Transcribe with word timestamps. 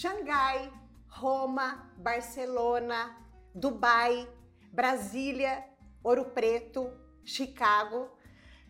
Xangai, 0.00 0.72
Roma, 1.08 1.92
Barcelona, 1.98 3.14
Dubai, 3.54 4.26
Brasília, 4.72 5.62
Ouro 6.02 6.30
Preto, 6.30 6.90
Chicago. 7.22 8.08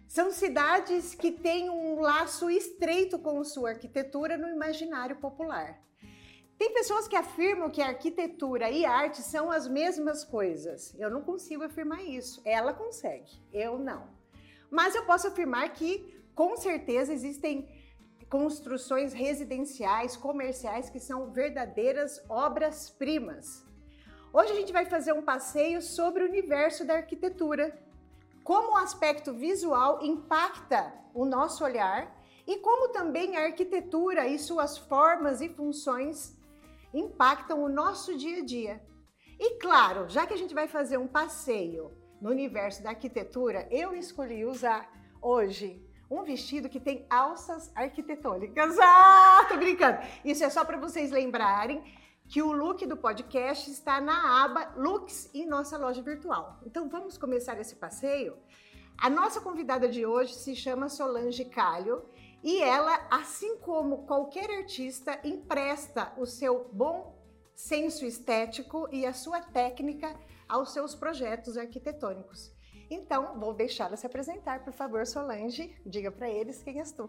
São 0.09 0.33
cidades 0.33 1.15
que 1.15 1.31
têm 1.31 1.71
um 1.71 2.01
laço 2.01 2.51
estreito 2.51 3.17
com 3.17 3.45
sua 3.45 3.71
arquitetura 3.71 4.37
no 4.37 4.49
imaginário 4.49 5.21
popular. 5.21 5.81
Tem 6.59 6.75
pessoas 6.75 7.07
que 7.07 7.15
afirmam 7.15 7.71
que 7.71 7.81
arquitetura 7.81 8.69
e 8.69 8.85
arte 8.85 9.23
são 9.23 9.53
as 9.53 9.69
mesmas 9.69 10.25
coisas. 10.25 10.93
Eu 10.99 11.11
não 11.11 11.23
consigo 11.23 11.63
afirmar 11.63 12.05
isso. 12.05 12.43
Ela 12.45 12.75
consegue, 12.75 13.41
eu 13.53 13.79
não. 13.79 14.09
Mas 14.69 14.97
eu 14.97 15.07
posso 15.07 15.29
afirmar 15.29 15.69
que, 15.75 16.13
com 16.35 16.57
certeza, 16.57 17.13
existem 17.13 17.69
construções 18.31 19.13
residenciais, 19.13 20.17
comerciais, 20.17 20.89
que 20.89 21.01
são 21.01 21.33
verdadeiras 21.33 22.23
obras-primas. 22.29 23.67
Hoje 24.33 24.53
a 24.53 24.55
gente 24.55 24.73
vai 24.73 24.87
fazer 24.87 25.13
um 25.13 25.21
passeio 25.21 25.83
sobre 25.83 26.23
o 26.23 26.29
universo 26.29 26.87
da 26.87 26.95
arquitetura, 26.95 27.77
como 28.45 28.73
o 28.73 28.77
aspecto 28.77 29.35
visual 29.35 29.99
impacta 30.01 30.95
o 31.13 31.27
nosso 31.27 31.65
olhar 31.65 32.17
e 32.47 32.57
como 32.59 32.91
também 32.91 33.37
a 33.37 33.47
arquitetura 33.47 34.29
e 34.29 34.39
suas 34.39 34.79
formas 34.79 35.41
e 35.41 35.49
funções 35.49 36.39
impactam 36.95 37.65
o 37.65 37.69
nosso 37.69 38.17
dia 38.17 38.39
a 38.39 38.45
dia. 38.45 38.81
E 39.41 39.59
claro, 39.59 40.09
já 40.09 40.25
que 40.25 40.35
a 40.35 40.39
gente 40.39 40.55
vai 40.55 40.69
fazer 40.69 40.99
um 40.99 41.09
passeio 41.09 41.91
no 42.21 42.31
universo 42.31 42.81
da 42.81 42.91
arquitetura, 42.91 43.67
eu 43.73 43.93
escolhi 43.95 44.45
usar 44.45 44.89
hoje 45.21 45.85
um 46.11 46.23
vestido 46.25 46.69
que 46.69 46.81
tem 46.81 47.07
alças 47.09 47.71
arquitetônicas. 47.75 48.77
Ah, 48.83 49.47
tô 49.49 49.57
brincando. 49.57 49.99
Isso 50.25 50.43
é 50.45 50.51
só 50.51 50.65
para 50.65 50.77
vocês 50.77 51.11
lembrarem 51.11 51.83
que 52.29 52.43
o 52.43 52.53
look 52.53 52.85
do 52.87 52.97
podcast 52.97 53.71
está 53.71 54.01
na 54.01 54.45
aba 54.45 54.73
Looks 54.77 55.31
em 55.33 55.47
nossa 55.47 55.79
loja 55.79 56.03
virtual. 56.03 56.59
Então 56.67 56.89
vamos 56.89 57.17
começar 57.17 57.59
esse 57.59 57.77
passeio? 57.77 58.37
A 58.99 59.09
nossa 59.09 59.41
convidada 59.41 59.89
de 59.89 60.05
hoje 60.05 60.35
se 60.35 60.55
chama 60.55 60.89
Solange 60.89 61.45
Calho 61.45 62.05
e 62.43 62.63
ela, 62.63 63.07
assim 63.11 63.57
como 63.59 64.07
qualquer 64.07 64.51
artista, 64.51 65.19
empresta 65.25 66.13
o 66.17 66.27
seu 66.27 66.69
bom 66.73 67.19
senso 67.55 68.05
estético 68.05 68.89
e 68.91 69.05
a 69.05 69.13
sua 69.13 69.41
técnica 69.41 70.15
aos 70.49 70.73
seus 70.73 70.95
projetos 70.95 71.57
arquitetônicos. 71.57 72.53
Então, 72.91 73.39
vou 73.39 73.55
deixá-la 73.55 73.97
se 73.97 74.07
apresentar, 74.07 74.65
por 74.65 74.73
favor, 74.73 75.07
Solange. 75.07 75.75
Diga 75.87 76.11
para 76.11 76.29
eles 76.29 76.63
quem 76.63 76.81
és 76.81 76.91
tu. 76.91 77.09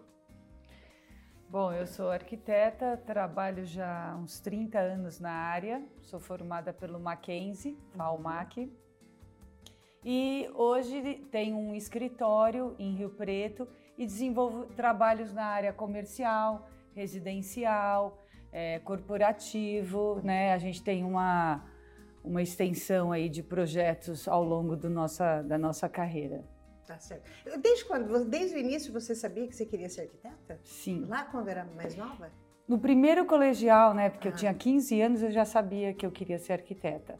Bom, 1.50 1.74
eu 1.74 1.86
sou 1.86 2.10
arquiteta, 2.10 2.96
trabalho 3.06 3.66
já 3.66 4.12
há 4.12 4.16
uns 4.16 4.40
30 4.40 4.80
anos 4.80 5.20
na 5.20 5.32
área, 5.32 5.84
sou 6.02 6.18
formada 6.18 6.72
pelo 6.72 6.98
Mackenzie, 6.98 7.78
FAUMAC, 7.94 8.72
e 10.04 10.50
hoje 10.56 11.28
tenho 11.30 11.58
um 11.58 11.76
escritório 11.76 12.76
em 12.80 12.96
Rio 12.96 13.09
Preto 13.09 13.68
e 13.98 14.06
desenvolvo 14.06 14.66
trabalhos 14.68 15.34
na 15.34 15.46
área 15.46 15.74
comercial, 15.74 16.68
residencial, 16.96 18.18
é, 18.52 18.80
corporativo, 18.80 20.20
né? 20.24 20.54
A 20.54 20.58
gente 20.58 20.82
tem 20.82 21.04
uma, 21.04 21.64
uma 22.24 22.42
extensão 22.42 23.12
aí 23.12 23.30
de 23.30 23.42
projetos 23.42 24.28
ao 24.28 24.44
longo 24.44 24.76
do 24.76 24.90
nossa, 24.90 25.42
da 25.42 25.58
nossa 25.58 25.90
carreira. 25.90 26.44
Tá 26.86 27.00
certo. 27.00 27.30
Desde 27.60 27.86
quando? 27.86 28.26
Desde 28.26 28.56
o 28.56 28.60
início 28.60 28.92
você 28.92 29.16
sabia 29.16 29.48
que 29.48 29.56
você 29.56 29.66
queria 29.66 29.90
ser 29.90 30.02
arquiteta? 30.02 30.60
Sim. 30.64 31.06
Lá 31.08 31.24
quando 31.26 31.48
era 31.48 31.66
mais 31.76 31.96
nova? 31.96 32.30
No 32.68 32.80
primeiro 32.80 33.26
colegial, 33.26 33.94
né? 33.94 34.10
Porque 34.10 34.28
ah. 34.28 34.31
eu 34.31 34.36
tinha 34.36 34.54
15 34.54 35.02
anos, 35.02 35.24
eu 35.24 35.31
já 35.31 35.46
sabia 35.46 35.94
que 35.94 36.06
eu 36.06 36.12
queria 36.12 36.38
ser 36.38 36.54
arquiteta. 36.54 37.18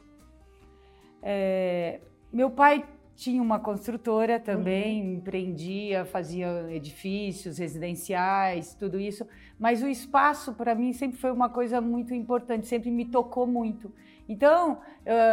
É, 1.22 2.00
meu 2.32 2.50
pai 2.50 2.86
tinha 3.14 3.40
uma 3.40 3.60
construtora 3.60 4.40
também, 4.40 5.02
uhum. 5.02 5.14
empreendia, 5.14 6.04
fazia 6.04 6.66
edifícios 6.70 7.58
residenciais, 7.58 8.74
tudo 8.74 8.98
isso. 8.98 9.26
Mas 9.58 9.82
o 9.82 9.88
espaço, 9.88 10.54
para 10.54 10.74
mim, 10.74 10.92
sempre 10.92 11.18
foi 11.18 11.30
uma 11.30 11.48
coisa 11.48 11.80
muito 11.80 12.14
importante, 12.14 12.66
sempre 12.66 12.90
me 12.90 13.04
tocou 13.04 13.46
muito. 13.46 13.92
Então, 14.28 14.80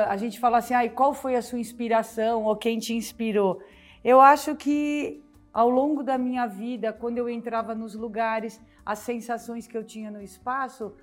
a 0.07 0.17
gente 0.17 0.39
fala 0.39 0.57
assim, 0.57 0.73
ah, 0.73 0.89
qual 0.89 1.13
foi 1.13 1.35
a 1.35 1.41
sua 1.41 1.59
inspiração 1.59 2.43
ou 2.43 2.55
quem 2.55 2.79
te 2.79 2.93
inspirou? 2.93 3.61
Eu 4.03 4.19
acho 4.19 4.55
que 4.55 5.23
ao 5.53 5.69
longo 5.69 6.03
da 6.03 6.17
minha 6.17 6.45
vida, 6.45 6.93
quando 6.93 7.17
eu 7.17 7.29
entrava 7.29 7.73
nos 7.73 7.95
lugares, 7.95 8.61
as 8.85 8.99
sensações 8.99 9.67
que 9.67 9.77
eu 9.77 9.83
tinha 9.83 10.09
no 10.11 10.21
espaço 10.21 10.95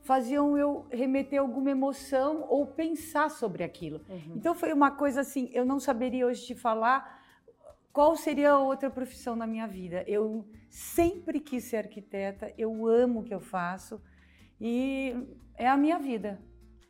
faziam 0.00 0.58
eu 0.58 0.84
remeter 0.90 1.40
alguma 1.40 1.70
emoção 1.70 2.44
ou 2.48 2.66
pensar 2.66 3.30
sobre 3.30 3.62
aquilo. 3.62 4.00
Uhum. 4.08 4.34
Então 4.36 4.54
foi 4.54 4.72
uma 4.72 4.90
coisa 4.90 5.20
assim, 5.20 5.48
eu 5.52 5.64
não 5.64 5.78
saberia 5.78 6.26
hoje 6.26 6.44
te 6.44 6.54
falar 6.54 7.22
qual 7.92 8.16
seria 8.16 8.52
a 8.52 8.58
outra 8.58 8.90
profissão 8.90 9.36
na 9.36 9.46
minha 9.46 9.66
vida. 9.66 10.04
Eu 10.08 10.44
sempre 10.68 11.38
quis 11.38 11.64
ser 11.64 11.76
arquiteta, 11.76 12.52
eu 12.58 12.86
amo 12.86 13.20
o 13.20 13.22
que 13.22 13.32
eu 13.32 13.40
faço 13.40 14.02
e 14.60 15.14
é 15.56 15.68
a 15.68 15.76
minha 15.76 15.98
vida. 15.98 16.40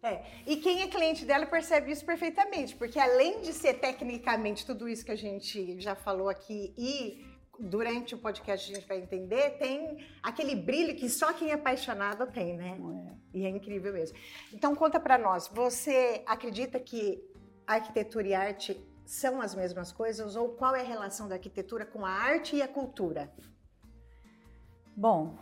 É. 0.02 0.24
E 0.46 0.56
quem 0.56 0.82
é 0.82 0.88
cliente 0.88 1.24
dela 1.24 1.46
percebe 1.46 1.92
isso 1.92 2.04
perfeitamente, 2.04 2.74
porque 2.74 2.98
além 2.98 3.40
de 3.40 3.52
ser 3.52 3.74
tecnicamente 3.74 4.66
tudo 4.66 4.88
isso 4.88 5.04
que 5.04 5.12
a 5.12 5.16
gente 5.16 5.80
já 5.80 5.94
falou 5.94 6.28
aqui 6.28 6.74
e 6.76 7.24
durante 7.58 8.12
o 8.14 8.18
podcast 8.18 8.72
a 8.72 8.74
gente 8.74 8.88
vai 8.88 8.98
entender, 8.98 9.50
tem 9.58 10.04
aquele 10.20 10.56
brilho 10.56 10.96
que 10.96 11.08
só 11.08 11.32
quem 11.32 11.50
é 11.50 11.54
apaixonado 11.54 12.26
tem, 12.26 12.56
né? 12.56 12.76
É. 13.32 13.38
E 13.38 13.46
é 13.46 13.48
incrível 13.48 13.92
mesmo. 13.92 14.18
Então 14.52 14.74
conta 14.74 14.98
para 14.98 15.16
nós, 15.16 15.46
você 15.46 16.22
acredita 16.26 16.80
que 16.80 17.22
arquitetura 17.64 18.26
e 18.26 18.34
arte 18.34 18.84
são 19.06 19.40
as 19.40 19.54
mesmas 19.54 19.92
coisas 19.92 20.34
ou 20.34 20.48
qual 20.50 20.74
é 20.74 20.80
a 20.80 20.84
relação 20.84 21.28
da 21.28 21.36
arquitetura 21.36 21.86
com 21.86 22.04
a 22.04 22.10
arte 22.10 22.56
e 22.56 22.62
a 22.62 22.66
cultura? 22.66 23.32
Bom, 24.96 25.38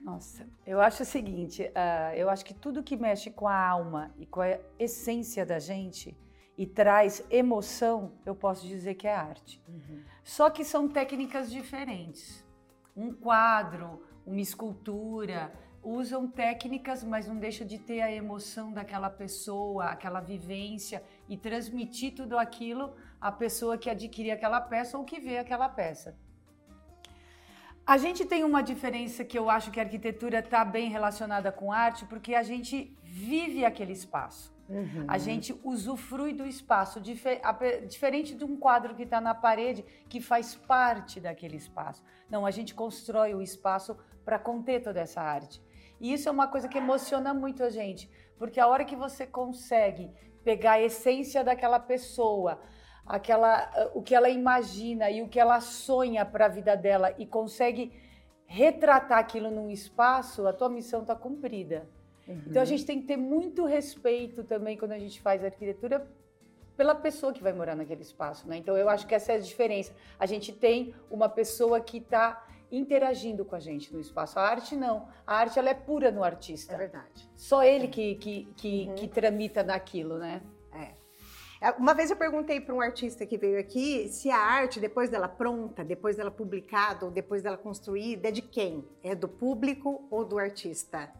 nossa, 0.00 0.48
eu 0.66 0.80
acho 0.80 1.02
o 1.02 1.06
seguinte, 1.06 1.62
uh, 1.62 2.14
eu 2.14 2.30
acho 2.30 2.44
que 2.44 2.54
tudo 2.54 2.82
que 2.82 2.96
mexe 2.96 3.30
com 3.30 3.48
a 3.48 3.68
alma 3.68 4.14
e 4.16 4.26
com 4.26 4.40
a 4.40 4.58
essência 4.78 5.44
da 5.44 5.58
gente 5.58 6.16
e 6.56 6.66
traz 6.66 7.24
emoção, 7.30 8.12
eu 8.26 8.34
posso 8.34 8.66
dizer 8.66 8.94
que 8.94 9.06
é 9.06 9.14
arte. 9.14 9.62
Uhum. 9.68 10.02
Só 10.24 10.50
que 10.50 10.64
são 10.64 10.88
técnicas 10.88 11.50
diferentes. 11.50 12.44
Um 12.96 13.12
quadro, 13.12 14.02
uma 14.26 14.40
escultura, 14.40 15.52
usam 15.82 16.28
técnicas, 16.28 17.04
mas 17.04 17.28
não 17.28 17.36
deixa 17.36 17.64
de 17.64 17.78
ter 17.78 18.00
a 18.00 18.10
emoção 18.10 18.72
daquela 18.72 19.08
pessoa, 19.08 19.86
aquela 19.86 20.20
vivência 20.20 21.02
e 21.28 21.36
transmitir 21.36 22.14
tudo 22.14 22.36
aquilo 22.36 22.94
à 23.20 23.30
pessoa 23.30 23.78
que 23.78 23.88
adquirir 23.88 24.32
aquela 24.32 24.60
peça 24.60 24.98
ou 24.98 25.04
que 25.04 25.20
vê 25.20 25.38
aquela 25.38 25.68
peça. 25.68 26.16
A 27.88 27.96
gente 27.96 28.26
tem 28.26 28.44
uma 28.44 28.60
diferença 28.60 29.24
que 29.24 29.38
eu 29.38 29.48
acho 29.48 29.70
que 29.70 29.80
a 29.80 29.82
arquitetura 29.82 30.40
está 30.40 30.62
bem 30.62 30.90
relacionada 30.90 31.50
com 31.50 31.72
arte, 31.72 32.04
porque 32.04 32.34
a 32.34 32.42
gente 32.42 32.94
vive 33.02 33.64
aquele 33.64 33.94
espaço. 33.94 34.54
Uhum. 34.68 35.06
A 35.08 35.16
gente 35.16 35.58
usufrui 35.64 36.34
do 36.34 36.44
espaço, 36.44 37.00
difer 37.00 37.40
diferente 37.86 38.34
de 38.34 38.44
um 38.44 38.58
quadro 38.58 38.94
que 38.94 39.04
está 39.04 39.22
na 39.22 39.34
parede, 39.34 39.82
que 40.06 40.20
faz 40.20 40.54
parte 40.54 41.18
daquele 41.18 41.56
espaço. 41.56 42.04
Não, 42.28 42.44
a 42.44 42.50
gente 42.50 42.74
constrói 42.74 43.34
o 43.34 43.40
espaço 43.40 43.96
para 44.22 44.38
conter 44.38 44.82
toda 44.82 45.00
essa 45.00 45.22
arte. 45.22 45.58
E 45.98 46.12
isso 46.12 46.28
é 46.28 46.32
uma 46.32 46.46
coisa 46.46 46.68
que 46.68 46.76
emociona 46.76 47.32
muito 47.32 47.62
a 47.62 47.70
gente, 47.70 48.10
porque 48.36 48.60
a 48.60 48.66
hora 48.66 48.84
que 48.84 48.96
você 48.96 49.26
consegue 49.26 50.10
pegar 50.44 50.72
a 50.72 50.82
essência 50.82 51.42
daquela 51.42 51.80
pessoa, 51.80 52.60
aquela, 53.08 53.90
o 53.94 54.02
que 54.02 54.14
ela 54.14 54.28
imagina 54.28 55.10
e 55.10 55.22
o 55.22 55.28
que 55.28 55.40
ela 55.40 55.60
sonha 55.60 56.24
para 56.24 56.46
a 56.46 56.48
vida 56.48 56.76
dela 56.76 57.14
e 57.18 57.26
consegue 57.26 57.92
retratar 58.46 59.18
aquilo 59.18 59.50
num 59.50 59.70
espaço, 59.70 60.46
a 60.46 60.52
tua 60.52 60.68
missão 60.68 61.02
está 61.02 61.14
cumprida. 61.14 61.88
Uhum. 62.26 62.42
Então 62.46 62.62
a 62.62 62.64
gente 62.64 62.84
tem 62.84 63.00
que 63.00 63.06
ter 63.06 63.16
muito 63.16 63.64
respeito 63.64 64.44
também 64.44 64.76
quando 64.76 64.92
a 64.92 64.98
gente 64.98 65.20
faz 65.20 65.44
arquitetura 65.44 66.06
pela 66.76 66.94
pessoa 66.94 67.32
que 67.32 67.42
vai 67.42 67.52
morar 67.52 67.74
naquele 67.74 68.02
espaço, 68.02 68.48
né? 68.48 68.56
Então 68.56 68.76
eu 68.76 68.88
acho 68.88 69.06
que 69.06 69.14
essa 69.14 69.32
é 69.32 69.36
a 69.36 69.40
diferença. 69.40 69.92
A 70.18 70.26
gente 70.26 70.52
tem 70.52 70.94
uma 71.10 71.28
pessoa 71.28 71.80
que 71.80 71.98
está 71.98 72.46
interagindo 72.70 73.44
com 73.44 73.56
a 73.56 73.60
gente 73.60 73.92
no 73.92 73.98
espaço. 73.98 74.38
A 74.38 74.42
arte 74.42 74.76
não. 74.76 75.08
A 75.26 75.36
arte 75.36 75.58
ela 75.58 75.70
é 75.70 75.74
pura 75.74 76.10
no 76.10 76.22
artista. 76.22 76.74
É 76.74 76.78
verdade. 76.78 77.28
Só 77.34 77.64
ele 77.64 77.88
que, 77.88 78.14
que, 78.16 78.44
que, 78.56 78.86
uhum. 78.88 78.94
que 78.94 79.08
tramita 79.08 79.62
naquilo, 79.62 80.18
né? 80.18 80.42
É, 80.72 80.92
uma 81.78 81.92
vez 81.92 82.10
eu 82.10 82.16
perguntei 82.16 82.60
para 82.60 82.74
um 82.74 82.80
artista 82.80 83.26
que 83.26 83.36
veio 83.36 83.58
aqui 83.58 84.08
se 84.08 84.30
a 84.30 84.38
arte, 84.38 84.78
depois 84.78 85.10
dela 85.10 85.28
pronta, 85.28 85.84
depois 85.84 86.16
dela 86.16 86.30
publicada, 86.30 87.04
ou 87.04 87.10
depois 87.10 87.42
dela 87.42 87.56
construída, 87.56 88.28
é 88.28 88.30
de 88.30 88.42
quem? 88.42 88.84
É 89.02 89.14
do 89.14 89.28
público 89.28 90.06
ou 90.10 90.24
do 90.24 90.38
artista? 90.38 91.12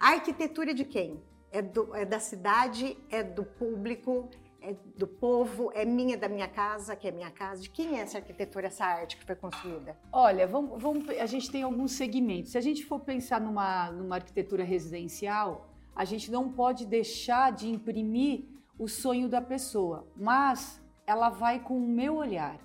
A 0.00 0.10
arquitetura 0.10 0.72
é 0.72 0.74
de 0.74 0.84
quem? 0.84 1.22
É, 1.52 1.62
do, 1.62 1.94
é 1.94 2.04
da 2.04 2.18
cidade? 2.18 2.96
É 3.10 3.22
do 3.22 3.44
público? 3.44 4.28
é 4.64 4.74
do 4.96 5.06
povo, 5.06 5.70
é 5.74 5.84
minha 5.84 6.16
da 6.16 6.26
minha 6.26 6.48
casa, 6.48 6.96
que 6.96 7.06
é 7.06 7.10
minha 7.10 7.30
casa. 7.30 7.60
De 7.60 7.68
quem 7.68 7.98
é 7.98 8.00
essa 8.00 8.16
arquitetura, 8.16 8.68
essa 8.68 8.86
arte 8.86 9.18
que 9.18 9.24
foi 9.24 9.36
construída? 9.36 9.94
Olha, 10.10 10.46
vamos, 10.46 10.82
vamos, 10.82 11.06
a 11.10 11.26
gente 11.26 11.50
tem 11.50 11.62
alguns 11.62 11.92
segmentos. 11.92 12.52
Se 12.52 12.58
a 12.58 12.62
gente 12.62 12.82
for 12.84 13.00
pensar 13.00 13.40
numa, 13.40 13.90
numa 13.92 14.14
arquitetura 14.14 14.64
residencial, 14.64 15.68
a 15.94 16.04
gente 16.06 16.30
não 16.30 16.50
pode 16.50 16.86
deixar 16.86 17.52
de 17.52 17.68
imprimir 17.68 18.53
o 18.78 18.88
sonho 18.88 19.28
da 19.28 19.40
pessoa, 19.40 20.06
mas 20.16 20.82
ela 21.06 21.28
vai 21.28 21.60
com 21.60 21.76
o 21.76 21.88
meu 21.88 22.16
olhar. 22.16 22.58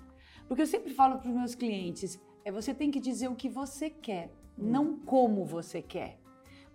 Porque 0.48 0.62
eu 0.62 0.66
sempre 0.66 0.92
falo 0.92 1.18
para 1.18 1.28
os 1.28 1.34
meus 1.34 1.54
clientes, 1.54 2.20
é 2.44 2.50
você 2.50 2.74
tem 2.74 2.90
que 2.90 3.00
dizer 3.00 3.28
o 3.28 3.36
que 3.36 3.48
você 3.48 3.88
quer, 3.88 4.32
hum. 4.58 4.70
não 4.70 4.98
como 4.98 5.44
você 5.44 5.80
quer. 5.80 6.18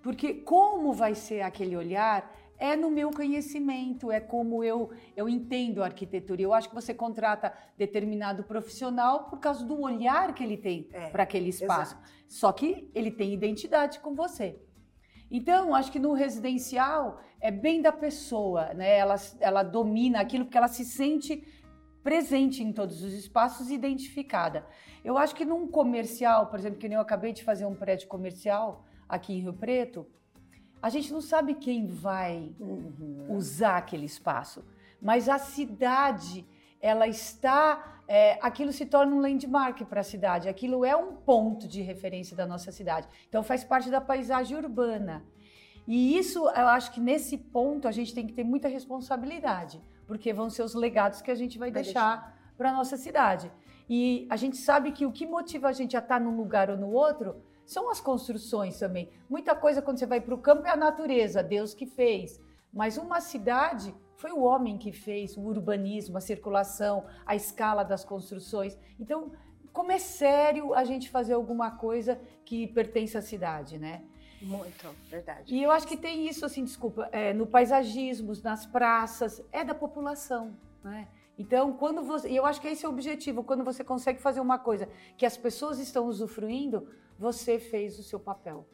Porque 0.02 0.34
como 0.34 0.94
vai 0.94 1.16
ser 1.16 1.42
aquele 1.42 1.76
olhar 1.76 2.32
é 2.58 2.76
no 2.76 2.90
meu 2.90 3.12
conhecimento, 3.12 4.12
é 4.12 4.20
como 4.20 4.64
eu, 4.64 4.90
eu 5.16 5.28
entendo 5.28 5.82
a 5.82 5.86
arquitetura. 5.86 6.42
Eu 6.42 6.54
acho 6.54 6.70
que 6.70 6.76
você 6.76 6.94
contrata 6.94 7.54
determinado 7.78 8.44
profissional 8.44 9.26
por 9.26 9.40
causa 9.40 9.66
do 9.66 9.82
olhar 9.82 10.34
que 10.34 10.44
ele 10.44 10.58
tem 10.58 10.88
é, 10.94 11.10
para 11.10 11.24
aquele 11.24 11.50
espaço. 11.50 11.96
Exato. 11.96 12.10
Só 12.28 12.52
que 12.52 12.90
ele 12.94 13.12
tem 13.12 13.34
identidade 13.34 14.00
com 14.00 14.16
você. 14.16 14.60
Então, 15.38 15.76
acho 15.76 15.92
que 15.92 16.00
no 16.00 16.14
residencial 16.14 17.20
é 17.42 17.52
bem 17.52 17.82
da 17.82 17.92
pessoa, 17.92 18.74
né? 18.74 18.98
Ela, 18.98 19.16
ela 19.42 19.64
domina 19.64 20.22
aquilo 20.22 20.46
porque 20.46 20.58
ela 20.58 20.70
se 20.70 20.86
sente 20.86 21.46
presente 22.02 22.64
em 22.64 22.72
todos 22.72 23.04
os 23.04 23.12
espaços, 23.12 23.70
identificada. 23.70 24.66
Eu 25.04 25.18
acho 25.18 25.36
que 25.36 25.44
num 25.44 25.68
comercial, 25.68 26.48
por 26.48 26.58
exemplo, 26.58 26.80
que 26.80 26.88
nem 26.88 26.96
eu 26.96 27.02
acabei 27.02 27.34
de 27.34 27.44
fazer 27.44 27.66
um 27.66 27.76
prédio 27.76 28.08
comercial 28.08 28.86
aqui 29.10 29.34
em 29.34 29.42
Rio 29.42 29.52
Preto, 29.52 30.08
a 30.82 30.90
gente 30.90 31.12
não 31.12 31.20
sabe 31.20 31.54
quem 31.56 31.86
vai 31.86 32.56
uhum. 32.58 33.26
usar 33.28 33.76
aquele 33.76 34.06
espaço, 34.06 34.64
mas 35.02 35.28
a 35.28 35.38
cidade, 35.38 36.46
ela 36.86 37.08
está. 37.08 38.04
É, 38.08 38.38
aquilo 38.40 38.72
se 38.72 38.86
torna 38.86 39.16
um 39.16 39.20
landmark 39.20 39.84
para 39.86 40.02
a 40.02 40.04
cidade, 40.04 40.48
aquilo 40.48 40.86
é 40.86 40.96
um 40.96 41.14
ponto 41.16 41.68
de 41.68 41.82
referência 41.82 42.38
da 42.38 42.46
nossa 42.46 42.72
cidade. 42.72 43.08
Então 43.28 43.42
faz 43.42 43.64
parte 43.64 43.90
da 43.90 44.00
paisagem 44.00 44.56
urbana. 44.56 45.26
E 45.88 46.16
isso, 46.16 46.40
eu 46.50 46.68
acho 46.68 46.92
que 46.92 47.00
nesse 47.00 47.36
ponto 47.36 47.88
a 47.88 47.92
gente 47.92 48.14
tem 48.14 48.28
que 48.28 48.34
ter 48.34 48.44
muita 48.44 48.68
responsabilidade, 48.68 49.82
porque 50.06 50.32
vão 50.32 50.52
ser 50.52 50.62
os 50.62 50.76
legados 50.76 51.20
que 51.24 51.32
a 51.32 51.36
gente 51.36 51.58
vai, 51.58 51.72
vai 51.72 51.82
deixar, 51.82 52.18
deixar. 52.18 52.54
para 52.56 52.70
a 52.70 52.74
nossa 52.74 52.96
cidade. 52.96 53.52
E 53.90 54.28
a 54.30 54.36
gente 54.36 54.58
sabe 54.58 54.92
que 54.92 55.06
o 55.08 55.12
que 55.12 55.26
motiva 55.26 55.68
a 55.68 55.72
gente 55.72 55.98
a 55.98 56.00
estar 56.00 56.20
num 56.20 56.38
lugar 56.38 56.70
ou 56.70 56.78
no 56.78 56.92
outro 56.92 57.42
são 57.66 57.90
as 57.90 58.00
construções 58.00 58.78
também. 58.78 59.10
Muita 59.28 59.56
coisa 59.56 59.82
quando 59.82 59.98
você 59.98 60.06
vai 60.06 60.22
para 60.22 60.36
o 60.36 60.40
campo 60.40 60.68
é 60.68 60.72
a 60.72 60.78
natureza, 60.78 61.42
Deus 61.42 61.74
que 61.74 61.88
fez. 61.88 62.40
Mas 62.72 62.98
uma 62.98 63.20
cidade 63.20 63.96
foi 64.26 64.32
o 64.32 64.42
homem 64.42 64.76
que 64.76 64.92
fez 64.92 65.38
o 65.38 65.42
urbanismo, 65.42 66.18
a 66.18 66.22
circulação, 66.22 67.06
a 67.28 67.36
escala 67.36 67.84
das 67.84 68.04
construções. 68.04 68.76
Então, 69.00 69.32
como 69.72 69.92
é 69.92 70.00
sério 70.00 70.74
a 70.74 70.84
gente 70.84 71.12
fazer 71.12 71.34
alguma 71.34 71.70
coisa 71.70 72.20
que 72.44 72.66
pertence 72.66 73.16
à 73.16 73.22
cidade, 73.22 73.78
né? 73.78 74.02
Muito, 74.42 74.90
verdade. 75.12 75.54
E 75.54 75.62
eu 75.62 75.70
acho 75.70 75.88
que 75.88 75.96
tem 75.96 76.28
isso, 76.28 76.44
assim, 76.44 76.64
desculpa, 76.64 77.08
é, 77.12 77.34
no 77.34 77.46
paisagismo, 77.46 78.34
nas 78.44 78.66
praças, 78.66 79.44
é 79.52 79.64
da 79.64 79.76
população, 79.76 80.58
né? 80.84 81.08
Então, 81.38 81.74
quando 81.74 82.02
você. 82.02 82.28
E 82.28 82.36
eu 82.36 82.48
acho 82.48 82.60
que 82.60 82.68
esse 82.68 82.84
é 82.84 82.90
o 82.90 82.92
objetivo, 82.92 83.44
quando 83.44 83.64
você 83.64 83.84
consegue 83.84 84.20
fazer 84.20 84.40
uma 84.40 84.58
coisa 84.58 84.90
que 85.16 85.26
as 85.26 85.38
pessoas 85.38 85.78
estão 85.78 86.08
usufruindo, 86.08 86.88
você 87.20 87.60
fez 87.60 88.00
o 88.00 88.04
seu 88.04 88.20
papel. 88.20 88.68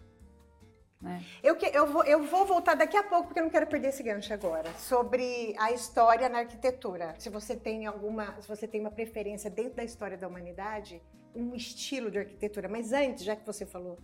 Né? 1.01 1.24
Eu, 1.42 1.56
que, 1.56 1.65
eu, 1.65 1.88
vou, 1.88 2.03
eu 2.03 2.24
vou 2.25 2.45
voltar 2.45 2.75
daqui 2.75 2.95
a 2.95 3.03
pouco, 3.03 3.27
porque 3.27 3.39
eu 3.39 3.44
não 3.44 3.50
quero 3.50 3.65
perder 3.68 3.88
esse 3.88 4.03
gancho 4.03 4.33
agora, 4.33 4.71
sobre 4.77 5.56
a 5.57 5.71
história 5.71 6.30
na 6.30 6.39
arquitetura. 6.39 7.15
Se 7.18 7.30
você 7.30 7.56
tem 7.56 7.88
alguma, 7.88 8.39
se 8.39 8.48
você 8.48 8.68
tem 8.68 8.80
uma 8.80 8.92
preferência 8.92 9.50
dentro 9.50 9.75
da 9.75 9.83
história 9.83 10.18
da 10.18 10.27
humanidade, 10.27 11.01
um 11.36 11.56
estilo 11.56 12.12
de 12.12 12.19
arquitetura. 12.19 12.69
Mas 12.69 12.94
antes, 12.94 13.24
já 13.24 13.36
que 13.36 13.45
você 13.45 13.65
falou 13.65 13.98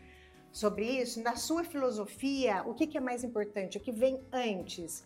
sobre 0.51 0.85
isso, 0.85 1.21
na 1.21 1.35
sua 1.35 1.63
filosofia, 1.63 2.63
o 2.65 2.73
que, 2.73 2.87
que 2.87 2.97
é 2.97 3.01
mais 3.01 3.23
importante? 3.23 3.77
O 3.77 3.81
que 3.81 3.91
vem 3.91 4.19
antes? 4.31 5.05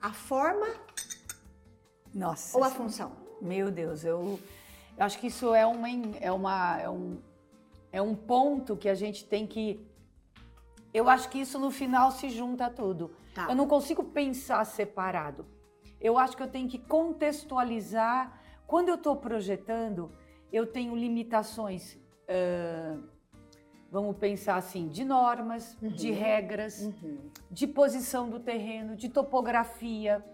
A 0.00 0.12
forma 0.12 0.66
Nossa, 2.14 2.56
ou 2.56 2.62
a 2.62 2.70
função? 2.70 3.12
Meu 3.40 3.70
Deus, 3.70 4.04
eu, 4.04 4.38
eu 4.96 5.04
acho 5.04 5.18
que 5.18 5.28
isso 5.28 5.54
é 5.54 5.66
uma, 5.66 5.88
é 6.20 6.30
uma, 6.30 6.80
é 6.80 6.88
um, 6.88 7.18
é 7.92 8.02
um 8.02 8.14
ponto 8.14 8.76
que 8.76 8.88
a 8.88 8.94
gente 8.94 9.24
tem 9.24 9.46
que. 9.46 9.84
Eu 10.98 11.08
acho 11.08 11.28
que 11.28 11.38
isso 11.38 11.58
no 11.60 11.70
final 11.70 12.10
se 12.10 12.28
junta 12.28 12.66
a 12.66 12.70
tudo. 12.70 13.12
Tá. 13.32 13.46
Eu 13.48 13.54
não 13.54 13.68
consigo 13.68 14.02
pensar 14.02 14.64
separado. 14.64 15.46
Eu 16.00 16.18
acho 16.18 16.36
que 16.36 16.42
eu 16.42 16.48
tenho 16.48 16.68
que 16.68 16.78
contextualizar. 16.78 18.40
Quando 18.66 18.88
eu 18.88 18.96
estou 18.96 19.14
projetando, 19.14 20.10
eu 20.52 20.66
tenho 20.66 20.96
limitações. 20.96 21.94
Uh, 21.94 23.00
vamos 23.92 24.16
pensar 24.16 24.56
assim, 24.56 24.88
de 24.88 25.04
normas, 25.04 25.78
uhum. 25.80 25.88
de 25.88 26.10
regras, 26.10 26.82
uhum. 26.82 27.30
de 27.48 27.66
posição 27.68 28.28
do 28.28 28.40
terreno, 28.40 28.96
de 28.96 29.08
topografia. 29.08 30.24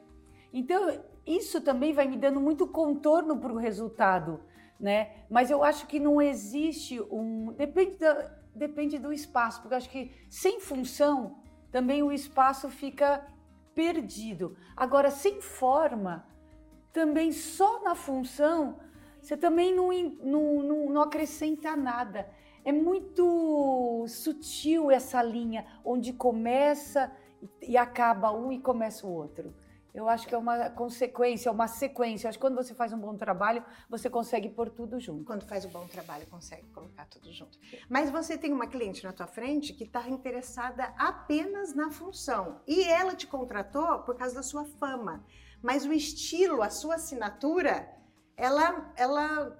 Então, 0.50 0.98
isso 1.26 1.60
também 1.60 1.92
vai 1.92 2.08
me 2.08 2.16
dando 2.16 2.40
muito 2.40 2.66
contorno 2.66 3.36
para 3.38 3.52
o 3.52 3.56
resultado 3.56 4.40
né? 4.78 5.10
Mas 5.30 5.50
eu 5.50 5.62
acho 5.62 5.86
que 5.86 5.98
não 5.98 6.20
existe 6.20 7.00
um. 7.00 7.52
Depende, 7.52 7.96
da, 7.96 8.30
depende 8.54 8.98
do 8.98 9.12
espaço, 9.12 9.60
porque 9.60 9.74
eu 9.74 9.78
acho 9.78 9.90
que 9.90 10.12
sem 10.30 10.60
função 10.60 11.42
também 11.70 12.02
o 12.02 12.12
espaço 12.12 12.68
fica 12.68 13.26
perdido. 13.74 14.56
Agora, 14.76 15.10
sem 15.10 15.40
forma, 15.40 16.26
também 16.92 17.32
só 17.32 17.82
na 17.82 17.94
função, 17.94 18.78
você 19.20 19.36
também 19.36 19.74
não, 19.74 19.90
não, 20.22 20.62
não, 20.62 20.90
não 20.90 21.02
acrescenta 21.02 21.76
nada. 21.76 22.30
É 22.64 22.72
muito 22.72 24.06
sutil 24.08 24.90
essa 24.90 25.22
linha 25.22 25.66
onde 25.84 26.12
começa 26.12 27.12
e 27.60 27.76
acaba 27.76 28.32
um 28.32 28.52
e 28.52 28.58
começa 28.58 29.06
o 29.06 29.12
outro. 29.12 29.54
Eu 29.94 30.08
acho 30.08 30.26
que 30.26 30.34
é 30.34 30.38
uma 30.38 30.70
consequência, 30.70 31.52
uma 31.52 31.68
sequência. 31.68 32.26
Eu 32.26 32.30
acho 32.30 32.38
que 32.38 32.44
quando 32.44 32.56
você 32.56 32.74
faz 32.74 32.92
um 32.92 32.98
bom 32.98 33.16
trabalho, 33.16 33.64
você 33.88 34.10
consegue 34.10 34.48
pôr 34.48 34.68
tudo 34.68 34.98
junto. 34.98 35.24
Quando 35.24 35.46
faz 35.46 35.64
um 35.64 35.68
bom 35.70 35.86
trabalho, 35.86 36.26
consegue 36.26 36.66
colocar 36.70 37.06
tudo 37.06 37.32
junto. 37.32 37.56
Mas 37.88 38.10
você 38.10 38.36
tem 38.36 38.52
uma 38.52 38.66
cliente 38.66 39.04
na 39.04 39.12
tua 39.12 39.28
frente 39.28 39.72
que 39.72 39.84
está 39.84 40.08
interessada 40.08 40.92
apenas 40.98 41.76
na 41.76 41.92
função. 41.92 42.60
E 42.66 42.82
ela 42.82 43.14
te 43.14 43.28
contratou 43.28 44.00
por 44.00 44.16
causa 44.16 44.34
da 44.34 44.42
sua 44.42 44.64
fama. 44.64 45.24
Mas 45.62 45.86
o 45.86 45.92
estilo, 45.92 46.60
a 46.60 46.70
sua 46.70 46.96
assinatura, 46.96 47.88
ela, 48.36 48.92
ela 48.96 49.56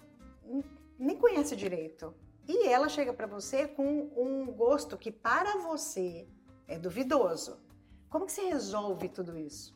nem 0.98 1.16
conhece 1.16 1.54
direito. 1.54 2.12
E 2.48 2.66
ela 2.66 2.88
chega 2.88 3.12
para 3.12 3.28
você 3.28 3.68
com 3.68 4.10
um 4.16 4.46
gosto 4.52 4.98
que 4.98 5.12
para 5.12 5.58
você 5.58 6.28
é 6.66 6.76
duvidoso. 6.76 7.62
Como 8.10 8.26
que 8.26 8.32
você 8.32 8.46
resolve 8.46 9.08
tudo 9.08 9.38
isso? 9.38 9.74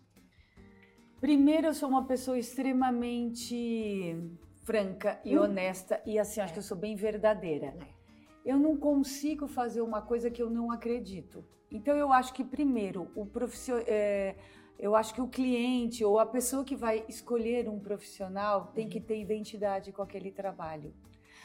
Primeiro, 1.20 1.66
eu 1.66 1.74
sou 1.74 1.88
uma 1.88 2.04
pessoa 2.04 2.38
extremamente 2.38 4.16
franca 4.62 5.20
e 5.24 5.36
hum. 5.36 5.42
honesta 5.42 6.00
e 6.06 6.18
assim, 6.18 6.40
acho 6.40 6.52
é. 6.52 6.54
que 6.54 6.58
eu 6.60 6.62
sou 6.62 6.76
bem 6.76 6.94
verdadeira. 6.94 7.66
É. 7.66 7.98
Eu 8.44 8.58
não 8.58 8.76
consigo 8.76 9.48
fazer 9.48 9.80
uma 9.80 10.00
coisa 10.00 10.30
que 10.30 10.40
eu 10.40 10.48
não 10.48 10.70
acredito. 10.70 11.44
Então, 11.70 11.96
eu 11.96 12.12
acho 12.12 12.32
que 12.32 12.44
primeiro, 12.44 13.10
o 13.14 13.26
profissional, 13.26 13.84
é, 13.86 14.36
eu 14.78 14.94
acho 14.94 15.12
que 15.12 15.20
o 15.20 15.26
cliente 15.26 16.04
ou 16.04 16.18
a 16.18 16.24
pessoa 16.24 16.64
que 16.64 16.76
vai 16.76 17.04
escolher 17.08 17.68
um 17.68 17.80
profissional 17.80 18.72
tem 18.74 18.88
que 18.88 18.98
uhum. 18.98 19.04
ter 19.04 19.20
identidade 19.20 19.90
com 19.92 20.02
aquele 20.02 20.30
trabalho. 20.30 20.94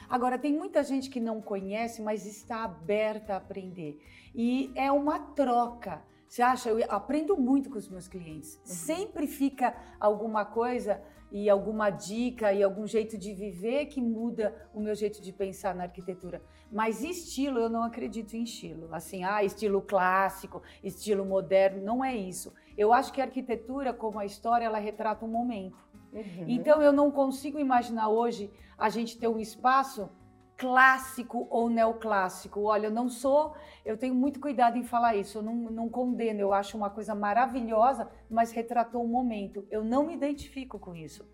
Agora, 0.08 0.38
tem 0.38 0.54
muita 0.54 0.84
gente 0.84 1.10
que 1.10 1.20
não 1.20 1.42
conhece, 1.42 2.02
mas 2.02 2.26
está 2.26 2.64
aberta 2.64 3.34
a 3.34 3.38
aprender. 3.38 4.00
E 4.36 4.72
é 4.76 4.92
uma 4.92 5.20
troca. 5.20 6.04
Você 6.34 6.42
acha? 6.42 6.70
Eu 6.70 6.84
aprendo 6.90 7.38
muito 7.38 7.70
com 7.70 7.78
os 7.78 7.88
meus 7.88 8.08
clientes. 8.08 8.56
Uhum. 8.56 8.62
Sempre 8.66 9.28
fica 9.28 9.76
alguma 10.00 10.44
coisa 10.44 11.00
e 11.32 11.48
alguma 11.48 11.92
dica 11.92 12.52
e 12.52 12.64
algum 12.64 12.88
jeito 12.88 13.20
de 13.20 13.36
viver 13.36 13.86
que 13.86 14.02
muda 14.02 14.52
o 14.74 14.80
meu 14.80 14.96
jeito 14.96 15.22
de 15.22 15.32
pensar 15.32 15.76
na 15.76 15.84
arquitetura. 15.84 16.42
Mas 16.72 17.04
estilo, 17.04 17.60
eu 17.60 17.70
não 17.70 17.84
acredito 17.84 18.34
em 18.34 18.42
estilo. 18.42 18.90
Assim, 18.92 19.24
ah, 19.24 19.44
estilo 19.44 19.80
clássico, 19.80 20.64
estilo 20.84 21.24
moderno, 21.24 21.86
não 21.86 22.04
é 22.04 22.16
isso. 22.16 22.52
Eu 22.76 22.92
acho 22.92 23.14
que 23.14 23.22
a 23.22 23.26
arquitetura, 23.26 23.94
como 23.94 24.18
a 24.18 24.26
história, 24.26 24.66
ela 24.66 24.80
retrata 24.80 25.24
um 25.24 25.30
momento. 25.30 25.78
Uhum. 26.12 26.46
Então 26.48 26.82
eu 26.82 26.92
não 26.92 27.12
consigo 27.12 27.60
imaginar 27.60 28.10
hoje 28.10 28.52
a 28.76 28.90
gente 28.90 29.20
ter 29.20 29.28
um 29.28 29.38
espaço 29.38 30.10
clássico 30.58 31.48
ou 31.50 31.70
neoclássico. 31.70 32.62
Olha, 32.62 32.88
eu 32.88 32.92
não 32.92 33.10
sou, 33.10 33.56
eu 33.86 33.98
tenho 33.98 34.16
muito 34.16 34.40
cuidado 34.40 34.78
em 34.78 34.84
falar 34.84 35.16
isso, 35.16 35.40
eu 35.40 35.42
não, 35.42 35.56
não 35.56 35.90
condeno, 35.90 36.40
eu 36.40 36.54
acho 36.54 36.78
uma 36.78 36.90
coisa 36.90 37.14
maravilhosa, 37.16 38.10
mas 38.30 38.52
retratou 38.52 39.04
um 39.04 39.08
momento. 39.08 39.66
Eu 39.70 39.84
não 39.84 40.06
me 40.06 40.14
identifico 40.14 40.80
com 40.80 40.96
isso. 40.96 41.26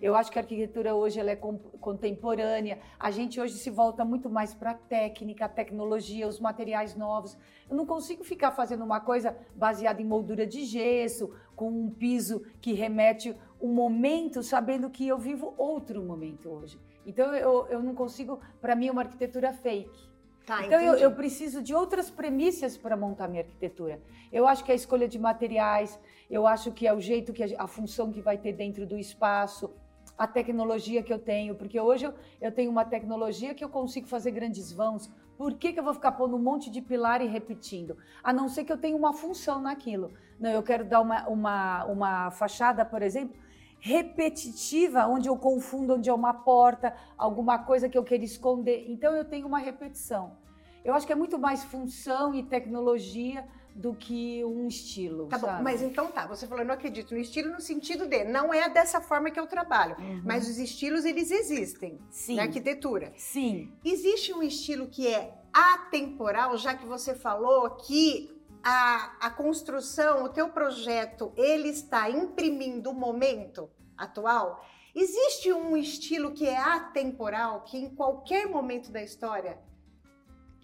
Eu 0.00 0.14
acho 0.14 0.30
que 0.30 0.38
a 0.38 0.42
arquitetura 0.42 0.94
hoje 0.94 1.18
ela 1.18 1.30
é 1.30 1.36
contemporânea. 1.36 2.78
A 2.98 3.10
gente 3.10 3.40
hoje 3.40 3.54
se 3.54 3.70
volta 3.70 4.04
muito 4.04 4.28
mais 4.28 4.52
para 4.52 4.72
a 4.72 4.74
técnica, 4.74 5.46
a 5.46 5.48
tecnologia, 5.48 6.28
os 6.28 6.40
materiais 6.40 6.94
novos. 6.96 7.38
Eu 7.70 7.76
não 7.76 7.86
consigo 7.86 8.24
ficar 8.24 8.50
fazendo 8.50 8.84
uma 8.84 9.00
coisa 9.00 9.36
baseada 9.54 10.02
em 10.02 10.04
moldura 10.04 10.46
de 10.46 10.64
gesso, 10.64 11.34
com 11.56 11.70
um 11.70 11.90
piso 11.90 12.44
que 12.60 12.72
remete 12.72 13.34
um 13.60 13.72
momento, 13.72 14.42
sabendo 14.42 14.90
que 14.90 15.06
eu 15.06 15.16
vivo 15.16 15.54
outro 15.56 16.02
momento 16.02 16.50
hoje. 16.50 16.78
Então 17.06 17.34
eu, 17.34 17.66
eu 17.68 17.82
não 17.82 17.94
consigo, 17.94 18.40
para 18.60 18.74
mim, 18.74 18.90
uma 18.90 19.02
arquitetura 19.02 19.52
fake. 19.52 20.14
Tá, 20.46 20.64
então 20.66 20.78
eu, 20.78 20.94
eu, 20.96 21.10
preciso 21.12 21.62
de 21.62 21.74
outras 21.74 22.10
premissas 22.10 22.76
para 22.76 22.96
montar 22.96 23.28
minha 23.28 23.42
arquitetura. 23.42 24.00
Eu 24.30 24.46
acho 24.46 24.62
que 24.62 24.70
a 24.70 24.74
escolha 24.74 25.08
de 25.08 25.18
materiais, 25.18 25.98
eu 26.30 26.46
acho 26.46 26.70
que 26.70 26.86
é 26.86 26.92
o 26.92 27.00
jeito 27.00 27.32
que 27.32 27.42
a, 27.42 27.64
a 27.64 27.66
função 27.66 28.12
que 28.12 28.20
vai 28.20 28.36
ter 28.36 28.52
dentro 28.52 28.86
do 28.86 28.98
espaço, 28.98 29.74
a 30.18 30.26
tecnologia 30.26 31.02
que 31.02 31.12
eu 31.12 31.18
tenho, 31.18 31.54
porque 31.54 31.80
hoje 31.80 32.04
eu, 32.04 32.14
eu 32.40 32.52
tenho 32.52 32.70
uma 32.70 32.84
tecnologia 32.84 33.54
que 33.54 33.64
eu 33.64 33.70
consigo 33.70 34.06
fazer 34.06 34.32
grandes 34.32 34.70
vãos. 34.70 35.10
Por 35.36 35.54
que, 35.54 35.72
que 35.72 35.80
eu 35.80 35.84
vou 35.84 35.94
ficar 35.94 36.12
pondo 36.12 36.36
um 36.36 36.42
monte 36.42 36.70
de 36.70 36.80
pilar 36.80 37.20
e 37.20 37.26
repetindo? 37.26 37.96
A 38.22 38.32
não 38.32 38.48
ser 38.48 38.64
que 38.64 38.72
eu 38.72 38.78
tenha 38.78 38.96
uma 38.96 39.12
função 39.12 39.60
naquilo. 39.60 40.12
Não, 40.38 40.50
eu 40.50 40.62
quero 40.62 40.84
dar 40.84 41.00
uma, 41.00 41.26
uma, 41.26 41.84
uma 41.86 42.30
fachada, 42.30 42.84
por 42.84 43.02
exemplo, 43.02 43.36
repetitiva, 43.84 45.06
onde 45.06 45.28
eu 45.28 45.36
confundo 45.36 45.96
onde 45.96 46.08
é 46.08 46.14
uma 46.14 46.32
porta, 46.32 46.96
alguma 47.18 47.58
coisa 47.58 47.86
que 47.86 47.98
eu 47.98 48.02
quero 48.02 48.24
esconder. 48.24 48.86
Então 48.88 49.14
eu 49.14 49.26
tenho 49.26 49.46
uma 49.46 49.58
repetição. 49.58 50.38
Eu 50.82 50.94
acho 50.94 51.06
que 51.06 51.12
é 51.12 51.14
muito 51.14 51.38
mais 51.38 51.62
função 51.64 52.34
e 52.34 52.42
tecnologia 52.42 53.46
do 53.74 53.94
que 53.94 54.42
um 54.42 54.66
estilo. 54.66 55.26
Tá 55.26 55.38
sabe? 55.38 55.58
bom, 55.58 55.62
mas 55.62 55.82
então 55.82 56.06
tá, 56.10 56.26
você 56.26 56.46
falou, 56.46 56.62
eu 56.62 56.66
não 56.66 56.74
acredito 56.74 57.12
no 57.12 57.20
estilo 57.20 57.52
no 57.52 57.60
sentido 57.60 58.06
de 58.06 58.24
não 58.24 58.54
é 58.54 58.70
dessa 58.70 59.02
forma 59.02 59.30
que 59.30 59.38
eu 59.38 59.46
trabalho, 59.46 59.96
uhum. 59.98 60.22
mas 60.24 60.48
os 60.48 60.56
estilos 60.56 61.04
eles 61.04 61.30
existem 61.30 61.98
Sim. 62.10 62.36
na 62.36 62.44
arquitetura. 62.44 63.12
Sim. 63.18 63.70
Existe 63.84 64.32
um 64.32 64.42
estilo 64.42 64.86
que 64.86 65.06
é 65.06 65.34
atemporal, 65.52 66.56
já 66.56 66.74
que 66.74 66.86
você 66.86 67.14
falou 67.14 67.68
que 67.70 68.33
a, 68.64 69.16
a 69.20 69.30
construção, 69.30 70.24
o 70.24 70.28
teu 70.30 70.48
projeto, 70.48 71.32
ele 71.36 71.68
está 71.68 72.08
imprimindo 72.08 72.90
o 72.90 72.94
momento 72.94 73.70
atual? 73.96 74.64
Existe 74.94 75.52
um 75.52 75.76
estilo 75.76 76.32
que 76.32 76.46
é 76.46 76.56
atemporal, 76.56 77.62
que 77.62 77.76
em 77.76 77.94
qualquer 77.94 78.48
momento 78.48 78.90
da 78.90 79.02
história 79.02 79.58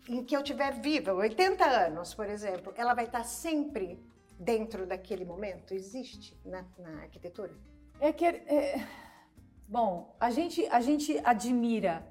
em 0.09 0.25
que 0.25 0.35
eu 0.35 0.43
tiver 0.43 0.81
viva, 0.81 1.13
80 1.13 1.65
anos, 1.65 2.15
por 2.15 2.27
exemplo, 2.27 2.73
ela 2.77 2.95
vai 2.95 3.05
estar 3.05 3.23
sempre 3.25 4.03
dentro 4.39 4.87
daquele 4.87 5.25
momento? 5.25 5.75
Existe 5.75 6.41
na, 6.45 6.65
na 6.79 7.03
arquitetura? 7.03 7.55
É 8.01 8.13
que 8.13 8.25
é, 8.25 8.87
bom, 9.69 10.17
a 10.19 10.31
gente 10.31 10.67
a 10.69 10.81
gente 10.81 11.21
admira 11.23 12.10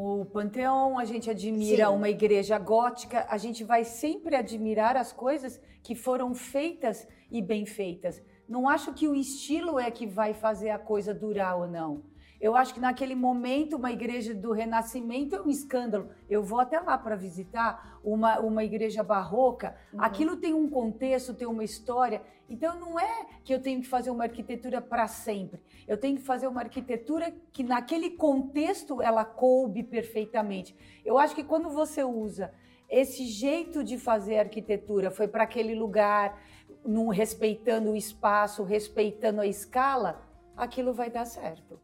o 0.00 0.24
Panteão, 0.24 0.96
a 0.96 1.04
gente 1.04 1.28
admira 1.28 1.88
Sim. 1.88 1.92
uma 1.92 2.08
igreja 2.08 2.56
gótica, 2.56 3.26
a 3.28 3.36
gente 3.36 3.64
vai 3.64 3.82
sempre 3.82 4.36
admirar 4.36 4.96
as 4.96 5.12
coisas 5.12 5.60
que 5.82 5.96
foram 5.96 6.36
feitas 6.36 7.08
e 7.28 7.42
bem 7.42 7.66
feitas. 7.66 8.22
Não 8.48 8.68
acho 8.68 8.94
que 8.94 9.08
o 9.08 9.14
estilo 9.14 9.76
é 9.76 9.90
que 9.90 10.06
vai 10.06 10.32
fazer 10.32 10.70
a 10.70 10.78
coisa 10.78 11.12
durar 11.12 11.58
ou 11.58 11.66
não. 11.66 12.04
Eu 12.40 12.54
acho 12.54 12.72
que 12.72 12.80
naquele 12.80 13.16
momento 13.16 13.76
uma 13.76 13.90
igreja 13.90 14.32
do 14.32 14.52
Renascimento 14.52 15.34
é 15.34 15.42
um 15.42 15.50
escândalo. 15.50 16.10
Eu 16.30 16.42
vou 16.42 16.60
até 16.60 16.78
lá 16.78 16.96
para 16.96 17.16
visitar 17.16 17.98
uma, 18.02 18.38
uma 18.38 18.62
igreja 18.62 19.02
barroca. 19.02 19.74
Uhum. 19.92 20.02
Aquilo 20.02 20.36
tem 20.36 20.54
um 20.54 20.70
contexto, 20.70 21.34
tem 21.34 21.48
uma 21.48 21.64
história. 21.64 22.22
Então 22.48 22.78
não 22.78 22.98
é 22.98 23.26
que 23.42 23.52
eu 23.52 23.60
tenho 23.60 23.80
que 23.80 23.88
fazer 23.88 24.10
uma 24.10 24.22
arquitetura 24.22 24.80
para 24.80 25.08
sempre. 25.08 25.60
Eu 25.86 25.98
tenho 25.98 26.16
que 26.16 26.22
fazer 26.22 26.46
uma 26.46 26.60
arquitetura 26.60 27.34
que 27.52 27.64
naquele 27.64 28.10
contexto 28.10 29.02
ela 29.02 29.24
coube 29.24 29.82
perfeitamente. 29.82 30.76
Eu 31.04 31.18
acho 31.18 31.34
que 31.34 31.42
quando 31.42 31.68
você 31.68 32.04
usa 32.04 32.52
esse 32.88 33.26
jeito 33.26 33.82
de 33.82 33.98
fazer 33.98 34.38
arquitetura, 34.38 35.10
foi 35.10 35.26
para 35.26 35.42
aquele 35.42 35.74
lugar, 35.74 36.40
num, 36.84 37.08
respeitando 37.08 37.90
o 37.90 37.96
espaço, 37.96 38.62
respeitando 38.62 39.40
a 39.40 39.46
escala, 39.46 40.22
aquilo 40.56 40.94
vai 40.94 41.10
dar 41.10 41.26
certo. 41.26 41.78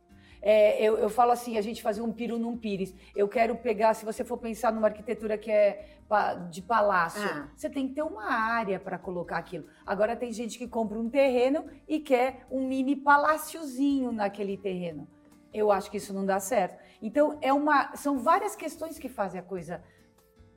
É, 0.47 0.79
eu, 0.79 0.99
eu, 0.99 1.09
falo 1.09 1.33
assim, 1.33 1.57
a 1.57 1.63
gente 1.63 1.83
fazer 1.83 2.03
um 2.03 2.13
piru 2.13 2.39
num 2.39 2.55
pires. 2.55 2.95
Eu 3.17 3.27
quero 3.27 3.57
pegar, 3.57 3.95
se 3.95 4.05
você 4.05 4.23
for 4.23 4.37
pensar 4.37 4.71
numa 4.71 4.89
arquitetura 4.89 5.39
que 5.39 5.51
é 5.51 5.97
de 6.51 6.61
palácio, 6.61 7.25
ah. 7.25 7.49
você 7.57 7.71
tem 7.71 7.89
que 7.89 7.95
ter 7.95 8.03
uma 8.03 8.31
área 8.31 8.79
para 8.79 8.99
colocar 8.99 9.39
aquilo. 9.39 9.65
Agora 9.87 10.15
tem 10.15 10.31
gente 10.31 10.59
que 10.59 10.69
compra 10.69 10.99
um 10.99 11.09
terreno 11.09 11.65
e 11.89 11.99
quer 11.99 12.47
um 12.51 12.69
mini 12.69 12.95
paláciozinho 12.95 14.13
naquele 14.13 14.59
terreno. 14.59 15.09
Eu 15.51 15.73
acho 15.73 15.91
que 15.91 15.97
isso 15.97 16.13
não 16.13 16.27
dá 16.27 16.39
certo. 16.39 16.79
Então, 17.01 17.39
é 17.41 17.51
uma, 17.51 17.97
são 17.97 18.19
várias 18.19 18.55
questões 18.55 18.99
que 18.99 19.09
fazem 19.09 19.41
a 19.41 19.43
coisa 19.43 19.83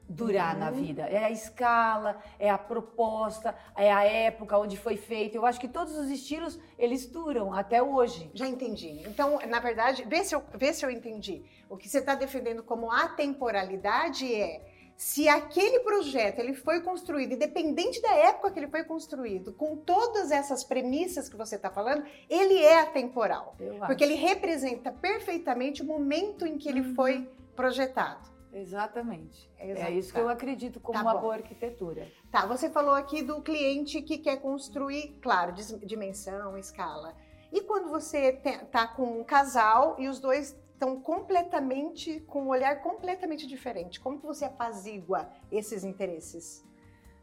durar 0.07 0.53
uhum. 0.53 0.59
na 0.59 0.71
vida. 0.71 1.03
É 1.03 1.25
a 1.25 1.31
escala, 1.31 2.21
é 2.39 2.49
a 2.49 2.57
proposta, 2.57 3.55
é 3.75 3.91
a 3.91 4.03
época 4.03 4.57
onde 4.57 4.77
foi 4.77 4.97
feito. 4.97 5.35
Eu 5.35 5.45
acho 5.45 5.59
que 5.59 5.67
todos 5.67 5.95
os 5.95 6.09
estilos, 6.09 6.59
eles 6.77 7.05
duram 7.05 7.53
até 7.53 7.81
hoje. 7.81 8.29
Já 8.33 8.47
entendi. 8.47 9.01
Então, 9.05 9.39
na 9.47 9.59
verdade, 9.59 10.05
vê 10.07 10.23
se 10.23 10.33
eu, 10.33 10.43
vê 10.53 10.73
se 10.73 10.85
eu 10.85 10.89
entendi. 10.89 11.43
O 11.69 11.75
que 11.75 11.89
você 11.89 11.99
está 11.99 12.15
defendendo 12.15 12.63
como 12.63 12.91
atemporalidade 12.91 14.33
é 14.33 14.61
se 14.95 15.29
aquele 15.29 15.81
projeto 15.81 16.39
ele 16.39 16.55
foi 16.55 16.81
construído, 16.81 17.33
independente 17.33 18.01
da 18.01 18.15
época 18.15 18.49
que 18.49 18.59
ele 18.59 18.67
foi 18.67 18.83
construído, 18.83 19.53
com 19.53 19.75
todas 19.75 20.31
essas 20.31 20.63
premissas 20.63 21.29
que 21.29 21.35
você 21.35 21.55
está 21.55 21.69
falando, 21.69 22.03
ele 22.27 22.57
é 22.63 22.79
atemporal. 22.79 23.55
Porque 23.85 24.03
ele 24.03 24.15
representa 24.15 24.91
perfeitamente 24.91 25.83
o 25.83 25.85
momento 25.85 26.47
em 26.47 26.57
que 26.57 26.67
ele 26.67 26.81
uhum. 26.81 26.95
foi 26.95 27.29
projetado. 27.55 28.36
Exatamente. 28.57 29.49
É 29.57 29.91
isso 29.91 30.11
que 30.11 30.19
eu 30.19 30.27
acredito 30.27 30.79
como 30.79 30.97
tá 30.97 31.03
uma 31.03 31.13
bom. 31.13 31.21
boa 31.21 31.35
arquitetura. 31.35 32.11
Tá, 32.31 32.45
você 32.45 32.69
falou 32.69 32.93
aqui 32.93 33.21
do 33.21 33.41
cliente 33.41 34.01
que 34.01 34.17
quer 34.17 34.37
construir, 34.37 35.19
claro, 35.21 35.53
dimensão, 35.85 36.57
escala. 36.57 37.15
E 37.51 37.61
quando 37.61 37.89
você 37.89 38.41
está 38.43 38.87
com 38.87 39.19
um 39.19 39.23
casal 39.23 39.95
e 39.99 40.07
os 40.07 40.19
dois 40.19 40.57
estão 40.73 40.99
completamente, 40.99 42.19
com 42.21 42.43
um 42.43 42.47
olhar 42.49 42.81
completamente 42.81 43.47
diferente, 43.47 43.99
como 43.99 44.19
que 44.19 44.25
você 44.25 44.45
apazigua 44.45 45.29
esses 45.51 45.83
interesses? 45.83 46.65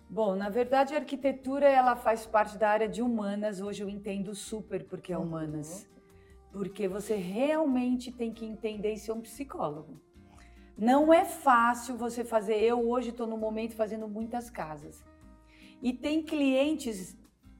Bom, 0.09 0.37
na 0.37 0.49
verdade 0.49 0.95
a 0.95 0.99
arquitetura 0.99 1.69
ela 1.69 1.97
faz 1.97 2.26
parte 2.26 2.57
da 2.57 2.69
área 2.69 2.88
de 2.88 3.03
humanas, 3.03 3.61
hoje 3.61 3.83
eu 3.83 3.88
entendo 3.88 4.35
super 4.35 4.85
porque 4.85 5.12
é 5.12 5.19
uhum. 5.19 5.25
humanas. 5.25 5.83
Uhum. 5.83 5.95
Porque 6.53 6.87
você 6.87 7.17
realmente 7.17 8.12
tem 8.12 8.33
que 8.33 8.47
entender 8.47 8.93
e 8.93 8.99
ser 8.99 9.12
um 9.12 9.21
psicólogo. 9.21 10.00
Não 10.76 11.12
é 11.12 11.25
fácil 11.25 11.97
você 11.97 12.25
fazer. 12.25 12.57
Eu 12.57 12.88
hoje 12.88 13.11
estou 13.11 13.26
no 13.26 13.37
momento 13.37 13.75
fazendo 13.75 14.09
muitas 14.09 14.50
casas. 14.50 15.04
E 15.81 15.93
tem 15.93 16.23
clientes 16.23 17.16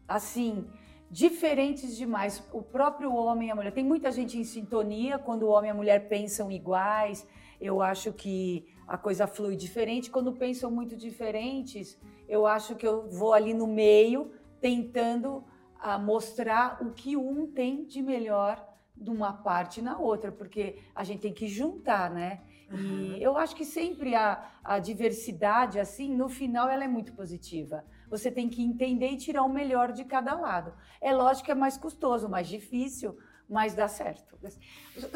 assim 0.06 0.66
diferentes 1.11 1.97
demais. 1.97 2.42
O 2.52 2.61
próprio 2.61 3.14
homem 3.14 3.49
e 3.49 3.50
a 3.50 3.54
mulher. 3.54 3.73
Tem 3.73 3.85
muita 3.85 4.11
gente 4.11 4.37
em 4.37 4.44
sintonia 4.44 5.18
quando 5.18 5.44
o 5.44 5.49
homem 5.49 5.68
e 5.68 5.71
a 5.71 5.75
mulher 5.75 6.09
pensam 6.09 6.50
iguais. 6.50 7.26
Eu 7.61 7.80
acho 7.80 8.12
que 8.12 8.66
a 8.87 8.99
coisa 8.99 9.26
flui 9.26 9.54
diferente. 9.54 10.11
Quando 10.11 10.33
pensam 10.33 10.71
muito 10.71 10.97
diferentes, 10.97 11.99
eu 12.28 12.47
acho 12.47 12.75
que 12.75 12.87
eu 12.87 13.09
vou 13.09 13.33
ali 13.33 13.54
no 13.54 13.66
meio 13.66 14.33
tentando 14.61 15.44
a, 15.78 15.94
ah, 15.94 15.99
mostrar 15.99 16.83
o 16.83 16.92
que 16.92 17.16
um 17.16 17.47
tem 17.47 17.85
de 17.85 18.02
melhor 18.02 18.66
de 18.97 19.11
uma 19.11 19.33
parte 19.33 19.83
na 19.83 19.99
outra, 19.99 20.33
porque 20.33 20.78
a 20.94 21.04
gente 21.04 21.21
tem 21.21 21.33
que 21.33 21.47
juntar, 21.47 22.11
né? 22.11 22.42
E 22.76 23.23
eu 23.23 23.37
acho 23.37 23.54
que 23.54 23.64
sempre 23.64 24.14
a, 24.14 24.50
a 24.62 24.78
diversidade, 24.78 25.78
assim, 25.78 26.14
no 26.14 26.28
final 26.28 26.69
ela 26.69 26.85
é 26.85 26.88
muito 26.88 27.12
positiva. 27.12 27.85
Você 28.09 28.31
tem 28.31 28.49
que 28.49 28.62
entender 28.62 29.09
e 29.09 29.16
tirar 29.16 29.43
o 29.43 29.49
melhor 29.49 29.93
de 29.93 30.04
cada 30.04 30.35
lado. 30.35 30.75
É 31.00 31.12
lógico 31.12 31.47
que 31.47 31.52
é 31.52 31.54
mais 31.54 31.76
custoso, 31.76 32.28
mais 32.28 32.49
difícil, 32.49 33.16
mas 33.49 33.75
dá 33.75 33.88
certo. 33.88 34.38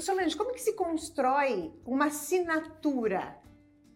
Solange, 0.00 0.36
como 0.36 0.52
que 0.52 0.60
se 0.60 0.74
constrói 0.74 1.72
uma 1.84 2.06
assinatura? 2.06 3.36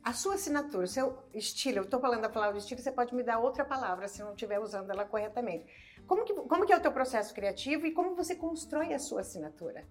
A 0.03 0.13
sua 0.13 0.35
assinatura, 0.35 0.85
o 0.85 0.89
seu 0.89 1.17
estilo, 1.33 1.79
eu 1.79 1.85
estou 1.85 2.01
falando 2.01 2.25
a 2.25 2.29
palavra 2.29 2.59
estilo, 2.59 2.81
você 2.81 2.91
pode 2.91 3.15
me 3.15 3.23
dar 3.23 3.39
outra 3.39 3.65
palavra 3.65 4.09
se 4.09 4.21
não 4.21 4.33
estiver 4.33 4.59
usando 4.59 4.91
ela 4.91 5.05
corretamente. 5.05 5.65
Como 6.09 6.25
que, 6.25 6.35
como 6.35 6.67
que 6.67 6.73
é 6.73 6.77
o 6.77 6.81
teu 6.81 6.91
processo 6.91 7.33
criativo 7.33 7.87
e 7.87 7.93
como 7.93 8.17
você 8.17 8.35
constrói 8.35 8.93
a 8.93 8.99
sua 8.99 9.21
assinatura? 9.21 9.87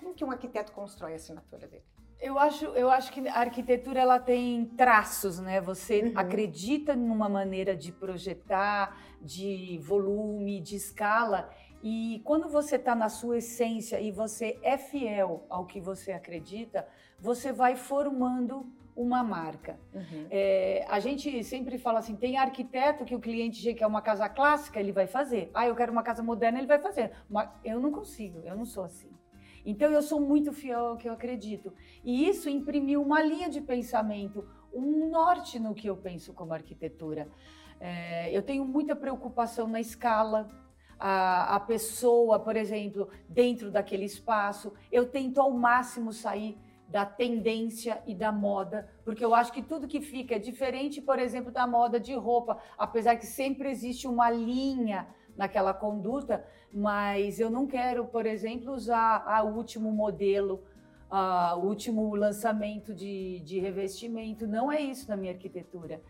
Como 0.00 0.12
que 0.12 0.24
um 0.24 0.30
arquiteto 0.30 0.72
constrói 0.72 1.12
a 1.12 1.16
assinatura 1.16 1.68
dele? 1.68 1.84
Eu 2.20 2.38
acho, 2.38 2.64
eu 2.66 2.90
acho 2.90 3.12
que 3.12 3.28
a 3.28 3.40
arquitetura 3.40 4.00
ela 4.00 4.18
tem 4.18 4.64
traços, 4.64 5.38
né? 5.38 5.60
Você 5.60 6.02
uhum. 6.02 6.12
acredita 6.14 6.96
numa 6.96 7.28
maneira 7.28 7.76
de 7.76 7.92
projetar, 7.92 8.98
de 9.20 9.78
volume, 9.82 10.60
de 10.60 10.76
escala, 10.76 11.50
e 11.86 12.22
quando 12.24 12.48
você 12.48 12.76
está 12.76 12.94
na 12.94 13.10
sua 13.10 13.36
essência 13.36 14.00
e 14.00 14.10
você 14.10 14.58
é 14.62 14.78
fiel 14.78 15.44
ao 15.50 15.66
que 15.66 15.78
você 15.78 16.12
acredita, 16.12 16.88
você 17.20 17.52
vai 17.52 17.76
formando 17.76 18.66
uma 18.96 19.22
marca. 19.22 19.78
Uhum. 19.92 20.26
É, 20.30 20.86
a 20.88 20.98
gente 20.98 21.44
sempre 21.44 21.76
fala 21.76 21.98
assim: 21.98 22.16
tem 22.16 22.38
arquiteto 22.38 23.04
que 23.04 23.14
o 23.14 23.20
cliente 23.20 23.74
quer 23.74 23.86
uma 23.86 24.00
casa 24.00 24.28
clássica, 24.30 24.80
ele 24.80 24.92
vai 24.92 25.06
fazer. 25.06 25.50
Ah, 25.52 25.66
eu 25.66 25.74
quero 25.74 25.92
uma 25.92 26.02
casa 26.02 26.22
moderna, 26.22 26.58
ele 26.58 26.66
vai 26.66 26.78
fazer. 26.78 27.10
Mas 27.28 27.50
eu 27.62 27.78
não 27.78 27.92
consigo, 27.92 28.40
eu 28.46 28.56
não 28.56 28.64
sou 28.64 28.84
assim. 28.84 29.10
Então 29.64 29.90
eu 29.90 30.02
sou 30.02 30.20
muito 30.20 30.52
fiel 30.52 30.86
ao 30.86 30.96
que 30.96 31.08
eu 31.08 31.12
acredito. 31.12 31.72
E 32.02 32.28
isso 32.28 32.48
imprimiu 32.48 33.02
uma 33.02 33.22
linha 33.22 33.48
de 33.48 33.60
pensamento, 33.60 34.46
um 34.72 35.08
norte 35.10 35.58
no 35.58 35.74
que 35.74 35.88
eu 35.88 35.96
penso 35.96 36.32
como 36.32 36.52
arquitetura. 36.52 37.28
É, 37.80 38.36
eu 38.36 38.42
tenho 38.42 38.64
muita 38.64 38.94
preocupação 38.94 39.66
na 39.66 39.80
escala, 39.80 40.48
a, 40.98 41.56
a, 41.56 41.60
pessoa, 41.60 42.38
por 42.38 42.56
exemplo, 42.56 43.08
dentro 43.28 43.70
daquele 43.70 44.04
espaço. 44.04 44.72
Eu 44.92 45.06
tento 45.10 45.40
ao 45.40 45.50
máximo 45.50 46.12
sair 46.12 46.58
da 46.88 47.04
tendência 47.04 48.02
e 48.06 48.14
da 48.14 48.30
moda, 48.30 48.88
porque 49.04 49.24
eu 49.24 49.34
acho 49.34 49.52
que 49.52 49.62
tudo 49.62 49.88
que 49.88 50.00
fica 50.00 50.36
é 50.36 50.38
diferente, 50.38 51.00
por 51.00 51.18
exemplo, 51.18 51.50
da 51.50 51.66
moda 51.66 51.98
de 51.98 52.14
roupa, 52.14 52.58
apesar 52.78 53.16
que 53.16 53.26
sempre 53.26 53.68
existe 53.70 54.06
uma 54.06 54.30
linha 54.30 55.08
naquela 55.36 55.74
conduta, 55.74 56.44
mas 56.72 57.40
eu 57.40 57.50
não 57.50 57.66
quero, 57.66 58.06
por 58.06 58.26
exemplo, 58.26 58.72
usar 58.72 59.24
o 59.44 59.56
último 59.56 59.90
modelo, 59.90 60.62
o 61.56 61.66
último 61.66 62.14
lançamento 62.14 62.94
de, 62.94 63.40
de 63.40 63.58
revestimento. 63.58 64.46
Não 64.46 64.70
é 64.70 64.80
isso 64.80 65.08
na 65.08 65.16
minha 65.16 65.32
arquitetura. 65.32 66.02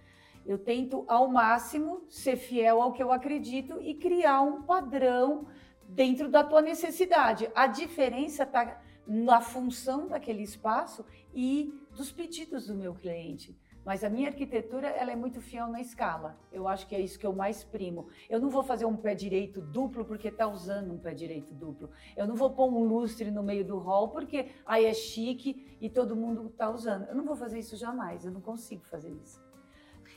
Eu 0.46 0.58
tento 0.58 1.04
ao 1.08 1.28
máximo 1.28 2.04
ser 2.08 2.36
fiel 2.36 2.80
ao 2.80 2.92
que 2.92 3.02
eu 3.02 3.10
acredito 3.10 3.80
e 3.80 3.94
criar 3.94 4.42
um 4.42 4.62
padrão 4.62 5.46
dentro 5.88 6.28
da 6.28 6.44
tua 6.44 6.60
necessidade. 6.60 7.50
A 7.54 7.66
diferença 7.66 8.42
está 8.42 8.80
na 9.06 9.40
função 9.40 10.08
daquele 10.08 10.42
espaço 10.42 11.04
e 11.34 11.72
dos 11.94 12.10
pedidos 12.10 12.66
do 12.66 12.74
meu 12.74 12.94
cliente. 12.94 13.56
Mas 13.84 14.02
a 14.02 14.08
minha 14.08 14.28
arquitetura 14.28 14.88
ela 14.88 15.12
é 15.12 15.16
muito 15.16 15.40
fiel 15.40 15.68
na 15.68 15.80
escala. 15.80 16.36
Eu 16.50 16.66
acho 16.66 16.86
que 16.86 16.94
é 16.94 17.00
isso 17.00 17.18
que 17.18 17.26
eu 17.26 17.34
mais 17.34 17.62
primo. 17.62 18.08
Eu 18.30 18.40
não 18.40 18.48
vou 18.48 18.62
fazer 18.62 18.86
um 18.86 18.96
pé 18.96 19.14
direito 19.14 19.60
duplo 19.60 20.04
porque 20.04 20.28
está 20.28 20.46
usando 20.46 20.92
um 20.92 20.98
pé 20.98 21.12
direito 21.12 21.52
duplo. 21.52 21.90
Eu 22.16 22.26
não 22.26 22.34
vou 22.34 22.50
pôr 22.50 22.72
um 22.72 22.84
lustre 22.84 23.30
no 23.30 23.42
meio 23.42 23.64
do 23.64 23.78
hall 23.78 24.08
porque 24.08 24.50
aí 24.64 24.86
é 24.86 24.94
chique 24.94 25.76
e 25.80 25.90
todo 25.90 26.16
mundo 26.16 26.46
está 26.46 26.70
usando. 26.70 27.06
Eu 27.08 27.14
não 27.14 27.24
vou 27.24 27.36
fazer 27.36 27.58
isso 27.58 27.76
jamais. 27.76 28.24
Eu 28.24 28.32
não 28.32 28.40
consigo 28.40 28.84
fazer 28.86 29.10
isso. 29.10 29.42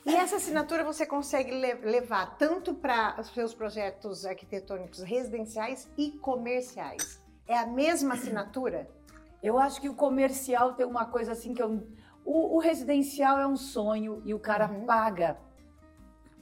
E 0.05 0.15
essa 0.15 0.37
assinatura 0.37 0.85
você 0.85 1.05
consegue 1.05 1.51
levar 1.51 2.37
tanto 2.37 2.73
para 2.73 3.19
os 3.19 3.27
seus 3.27 3.53
projetos 3.53 4.25
arquitetônicos 4.25 5.01
residenciais 5.01 5.91
e 5.97 6.11
comerciais? 6.11 7.21
É 7.45 7.57
a 7.57 7.67
mesma 7.67 8.13
assinatura? 8.13 8.89
Eu 9.43 9.57
acho 9.59 9.81
que 9.81 9.89
o 9.89 9.93
comercial 9.93 10.73
tem 10.73 10.85
uma 10.85 11.05
coisa 11.05 11.33
assim 11.33 11.53
que 11.53 11.61
eu 11.61 11.85
o, 12.27 12.57
o 12.57 12.59
residencial 12.59 13.39
é 13.39 13.47
um 13.47 13.55
sonho 13.55 14.21
e 14.25 14.33
o 14.33 14.39
cara 14.39 14.69
uhum. 14.69 14.85
paga 14.85 15.37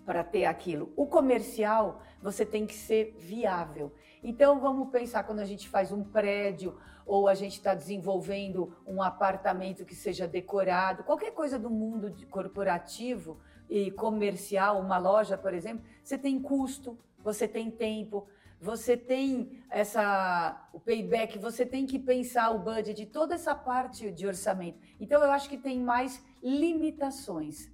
para 0.04 0.24
ter 0.24 0.46
aquilo. 0.46 0.92
O 0.96 1.06
comercial, 1.06 2.02
você 2.20 2.44
tem 2.44 2.66
que 2.66 2.74
ser 2.74 3.16
viável. 3.20 3.94
Então, 4.24 4.60
vamos 4.60 4.90
pensar 4.90 5.24
quando 5.24 5.42
a 5.42 5.46
gente 5.46 5.70
faz 5.70 5.92
um 5.92 6.04
prédio 6.04 6.76
ou 7.06 7.28
a 7.28 7.36
gente 7.36 7.54
está 7.54 7.76
desenvolvendo 7.76 8.76
um 8.88 9.00
apartamento 9.00 9.86
que 9.86 9.94
seja 9.94 10.28
decorado, 10.28 11.04
qualquer 11.04 11.32
coisa 11.32 11.60
do 11.60 11.70
mundo 11.70 12.12
corporativo 12.32 13.40
e 13.70 13.92
comercial, 13.92 14.80
uma 14.80 14.98
loja, 14.98 15.38
por 15.38 15.54
exemplo, 15.54 15.86
você 16.04 16.18
tem 16.18 16.42
custo, 16.42 16.98
você 17.20 17.48
tem 17.48 17.70
tempo, 17.70 18.28
você 18.60 18.96
tem 18.96 19.64
essa 19.70 20.70
o 20.74 20.80
payback, 20.80 21.38
você 21.38 21.66
tem 21.66 21.86
que 21.86 22.00
pensar 22.00 22.52
o 22.52 22.60
budget, 22.60 23.06
toda 23.08 23.36
essa 23.36 23.54
parte 23.54 24.12
de 24.12 24.26
orçamento. 24.26 24.80
Então 25.00 25.22
eu 25.24 25.32
acho 25.32 25.50
que 25.50 25.58
tem 25.58 25.80
mais 25.80 26.24
limitações. 26.42 27.72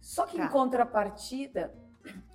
Só 0.00 0.26
que 0.26 0.36
tá. 0.36 0.44
em 0.44 0.48
contrapartida 0.48 1.74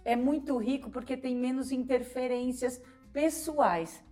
é 0.03 0.15
muito 0.15 0.57
rico 0.57 0.89
porque 0.89 1.15
tem 1.15 1.35
menos 1.35 1.71
interferências 1.71 2.81
pessoais. 3.11 4.03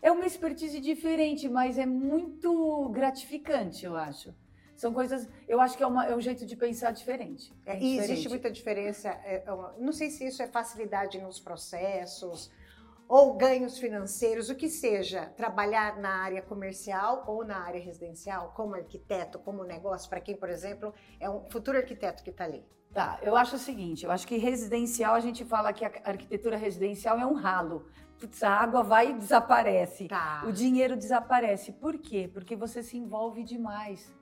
É 0.00 0.10
uma 0.10 0.26
expertise 0.26 0.80
diferente, 0.80 1.48
mas 1.48 1.76
é 1.78 1.86
muito 1.86 2.88
gratificante, 2.90 3.84
eu 3.84 3.96
acho. 3.96 4.34
São 4.76 4.92
coisas, 4.92 5.28
eu 5.48 5.60
acho 5.60 5.76
que 5.76 5.82
é, 5.82 5.86
uma, 5.86 6.06
é 6.06 6.14
um 6.14 6.20
jeito 6.20 6.46
de 6.46 6.54
pensar 6.54 6.92
diferente. 6.92 7.52
É, 7.66 7.74
e 7.74 7.80
diferente. 7.80 8.12
existe 8.12 8.28
muita 8.28 8.48
diferença. 8.48 9.08
É, 9.08 9.42
é 9.44 9.44
não 9.78 9.92
sei 9.92 10.08
se 10.08 10.24
isso 10.24 10.40
é 10.40 10.46
facilidade 10.46 11.20
nos 11.20 11.40
processos, 11.40 12.48
ou 13.08 13.34
ganhos 13.34 13.78
financeiros, 13.78 14.50
o 14.50 14.54
que 14.54 14.68
seja, 14.68 15.32
trabalhar 15.34 15.96
na 15.98 16.22
área 16.22 16.42
comercial 16.42 17.24
ou 17.26 17.42
na 17.42 17.56
área 17.56 17.80
residencial, 17.80 18.52
como 18.54 18.74
arquiteto, 18.74 19.38
como 19.38 19.64
negócio, 19.64 20.10
para 20.10 20.20
quem, 20.20 20.36
por 20.36 20.50
exemplo, 20.50 20.92
é 21.18 21.28
um 21.30 21.48
futuro 21.48 21.78
arquiteto 21.78 22.22
que 22.22 22.28
está 22.28 22.44
ali? 22.44 22.62
Tá, 22.92 23.18
eu 23.22 23.34
acho 23.34 23.56
o 23.56 23.58
seguinte, 23.58 24.04
eu 24.04 24.10
acho 24.10 24.26
que 24.26 24.36
residencial, 24.36 25.14
a 25.14 25.20
gente 25.20 25.44
fala 25.44 25.72
que 25.72 25.84
a 25.84 25.92
arquitetura 26.04 26.56
residencial 26.56 27.18
é 27.18 27.24
um 27.24 27.34
ralo. 27.34 27.86
Putz, 28.18 28.42
a 28.42 28.50
água 28.50 28.82
vai 28.82 29.10
e 29.10 29.14
desaparece. 29.14 30.08
Tá. 30.08 30.42
O 30.46 30.52
dinheiro 30.52 30.96
desaparece. 30.96 31.72
Por 31.72 31.98
quê? 31.98 32.28
Porque 32.32 32.56
você 32.56 32.82
se 32.82 32.96
envolve 32.96 33.44
demais. 33.44 34.12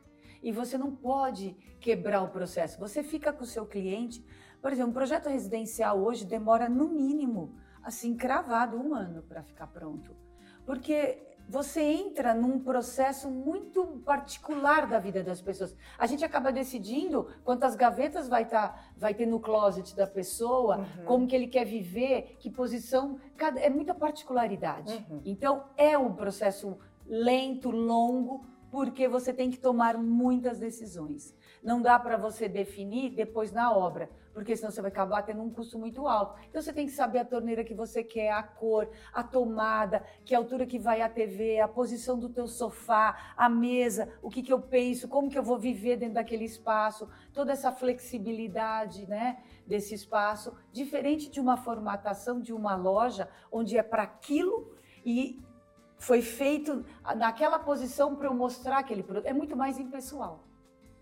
E 0.42 0.52
você 0.52 0.76
não 0.76 0.94
pode 0.94 1.56
quebrar 1.80 2.22
o 2.22 2.28
processo. 2.28 2.78
Você 2.78 3.02
fica 3.02 3.32
com 3.32 3.42
o 3.42 3.46
seu 3.46 3.64
cliente. 3.64 4.22
Por 4.60 4.70
exemplo, 4.70 4.90
um 4.90 4.94
projeto 4.94 5.30
residencial 5.30 5.98
hoje 5.98 6.26
demora 6.26 6.68
no 6.68 6.88
mínimo 6.88 7.56
assim, 7.86 8.16
cravado 8.16 8.76
um 8.76 8.92
ano 8.92 9.22
para 9.22 9.44
ficar 9.44 9.68
pronto. 9.68 10.10
Porque 10.64 11.22
você 11.48 11.80
entra 11.80 12.34
num 12.34 12.58
processo 12.58 13.30
muito 13.30 13.84
particular 14.04 14.88
da 14.88 14.98
vida 14.98 15.22
das 15.22 15.40
pessoas. 15.40 15.76
A 15.96 16.04
gente 16.04 16.24
acaba 16.24 16.50
decidindo 16.50 17.28
quantas 17.44 17.76
gavetas 17.76 18.28
vai, 18.28 18.44
tá, 18.44 18.76
vai 18.96 19.14
ter 19.14 19.26
no 19.26 19.38
closet 19.38 19.94
da 19.94 20.04
pessoa, 20.04 20.78
uhum. 20.78 21.04
como 21.04 21.26
que 21.28 21.36
ele 21.36 21.46
quer 21.46 21.64
viver, 21.64 22.36
que 22.40 22.50
posição. 22.50 23.20
Cada, 23.36 23.60
é 23.60 23.70
muita 23.70 23.94
particularidade. 23.94 25.06
Uhum. 25.08 25.22
Então, 25.24 25.66
é 25.76 25.96
um 25.96 26.12
processo 26.12 26.76
lento, 27.06 27.70
longo, 27.70 28.44
porque 28.68 29.06
você 29.06 29.32
tem 29.32 29.48
que 29.48 29.60
tomar 29.60 29.96
muitas 29.96 30.58
decisões. 30.58 31.32
Não 31.62 31.80
dá 31.80 32.00
para 32.00 32.16
você 32.16 32.48
definir 32.48 33.14
depois 33.14 33.52
na 33.52 33.72
obra, 33.72 34.10
porque 34.36 34.54
senão 34.54 34.70
você 34.70 34.82
vai 34.82 34.90
acabar 34.90 35.22
tendo 35.22 35.40
um 35.40 35.48
custo 35.48 35.78
muito 35.78 36.06
alto. 36.06 36.38
Então 36.50 36.60
você 36.60 36.70
tem 36.70 36.84
que 36.84 36.92
saber 36.92 37.20
a 37.20 37.24
torneira 37.24 37.64
que 37.64 37.72
você 37.72 38.04
quer, 38.04 38.32
a 38.32 38.42
cor, 38.42 38.86
a 39.10 39.22
tomada, 39.22 40.04
que 40.26 40.34
altura 40.34 40.66
que 40.66 40.78
vai 40.78 41.00
a 41.00 41.08
TV, 41.08 41.58
a 41.58 41.66
posição 41.66 42.18
do 42.18 42.28
teu 42.28 42.46
sofá, 42.46 43.32
a 43.34 43.48
mesa, 43.48 44.12
o 44.20 44.28
que, 44.28 44.42
que 44.42 44.52
eu 44.52 44.60
penso, 44.60 45.08
como 45.08 45.30
que 45.30 45.38
eu 45.38 45.42
vou 45.42 45.58
viver 45.58 45.96
dentro 45.96 46.16
daquele 46.16 46.44
espaço, 46.44 47.08
toda 47.32 47.50
essa 47.50 47.72
flexibilidade, 47.72 49.08
né, 49.08 49.42
desse 49.66 49.94
espaço, 49.94 50.54
diferente 50.70 51.30
de 51.30 51.40
uma 51.40 51.56
formatação 51.56 52.38
de 52.38 52.52
uma 52.52 52.76
loja 52.76 53.30
onde 53.50 53.78
é 53.78 53.82
para 53.82 54.02
aquilo 54.02 54.76
e 55.02 55.42
foi 55.96 56.20
feito 56.20 56.84
naquela 57.16 57.58
posição 57.58 58.14
para 58.14 58.26
eu 58.26 58.34
mostrar 58.34 58.80
aquele 58.80 59.02
produto. 59.02 59.24
É 59.24 59.32
muito 59.32 59.56
mais 59.56 59.78
impessoal. 59.78 60.44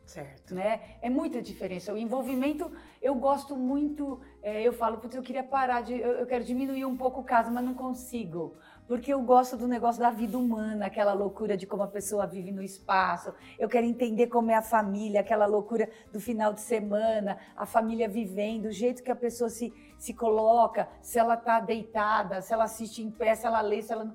Certo. 0.07 0.55
Né? 0.55 0.81
É 1.01 1.09
muita 1.09 1.41
diferença. 1.41 1.93
O 1.93 1.99
envolvimento, 1.99 2.71
eu 3.01 3.15
gosto 3.15 3.57
muito, 3.57 4.21
é, 4.43 4.63
eu 4.63 4.73
falo, 4.73 4.99
putz, 4.99 5.17
eu 5.17 5.23
queria 5.23 5.43
parar 5.43 5.83
de, 5.83 5.95
eu, 5.95 6.13
eu, 6.13 6.27
quero 6.27 6.45
diminuir 6.45 6.85
um 6.85 6.97
pouco 6.97 7.21
o 7.21 7.25
caso, 7.25 7.51
mas 7.51 7.65
não 7.65 7.75
consigo. 7.75 8.55
Porque 8.87 9.13
eu 9.13 9.23
gosto 9.23 9.57
do 9.57 9.67
negócio 9.67 10.01
da 10.03 10.11
vida 10.11 10.37
humana, 10.37 10.87
aquela 10.87 11.15
loucura 11.15 11.57
de 11.57 11.67
como 11.67 11.83
a 11.83 11.89
pessoa 11.89 12.27
vive 12.27 12.53
no 12.53 12.63
espaço. 12.63 13.33
Eu 13.59 13.67
quero 13.67 13.87
entender 13.87 14.27
como 14.27 14.51
é 14.51 14.55
a 14.55 14.63
família, 14.63 15.21
aquela 15.21 15.47
loucura 15.47 15.89
do 16.13 16.21
final 16.21 16.53
de 16.53 16.61
semana, 16.61 17.39
a 17.57 17.65
família 17.65 18.07
vivendo, 18.07 18.67
o 18.67 18.73
jeito 18.73 19.03
que 19.03 19.11
a 19.11 19.17
pessoa 19.17 19.49
se, 19.49 19.73
se 19.99 20.13
coloca, 20.13 20.87
se 21.01 21.19
ela 21.19 21.35
está 21.35 21.61
deitada, 21.61 22.43
se 22.43 22.53
ela 22.53 22.65
assiste 22.65 23.03
em 23.03 23.11
pé, 23.11 23.35
se 23.35 23.47
ela 23.47 23.63
lê, 23.63 23.81
se 23.81 23.93
ela. 23.93 24.15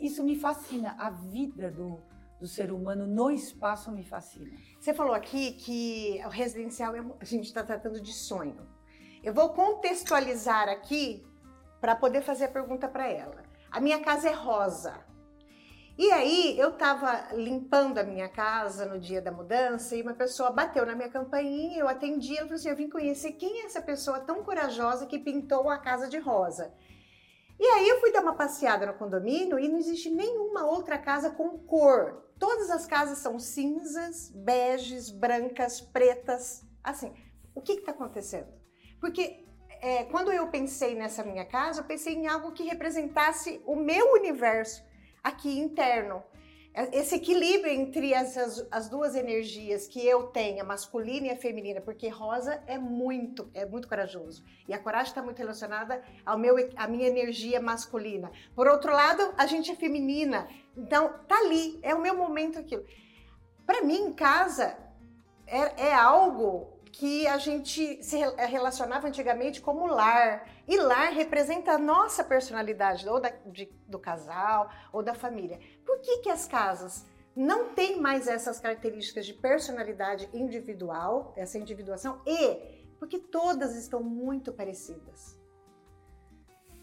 Isso 0.00 0.24
me 0.24 0.34
fascina. 0.34 0.96
A 0.98 1.10
vida 1.10 1.70
do, 1.70 2.00
do 2.40 2.46
ser 2.46 2.70
humano 2.72 3.06
no 3.06 3.30
espaço 3.30 3.90
me 3.90 4.04
fascina. 4.04 4.56
Você 4.78 4.92
falou 4.92 5.14
aqui 5.14 5.52
que 5.52 6.20
o 6.24 6.28
residencial 6.28 6.94
é 6.94 7.04
a 7.20 7.24
gente 7.24 7.44
está 7.44 7.62
tratando 7.62 8.00
de 8.00 8.12
sonho. 8.12 8.66
Eu 9.22 9.32
vou 9.32 9.50
contextualizar 9.50 10.68
aqui 10.68 11.26
para 11.80 11.96
poder 11.96 12.22
fazer 12.22 12.44
a 12.44 12.48
pergunta 12.48 12.88
para 12.88 13.08
ela. 13.08 13.42
A 13.70 13.80
minha 13.80 14.00
casa 14.00 14.28
é 14.28 14.32
rosa. 14.32 14.94
E 15.98 16.10
aí 16.12 16.58
eu 16.58 16.70
estava 16.70 17.32
limpando 17.32 17.98
a 17.98 18.04
minha 18.04 18.28
casa 18.28 18.84
no 18.84 19.00
dia 19.00 19.22
da 19.22 19.32
mudança 19.32 19.96
e 19.96 20.02
uma 20.02 20.12
pessoa 20.12 20.50
bateu 20.50 20.84
na 20.84 20.94
minha 20.94 21.08
campainha, 21.08 21.78
eu 21.78 21.88
atendi, 21.88 22.36
ela 22.36 22.42
falou 22.42 22.56
assim: 22.56 22.68
"Eu 22.68 22.76
vim 22.76 22.90
conhecer 22.90 23.32
quem 23.32 23.62
é 23.62 23.64
essa 23.64 23.80
pessoa 23.80 24.20
tão 24.20 24.44
corajosa 24.44 25.06
que 25.06 25.18
pintou 25.18 25.70
a 25.70 25.78
casa 25.78 26.06
de 26.06 26.18
rosa". 26.18 26.74
E 27.58 27.64
aí 27.64 27.88
eu 27.88 27.98
fui 28.00 28.12
dar 28.12 28.20
uma 28.20 28.34
passeada 28.34 28.84
no 28.84 28.92
condomínio 28.94 29.58
e 29.58 29.68
não 29.68 29.78
existe 29.78 30.10
nenhuma 30.10 30.66
outra 30.66 30.98
casa 30.98 31.30
com 31.30 31.56
cor. 31.58 32.25
Todas 32.38 32.70
as 32.70 32.86
casas 32.86 33.18
são 33.18 33.38
cinzas, 33.38 34.30
beges, 34.30 35.10
brancas, 35.10 35.80
pretas. 35.80 36.64
Assim, 36.82 37.12
o 37.54 37.62
que 37.62 37.72
está 37.72 37.92
acontecendo? 37.92 38.48
Porque 39.00 39.46
é, 39.80 40.04
quando 40.04 40.32
eu 40.32 40.48
pensei 40.48 40.94
nessa 40.94 41.22
minha 41.24 41.44
casa, 41.44 41.80
eu 41.80 41.84
pensei 41.84 42.14
em 42.14 42.26
algo 42.26 42.52
que 42.52 42.64
representasse 42.64 43.60
o 43.64 43.76
meu 43.76 44.12
universo 44.12 44.84
aqui 45.22 45.58
interno. 45.58 46.22
É, 46.76 46.98
esse 46.98 47.14
equilíbrio 47.14 47.72
entre 47.72 48.12
as, 48.12 48.36
as, 48.36 48.66
as, 48.70 48.88
duas 48.90 49.14
energias 49.14 49.88
que 49.88 50.06
eu 50.06 50.24
tenho, 50.24 50.60
a 50.60 50.64
masculina 50.64 51.28
e 51.28 51.30
a 51.30 51.36
feminina, 51.36 51.80
porque 51.80 52.06
rosa 52.06 52.62
é 52.66 52.76
muito, 52.76 53.48
é 53.54 53.64
muito 53.64 53.88
corajoso. 53.88 54.44
E 54.68 54.74
a 54.74 54.78
coragem 54.78 55.08
está 55.08 55.22
muito 55.22 55.38
relacionada 55.38 56.02
ao 56.24 56.36
meu, 56.36 56.54
à 56.76 56.86
minha 56.86 57.08
energia 57.08 57.62
masculina. 57.62 58.30
Por 58.54 58.68
outro 58.68 58.92
lado, 58.92 59.32
a 59.38 59.46
gente 59.46 59.72
é 59.72 59.74
feminina. 59.74 60.46
Então, 60.76 61.14
tá 61.26 61.38
ali, 61.38 61.78
é 61.82 61.94
o 61.94 62.02
meu 62.02 62.14
momento 62.14 62.58
aquilo. 62.58 62.84
Para 63.64 63.82
mim, 63.82 64.08
em 64.08 64.12
casa, 64.12 64.76
é, 65.46 65.86
é 65.86 65.94
algo 65.94 66.75
que 66.98 67.26
a 67.26 67.36
gente 67.36 68.02
se 68.02 68.16
relacionava 68.48 69.06
antigamente 69.06 69.60
como 69.60 69.86
lar. 69.86 70.48
E 70.66 70.78
lar 70.78 71.12
representa 71.12 71.72
a 71.72 71.78
nossa 71.78 72.24
personalidade, 72.24 73.06
ou 73.06 73.20
da, 73.20 73.30
de, 73.44 73.70
do 73.86 73.98
casal, 73.98 74.70
ou 74.92 75.02
da 75.02 75.14
família. 75.14 75.60
Por 75.84 76.00
que, 76.00 76.18
que 76.18 76.30
as 76.30 76.46
casas 76.46 77.04
não 77.34 77.74
têm 77.74 78.00
mais 78.00 78.26
essas 78.26 78.58
características 78.58 79.26
de 79.26 79.34
personalidade 79.34 80.26
individual, 80.32 81.34
essa 81.36 81.58
individuação, 81.58 82.22
e 82.26 82.94
porque 82.98 83.18
todas 83.18 83.76
estão 83.76 84.02
muito 84.02 84.50
parecidas? 84.50 85.35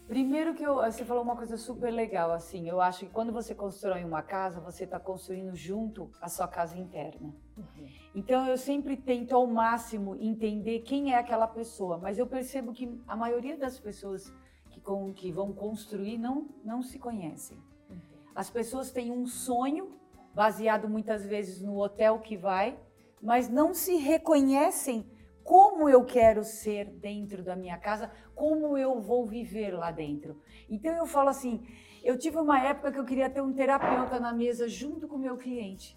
Primeiro 0.06 0.54
que 0.54 0.62
eu, 0.62 0.76
você 0.76 1.02
falou 1.02 1.22
uma 1.22 1.34
coisa 1.34 1.56
super 1.56 1.90
legal, 1.90 2.30
assim, 2.30 2.68
eu 2.68 2.78
acho 2.78 3.06
que 3.06 3.12
quando 3.12 3.32
você 3.32 3.54
constrói 3.54 4.04
uma 4.04 4.20
casa, 4.22 4.60
você 4.60 4.84
está 4.84 5.00
construindo 5.00 5.56
junto 5.56 6.10
a 6.20 6.28
sua 6.28 6.46
casa 6.46 6.78
interna. 6.78 7.34
Uhum. 7.56 7.88
Então 8.14 8.46
eu 8.46 8.58
sempre 8.58 8.98
tento 8.98 9.34
ao 9.34 9.46
máximo 9.46 10.14
entender 10.20 10.80
quem 10.80 11.14
é 11.14 11.18
aquela 11.18 11.46
pessoa, 11.46 11.96
mas 11.96 12.18
eu 12.18 12.26
percebo 12.26 12.72
que 12.72 13.00
a 13.08 13.16
maioria 13.16 13.56
das 13.56 13.80
pessoas 13.80 14.30
que, 14.68 14.78
com, 14.78 15.10
que 15.14 15.32
vão 15.32 15.54
construir 15.54 16.18
não, 16.18 16.48
não 16.62 16.82
se 16.82 16.98
conhecem. 16.98 17.56
Uhum. 17.88 17.96
As 18.34 18.50
pessoas 18.50 18.92
têm 18.92 19.10
um 19.10 19.26
sonho, 19.26 19.98
baseado 20.34 20.86
muitas 20.86 21.24
vezes 21.24 21.62
no 21.62 21.78
hotel 21.78 22.18
que 22.18 22.36
vai, 22.36 22.78
mas 23.22 23.48
não 23.48 23.72
se 23.72 23.96
reconhecem 23.96 25.06
como 25.44 25.88
eu 25.88 26.04
quero 26.04 26.42
ser 26.42 26.86
dentro 26.86 27.44
da 27.44 27.54
minha 27.54 27.78
casa, 27.78 28.10
como 28.34 28.76
eu 28.78 29.00
vou 29.00 29.26
viver 29.26 29.72
lá 29.72 29.90
dentro. 29.92 30.40
Então 30.68 30.92
eu 30.96 31.06
falo 31.06 31.28
assim, 31.28 31.64
eu 32.02 32.18
tive 32.18 32.38
uma 32.38 32.60
época 32.60 32.90
que 32.90 32.98
eu 32.98 33.04
queria 33.04 33.28
ter 33.28 33.42
um 33.42 33.52
terapeuta 33.52 34.18
na 34.18 34.32
mesa 34.32 34.66
junto 34.66 35.06
com 35.06 35.16
o 35.16 35.18
meu 35.18 35.36
cliente, 35.36 35.96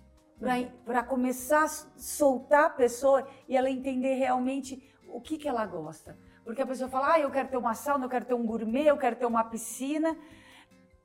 para 0.86 1.01
começar 1.01 1.63
a 1.63 1.67
soltar 1.67 2.65
a 2.65 2.69
pessoa 2.69 3.27
e 3.47 3.55
ela 3.55 3.69
entender 3.69 4.15
realmente 4.15 4.93
o 5.07 5.21
que, 5.21 5.38
que 5.38 5.47
ela 5.47 5.65
gosta. 5.65 6.17
Porque 6.43 6.62
a 6.62 6.67
pessoa 6.67 6.89
fala, 6.89 7.13
ah, 7.13 7.19
eu 7.19 7.31
quero 7.31 7.49
ter 7.49 7.57
uma 7.57 7.73
sauna, 7.73 8.05
eu 8.05 8.10
quero 8.10 8.25
ter 8.25 8.33
um 8.33 8.45
gourmet, 8.45 8.86
eu 8.86 8.97
quero 8.97 9.15
ter 9.15 9.25
uma 9.25 9.43
piscina. 9.43 10.15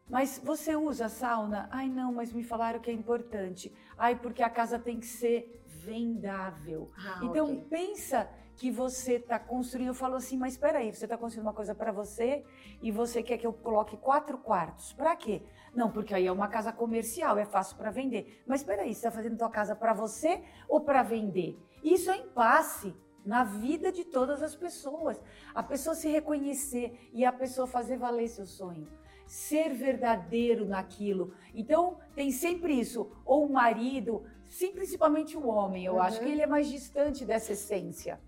Mas 0.09 0.41
você 0.45 0.77
usa 0.77 1.09
sauna? 1.09 1.69
Ai, 1.73 1.89
não, 1.89 2.13
mas 2.13 2.33
me 2.33 2.45
falaram 2.45 2.79
que 2.81 2.91
é 2.91 2.95
importante. 2.95 3.75
Ai, 3.97 4.15
porque 4.17 4.43
a 4.43 4.51
casa 4.51 4.79
tem 4.79 5.01
que 5.01 5.07
ser 5.07 5.62
vendável. 5.85 6.91
Ah, 6.97 7.21
então 7.23 7.47
okay. 7.47 7.67
pensa 7.69 8.29
que 8.57 8.71
você 8.71 9.15
está 9.15 9.39
construindo. 9.39 9.89
Eu 9.89 9.95
falo 9.95 10.17
assim, 10.17 10.37
mas 10.37 10.55
espera 10.55 10.79
aí, 10.79 10.95
você 10.95 11.05
está 11.05 11.17
construindo 11.17 11.47
uma 11.47 11.53
coisa 11.53 11.75
para 11.75 11.91
você 11.91 12.45
e 12.81 12.91
você 12.91 13.23
quer 13.23 13.39
que 13.39 13.47
eu 13.47 13.53
coloque 13.53 13.97
quatro 13.97 14.39
quartos. 14.39 14.93
Para 14.93 15.17
quê? 15.17 15.43
Não, 15.75 15.91
porque 15.91 16.15
aí 16.15 16.27
é 16.27 16.33
uma 16.33 16.49
casa 16.49 16.73
comercial, 16.73 17.39
é 17.39 17.45
fácil 17.45 17.77
para 17.77 17.91
vender. 17.91 18.43
Mas 18.47 18.61
espera 18.61 18.83
aí, 18.83 18.95
você 18.95 18.99
está 18.99 19.11
fazendo 19.11 19.39
tua 19.39 19.51
casa 19.51 19.75
para 19.75 19.93
você 19.93 20.43
ou 20.69 20.81
para 20.81 21.03
vender? 21.03 21.59
Isso 21.83 22.11
é 22.11 22.17
impasse 22.19 22.95
na 23.25 23.45
vida 23.45 23.91
de 23.91 24.05
todas 24.05 24.43
as 24.43 24.55
pessoas. 24.55 25.21
A 25.55 25.63
pessoa 25.63 25.95
se 25.95 26.09
reconhecer 26.09 27.11
e 27.13 27.25
a 27.25 27.33
pessoa 27.33 27.67
fazer 27.67 27.97
valer 27.97 28.29
seu 28.29 28.47
sonho 28.47 28.89
ser 29.33 29.73
verdadeiro 29.73 30.67
naquilo. 30.67 31.33
Então, 31.55 31.97
tem 32.15 32.31
sempre 32.31 32.79
isso. 32.79 33.11
Ou 33.25 33.47
o 33.47 33.53
marido, 33.53 34.25
sim, 34.53 34.71
principalmente 34.73 35.37
o 35.37 35.47
homem, 35.49 35.87
eu 35.87 35.95
uhum. 35.95 36.03
acho 36.03 36.21
que 36.21 36.29
ele 36.29 36.43
é 36.43 36.47
mais 36.47 36.69
distante 36.69 37.25
dessa 37.25 37.53
essência. 37.53 38.21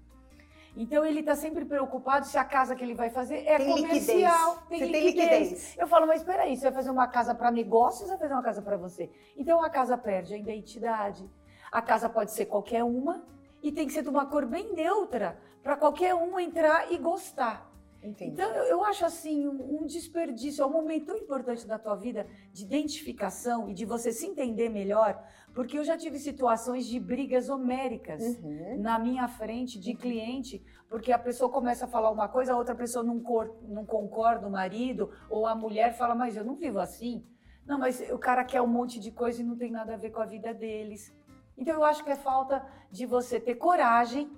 Então 0.77 1.05
ele 1.05 1.21
está 1.21 1.37
sempre 1.37 1.65
preocupado 1.65 2.27
se 2.27 2.37
a 2.37 2.45
casa 2.45 2.75
que 2.75 2.83
ele 2.83 2.95
vai 2.95 3.09
fazer 3.09 3.47
é 3.47 3.59
tem 3.59 3.71
comercial, 3.71 4.55
liquidez. 4.55 4.69
tem, 4.69 4.79
você 4.79 4.85
liquidez. 4.87 5.15
tem 5.15 5.41
liquidez. 5.43 5.77
Eu 5.79 5.87
falo, 5.87 6.07
mas 6.07 6.21
espera 6.23 6.43
aí, 6.43 6.57
você 6.57 6.65
vai 6.65 6.73
fazer 6.73 6.91
uma 6.91 7.07
casa 7.07 7.35
para 7.35 7.51
negócios 7.51 8.03
ou 8.03 8.09
vai 8.09 8.19
fazer 8.19 8.35
uma 8.35 8.43
casa 8.43 8.63
para 8.63 8.77
você? 8.77 9.09
Então 9.37 9.63
a 9.63 9.71
casa 9.71 9.97
perde 9.97 10.35
a 10.35 10.39
identidade. 10.39 11.31
A 11.71 11.83
casa 11.83 12.09
pode 12.09 12.33
ser 12.33 12.47
qualquer 12.47 12.83
uma 12.83 13.25
e 13.63 13.71
tem 13.71 13.87
que 13.87 13.93
ser 13.93 14.03
de 14.03 14.09
uma 14.09 14.27
cor 14.27 14.47
bem 14.47 14.73
neutra 14.73 15.39
para 15.63 15.77
qualquer 15.77 16.15
um 16.15 16.41
entrar 16.41 16.91
e 16.91 16.99
gostar. 16.99 17.71
Entendi. 18.05 18.33
Então, 18.33 18.51
eu, 18.51 18.65
eu, 18.65 18.85
acho 18.85 19.07
assim 19.07 19.49
um, 19.49 19.81
um, 19.81 19.87
desperdício, 19.87 20.63
é 20.63 20.67
um 20.67 20.71
momento 20.71 21.07
tão 21.07 21.17
importante 21.17 21.67
da 21.67 21.79
tua 21.79 21.97
vida 21.97 22.27
de 22.53 22.63
identificação 22.63 23.67
e 23.71 23.73
de 23.73 23.87
você 23.87 24.13
se 24.13 24.27
entender 24.27 24.69
melhor, 24.69 25.19
porque 25.55 25.79
eu 25.79 25.85
já 25.85 25.97
tive 25.97 26.19
situações 26.19 26.85
de 26.87 26.99
brigas 26.99 27.49
homéricas 27.49 28.23
uhum. 28.23 28.81
na 28.81 28.99
minha 28.99 29.29
frente 29.29 29.79
de 29.79 29.95
cliente, 29.95 30.63
porque 30.89 31.13
a 31.13 31.19
pessoa 31.19 31.51
começa 31.51 31.85
a 31.85 31.89
falar 31.89 32.11
uma 32.11 32.29
coisa, 32.29 32.53
a 32.53 32.57
outra 32.57 32.75
pessoa 32.75 33.05
não, 33.05 33.21
cor, 33.21 33.57
não 33.63 33.87
concorda, 33.87 34.47
o 34.47 34.51
marido 34.51 35.11
ou 35.31 35.47
a 35.47 35.55
mulher 35.55 35.97
fala, 35.97 36.15
mas 36.15 36.37
eu 36.37 36.45
não 36.45 36.57
vivo 36.57 36.81
assim. 36.81 37.25
Não, 37.65 37.79
mas 37.79 38.01
o 38.11 38.19
cara 38.19 38.45
quer 38.45 38.61
um 38.61 38.67
monte 38.67 38.99
de 38.99 39.11
coisa 39.11 39.41
e 39.41 39.45
não 39.45 39.57
tem 39.57 39.71
nada 39.71 39.95
a 39.95 39.97
ver 39.97 40.11
com 40.11 40.21
a 40.21 40.27
vida 40.27 40.53
deles. 40.53 41.15
Então, 41.57 41.75
eu 41.75 41.85
acho 41.85 42.05
que 42.05 42.11
é 42.11 42.17
falta 42.17 42.67
de 42.91 43.07
você 43.07 43.39
ter 43.41 43.55
coragem 43.55 44.31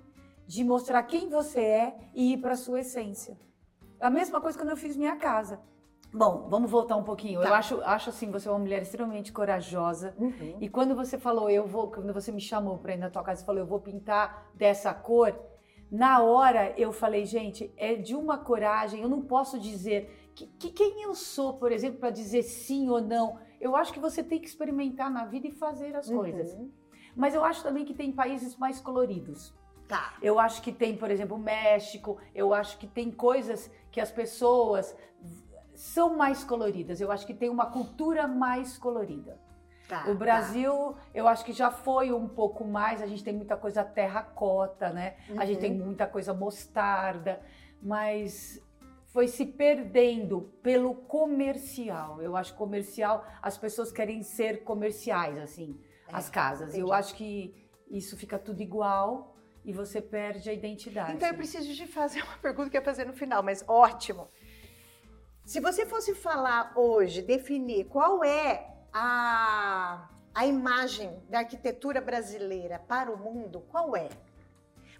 de 0.45 0.63
mostrar 0.63 1.03
quem 1.03 1.27
você 1.27 1.59
é 1.59 1.97
e 2.13 2.33
ir 2.33 2.37
para 2.37 2.53
a 2.53 2.57
sua 2.57 2.79
essência. 2.79 3.37
A 3.99 4.09
mesma 4.09 4.39
coisa 4.39 4.57
quando 4.57 4.69
eu 4.69 4.77
fiz 4.77 4.95
minha 4.95 5.15
casa. 5.17 5.59
Bom, 6.13 6.47
vamos 6.49 6.71
voltar 6.71 6.95
um 6.95 7.03
pouquinho. 7.03 7.41
Tá. 7.41 7.49
Eu 7.49 7.53
acho, 7.53 7.81
acho 7.81 8.09
assim, 8.09 8.31
você 8.31 8.47
é 8.47 8.51
uma 8.51 8.59
mulher 8.59 8.81
extremamente 8.81 9.31
corajosa. 9.31 10.15
Uhum. 10.17 10.57
E 10.59 10.69
quando 10.69 10.95
você 10.95 11.17
falou, 11.17 11.49
eu 11.49 11.65
vou, 11.67 11.91
quando 11.91 12.13
você 12.13 12.31
me 12.31 12.41
chamou 12.41 12.77
para 12.77 12.93
ir 12.93 12.97
na 12.97 13.09
tua 13.09 13.23
casa 13.23 13.43
e 13.43 13.45
falou, 13.45 13.61
eu 13.61 13.67
vou 13.67 13.79
pintar 13.79 14.49
dessa 14.53 14.93
cor, 14.93 15.37
na 15.91 16.21
hora 16.21 16.73
eu 16.77 16.91
falei, 16.91 17.25
gente, 17.25 17.73
é 17.77 17.95
de 17.95 18.15
uma 18.15 18.37
coragem. 18.37 19.01
Eu 19.01 19.09
não 19.09 19.21
posso 19.21 19.59
dizer 19.59 20.31
que, 20.35 20.47
que 20.47 20.69
quem 20.71 21.03
eu 21.03 21.15
sou, 21.15 21.53
por 21.53 21.71
exemplo, 21.71 21.99
para 21.99 22.09
dizer 22.09 22.43
sim 22.43 22.89
ou 22.89 23.01
não. 23.01 23.39
Eu 23.59 23.75
acho 23.75 23.91
que 23.93 23.99
você 23.99 24.23
tem 24.23 24.39
que 24.39 24.47
experimentar 24.47 25.11
na 25.11 25.25
vida 25.25 25.47
e 25.47 25.51
fazer 25.51 25.95
as 25.95 26.07
uhum. 26.09 26.17
coisas. 26.17 26.57
Mas 27.15 27.33
eu 27.33 27.43
acho 27.43 27.63
também 27.63 27.83
que 27.83 27.93
tem 27.93 28.11
países 28.11 28.55
mais 28.55 28.79
coloridos. 28.79 29.53
Tá. 29.87 30.15
Eu 30.21 30.37
acho 30.37 30.61
que 30.61 30.71
tem, 30.71 30.97
por 30.97 31.09
exemplo, 31.09 31.37
o 31.37 31.39
México, 31.39 32.17
eu 32.35 32.53
acho 32.53 32.77
que 32.77 32.85
tem 32.85 33.09
coisas 33.09 33.71
que 33.89 34.01
as 34.01 34.11
pessoas 34.11 34.95
são 35.77 36.17
mais 36.17 36.43
coloridas. 36.43 36.99
Eu 36.99 37.11
acho 37.11 37.25
que 37.25 37.35
tem 37.35 37.49
uma 37.49 37.67
cultura 37.67 38.27
mais 38.27 38.77
colorida. 38.77 39.39
Tá, 39.87 40.09
o 40.09 40.15
Brasil, 40.15 40.71
tá. 40.71 41.01
eu 41.13 41.27
acho 41.27 41.45
que 41.45 41.53
já 41.53 41.71
foi 41.71 42.11
um 42.11 42.27
pouco 42.27 42.65
mais. 42.65 43.01
A 43.01 43.05
gente 43.05 43.23
tem 43.23 43.33
muita 43.33 43.55
coisa 43.55 43.83
terracota, 43.83 44.89
né? 44.89 45.15
Uhum. 45.29 45.39
A 45.39 45.45
gente 45.45 45.59
tem 45.59 45.79
uhum. 45.79 45.85
muita 45.85 46.07
coisa 46.07 46.33
mostarda, 46.33 47.39
mas 47.81 48.59
foi 49.13 49.27
se 49.27 49.45
perdendo 49.45 50.51
pelo 50.63 50.95
comercial. 50.95 52.21
Eu 52.21 52.35
acho 52.35 52.55
comercial, 52.55 53.23
as 53.41 53.55
pessoas 53.55 53.91
querem 53.91 54.23
ser 54.23 54.63
comerciais, 54.63 55.37
assim, 55.37 55.79
é, 56.09 56.15
as 56.15 56.27
casas. 56.27 56.69
Entendi. 56.69 56.81
Eu 56.81 56.91
acho 56.91 57.15
que 57.15 57.55
isso 57.89 58.17
fica 58.17 58.37
tudo 58.39 58.61
igual 58.61 59.37
e 59.63 59.71
você 59.71 60.01
perde 60.01 60.49
a 60.49 60.53
identidade. 60.53 61.13
Então 61.13 61.27
eu 61.27 61.35
preciso 61.35 61.71
de 61.73 61.85
fazer 61.85 62.23
uma 62.23 62.37
pergunta 62.37 62.69
que 62.69 62.77
eu 62.77 62.81
ia 62.81 62.85
fazer 62.85 63.05
no 63.05 63.13
final, 63.13 63.43
mas 63.43 63.63
ótimo. 63.67 64.27
Se 65.47 65.61
você 65.61 65.85
fosse 65.85 66.13
falar 66.13 66.73
hoje, 66.75 67.21
definir 67.21 67.85
qual 67.85 68.21
é 68.21 68.67
a, 68.91 70.09
a 70.35 70.45
imagem 70.45 71.23
da 71.29 71.39
arquitetura 71.39 72.01
brasileira 72.01 72.79
para 72.79 73.09
o 73.09 73.17
mundo, 73.17 73.61
qual 73.71 73.95
é? 73.95 74.09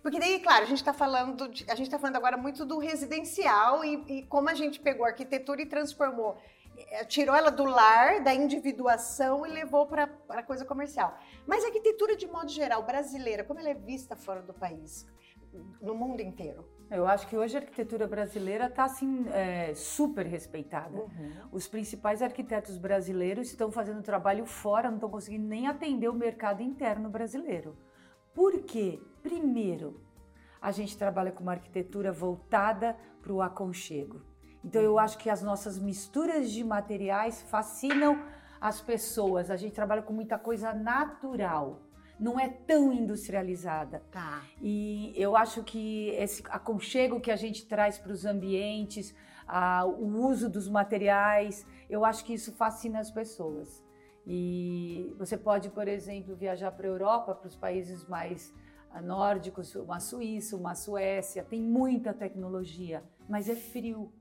Porque 0.01 0.17
daí, 0.17 0.39
claro, 0.39 0.63
a 0.63 0.65
gente 0.65 0.77
está 0.77 0.93
falando, 0.93 1.43
a 1.43 1.75
gente 1.75 1.81
está 1.81 1.99
falando 1.99 2.15
agora 2.15 2.37
muito 2.37 2.63
do 2.63 2.77
residencial 2.77 3.83
e, 3.83 3.95
e 4.07 4.23
como 4.27 4.47
a 4.47 4.53
gente 4.53 4.79
pegou 4.79 5.05
a 5.05 5.09
arquitetura 5.09 5.61
e 5.61 5.65
transformou 5.65 6.37
é, 6.77 7.03
tirou 7.03 7.35
ela 7.35 7.51
do 7.51 7.65
lar, 7.65 8.23
da 8.23 8.33
individuação 8.33 9.45
e 9.45 9.49
levou 9.49 9.85
para 9.85 10.09
a 10.29 10.43
coisa 10.43 10.63
comercial. 10.63 11.19
Mas 11.45 11.61
a 11.65 11.67
arquitetura, 11.67 12.15
de 12.15 12.25
modo 12.25 12.49
geral, 12.49 12.83
brasileira, 12.83 13.43
como 13.43 13.59
ela 13.59 13.71
é 13.71 13.73
vista 13.73 14.15
fora 14.15 14.41
do 14.41 14.53
país, 14.53 15.05
no 15.81 15.93
mundo 15.93 16.21
inteiro? 16.21 16.76
Eu 16.89 17.05
acho 17.05 17.27
que 17.27 17.35
hoje 17.35 17.57
a 17.57 17.59
arquitetura 17.59 18.07
brasileira 18.07 18.67
está 18.67 18.85
assim 18.85 19.25
é, 19.29 19.73
super 19.75 20.25
respeitada. 20.25 20.97
Uhum. 20.97 21.31
Os 21.51 21.67
principais 21.67 22.21
arquitetos 22.21 22.77
brasileiros 22.77 23.49
estão 23.49 23.71
fazendo 23.71 24.01
trabalho 24.01 24.45
fora, 24.45 24.87
não 24.87 24.95
estão 24.95 25.09
conseguindo 25.09 25.47
nem 25.47 25.67
atender 25.67 26.07
o 26.07 26.13
mercado 26.13 26.61
interno 26.61 27.09
brasileiro. 27.09 27.77
Por 28.33 28.61
quê? 28.61 29.01
Primeiro, 29.21 30.01
a 30.61 30.71
gente 30.71 30.97
trabalha 30.97 31.31
com 31.31 31.43
uma 31.43 31.53
arquitetura 31.53 32.11
voltada 32.11 32.95
para 33.21 33.33
o 33.33 33.41
aconchego. 33.41 34.21
Então 34.63 34.81
eu 34.81 34.97
acho 34.97 35.17
que 35.17 35.29
as 35.29 35.41
nossas 35.41 35.77
misturas 35.77 36.51
de 36.51 36.63
materiais 36.63 37.41
fascinam 37.43 38.21
as 38.59 38.81
pessoas. 38.81 39.51
A 39.51 39.57
gente 39.57 39.73
trabalha 39.73 40.01
com 40.01 40.13
muita 40.13 40.37
coisa 40.37 40.73
natural. 40.73 41.81
Não 42.19 42.39
é 42.39 42.49
tão 42.49 42.91
industrializada. 42.91 44.03
Tá. 44.11 44.43
E 44.61 45.13
eu 45.15 45.35
acho 45.35 45.63
que 45.63 46.09
esse 46.09 46.43
aconchego 46.49 47.19
que 47.19 47.31
a 47.31 47.35
gente 47.35 47.65
traz 47.65 47.97
para 47.97 48.11
os 48.11 48.25
ambientes, 48.25 49.13
a, 49.47 49.85
o 49.85 50.25
uso 50.27 50.49
dos 50.49 50.67
materiais, 50.67 51.65
eu 51.89 52.03
acho 52.03 52.25
que 52.25 52.33
isso 52.33 52.51
fascina 52.53 52.99
as 52.99 53.11
pessoas. 53.11 53.83
E 54.25 55.15
você 55.17 55.37
pode, 55.37 55.69
por 55.69 55.87
exemplo, 55.87 56.35
viajar 56.35 56.71
para 56.71 56.85
a 56.85 56.89
Europa, 56.89 57.33
para 57.33 57.47
os 57.47 57.55
países 57.55 58.05
mais 58.07 58.53
ah, 58.91 59.01
nórdicos, 59.01 59.73
uma 59.75 60.01
Suíça, 60.01 60.57
uma 60.57 60.75
Suécia, 60.75 61.45
tem 61.45 61.61
muita 61.61 62.13
tecnologia, 62.13 63.03
mas 63.29 63.47
é 63.47 63.55
frio. 63.55 64.11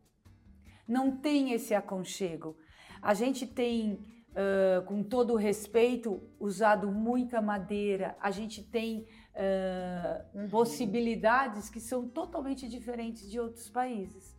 Não 0.86 1.16
tem 1.16 1.52
esse 1.52 1.74
aconchego. 1.74 2.56
A 3.02 3.14
gente 3.14 3.46
tem, 3.46 3.98
uh, 4.36 4.84
com 4.84 5.02
todo 5.02 5.32
o 5.32 5.36
respeito, 5.36 6.22
usado 6.38 6.92
muita 6.92 7.40
madeira, 7.40 8.16
a 8.20 8.30
gente 8.30 8.62
tem 8.62 9.06
uh, 9.34 10.38
uhum. 10.38 10.48
possibilidades 10.48 11.70
que 11.70 11.80
são 11.80 12.06
totalmente 12.06 12.68
diferentes 12.68 13.30
de 13.30 13.40
outros 13.40 13.70
países. 13.70 14.36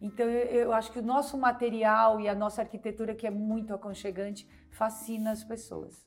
Então, 0.00 0.26
eu, 0.28 0.46
eu, 0.46 0.72
acho 0.72 0.92
que 0.92 0.98
o 0.98 1.02
nosso 1.02 1.38
material 1.38 2.20
e 2.20 2.28
a 2.28 2.34
nossa 2.34 2.60
arquitetura, 2.60 3.14
que 3.14 3.26
é 3.26 3.30
muito 3.30 3.72
aconchegante, 3.72 4.46
fascina 4.70 5.30
as 5.30 5.42
pessoas. 5.42 6.06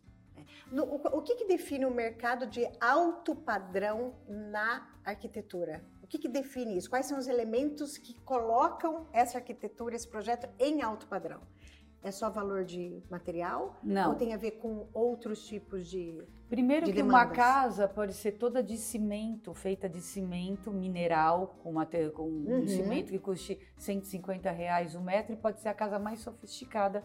No, 0.72 0.84
o, 0.84 1.22
que, 1.24 1.34
que, 1.34 1.45
define 1.45 1.86
o 1.86 1.91
mercado 1.91 2.45
de 2.45 2.67
alto 2.80 3.36
padrão 3.36 4.13
na 4.28 4.88
arquitetura? 5.04 5.84
O 6.04 6.08
que, 6.08 6.19
que 6.19 6.30
define 6.30 6.78
isso? 6.78 6.88
Quais 6.88 7.08
são 7.08 7.17
os 7.17 7.28
elementos 7.28 7.98
que 7.98 8.13
colocam 8.22 9.08
essa 9.12 9.39
arquitetura, 9.39 9.95
esse 9.95 10.08
projeto 10.08 10.48
em 10.60 10.84
alto 10.84 11.08
padrão? 11.08 11.41
É 12.02 12.12
só 12.12 12.30
valor 12.30 12.64
de 12.64 13.04
material? 13.10 13.78
Não. 13.84 14.12
Ou 14.12 14.16
tem 14.16 14.34
a 14.34 14.38
ver 14.38 14.52
com 14.52 14.88
outros 14.94 15.46
tipos 15.46 15.88
de. 15.88 16.24
Primeiro 16.48 16.86
de 16.86 16.94
que 16.94 16.98
demandas? 16.98 17.30
uma 17.30 17.36
casa 17.36 17.88
pode 17.88 18.14
ser 18.14 18.34
toda 18.34 18.64
de 18.64 18.78
cimento, 18.78 19.54
feita 19.54 19.90
de 19.90 20.00
cimento 20.00 20.72
mineral, 20.72 21.60
com, 21.62 21.74
com 22.14 22.24
uhum. 22.24 22.64
um 22.64 22.68
cimento 22.68 23.12
que 23.12 23.20
custe 23.20 23.60
150 23.78 24.50
reais 24.50 24.96
o 24.96 25.00
um 25.00 25.04
metro, 25.04 25.34
e 25.34 25.36
pode 25.36 25.60
ser 25.60 25.68
a 25.68 25.74
casa 25.74 26.00
mais 26.00 26.20
sofisticada 26.22 27.04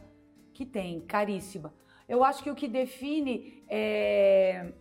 que 0.53 0.65
tem, 0.65 1.01
caríssima. 1.01 1.75
Eu 2.09 2.23
acho 2.23 2.43
que 2.43 2.51
o 2.51 2.55
que 2.55 2.69
define 2.69 3.65
é 3.69 4.73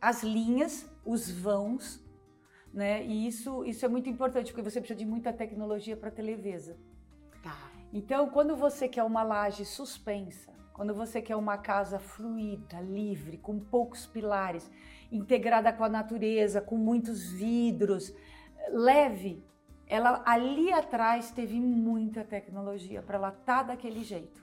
as 0.00 0.22
linhas, 0.22 0.86
os 1.04 1.30
vãos, 1.30 2.04
né? 2.74 3.04
E 3.04 3.26
isso, 3.26 3.64
isso 3.64 3.86
é 3.86 3.88
muito 3.88 4.10
importante, 4.10 4.52
porque 4.52 4.68
você 4.68 4.80
precisa 4.80 4.98
de 4.98 5.06
muita 5.06 5.32
tecnologia 5.32 5.96
para 5.96 6.10
ter 6.10 6.22
leveza. 6.22 6.76
Tá. 7.42 7.71
Então, 7.92 8.30
quando 8.30 8.56
você 8.56 8.88
quer 8.88 9.02
uma 9.02 9.22
laje 9.22 9.66
suspensa, 9.66 10.50
quando 10.72 10.94
você 10.94 11.20
quer 11.20 11.36
uma 11.36 11.58
casa 11.58 11.98
fluida, 11.98 12.80
livre, 12.80 13.36
com 13.36 13.60
poucos 13.60 14.06
pilares, 14.06 14.70
integrada 15.10 15.70
com 15.72 15.84
a 15.84 15.88
natureza, 15.90 16.62
com 16.62 16.78
muitos 16.78 17.30
vidros, 17.30 18.10
leve, 18.70 19.44
ela 19.86 20.22
ali 20.24 20.72
atrás 20.72 21.30
teve 21.30 21.60
muita 21.60 22.24
tecnologia 22.24 23.02
para 23.02 23.18
ela 23.18 23.28
estar 23.28 23.58
tá 23.58 23.62
daquele 23.64 24.02
jeito. 24.02 24.42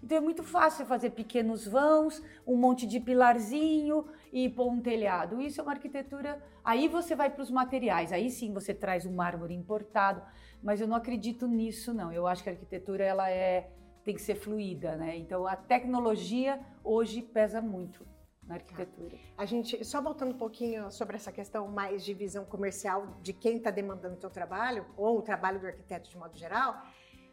Então 0.00 0.18
é 0.18 0.20
muito 0.20 0.44
fácil 0.44 0.84
fazer 0.86 1.10
pequenos 1.10 1.66
vãos, 1.66 2.22
um 2.46 2.56
monte 2.56 2.86
de 2.86 3.00
pilarzinho 3.00 4.04
e 4.30 4.50
pôr 4.50 4.70
um 4.70 4.80
telhado. 4.80 5.40
Isso 5.40 5.60
é 5.60 5.64
uma 5.64 5.72
arquitetura. 5.72 6.40
Aí 6.62 6.88
você 6.88 7.16
vai 7.16 7.30
para 7.30 7.42
os 7.42 7.50
materiais, 7.50 8.12
aí 8.12 8.30
sim 8.30 8.52
você 8.52 8.74
traz 8.74 9.06
um 9.06 9.14
mármore 9.14 9.54
importado, 9.54 10.22
mas 10.64 10.80
eu 10.80 10.88
não 10.88 10.96
acredito 10.96 11.46
nisso 11.46 11.92
não. 11.92 12.10
Eu 12.10 12.26
acho 12.26 12.42
que 12.42 12.48
a 12.48 12.52
arquitetura 12.52 13.04
ela 13.04 13.30
é 13.30 13.70
tem 14.02 14.14
que 14.14 14.22
ser 14.22 14.34
fluida, 14.34 14.96
né? 14.96 15.16
Então 15.16 15.46
a 15.46 15.54
tecnologia 15.56 16.60
hoje 16.82 17.22
pesa 17.22 17.60
muito 17.60 18.06
na 18.46 18.54
arquitetura. 18.54 19.16
A 19.36 19.44
gente, 19.44 19.82
só 19.84 20.00
voltando 20.02 20.34
um 20.34 20.38
pouquinho 20.38 20.90
sobre 20.90 21.16
essa 21.16 21.32
questão 21.32 21.68
mais 21.68 22.04
de 22.04 22.12
visão 22.12 22.44
comercial 22.44 23.18
de 23.22 23.32
quem 23.32 23.58
está 23.58 23.70
demandando 23.70 24.16
o 24.16 24.20
seu 24.20 24.30
trabalho, 24.30 24.86
ou 24.96 25.18
o 25.18 25.22
trabalho 25.22 25.60
do 25.60 25.66
arquiteto 25.66 26.10
de 26.10 26.18
modo 26.18 26.36
geral, 26.36 26.82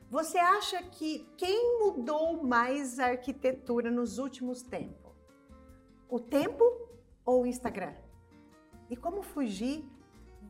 você 0.10 0.38
acha 0.38 0.84
que 0.84 1.28
quem 1.38 1.80
mudou 1.80 2.44
mais 2.44 3.00
a 3.00 3.08
arquitetura 3.08 3.90
nos 3.90 4.18
últimos 4.18 4.62
tempos? 4.62 5.12
O 6.10 6.20
tempo 6.20 6.64
ou 7.26 7.44
o 7.44 7.46
Instagram? 7.46 7.94
E 8.90 8.96
como 8.96 9.22
fugir 9.22 9.86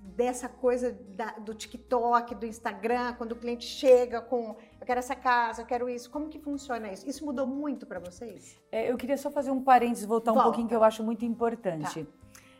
dessa 0.01 0.49
coisa 0.49 0.91
da, 1.15 1.31
do 1.33 1.53
TikTok, 1.53 2.35
do 2.35 2.45
Instagram, 2.45 3.13
quando 3.13 3.33
o 3.33 3.35
cliente 3.35 3.65
chega 3.65 4.21
com 4.21 4.55
eu 4.79 4.85
quero 4.85 4.99
essa 4.99 5.15
casa, 5.15 5.61
eu 5.61 5.65
quero 5.65 5.87
isso. 5.87 6.09
Como 6.09 6.27
que 6.27 6.39
funciona 6.39 6.91
isso? 6.91 7.07
Isso 7.07 7.23
mudou 7.23 7.45
muito 7.45 7.85
para 7.85 7.99
vocês? 7.99 8.59
É, 8.71 8.91
eu 8.91 8.97
queria 8.97 9.17
só 9.17 9.29
fazer 9.29 9.51
um 9.51 9.63
parênteses, 9.63 10.05
voltar 10.05 10.31
Volta. 10.31 10.47
um 10.47 10.51
pouquinho 10.51 10.67
que 10.67 10.75
eu 10.75 10.83
acho 10.83 11.03
muito 11.03 11.23
importante. 11.23 12.03
Tá. 12.03 12.11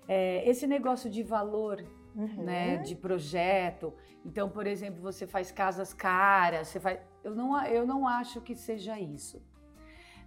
É, 0.08 0.47
esse 0.47 0.67
negócio 0.67 1.10
de 1.10 1.23
valor 1.23 1.84
uhum. 2.15 2.43
né, 2.43 2.77
de 2.77 2.95
projeto. 2.95 3.93
Então, 4.25 4.49
por 4.49 4.67
exemplo, 4.67 5.01
você 5.01 5.25
faz 5.25 5.51
casas 5.51 5.93
caras, 5.93 6.67
você 6.67 6.80
faz. 6.80 6.99
Eu 7.23 7.36
não, 7.36 7.63
eu 7.65 7.86
não 7.86 8.08
acho 8.08 8.41
que 8.41 8.56
seja 8.56 8.99
isso. 8.99 9.38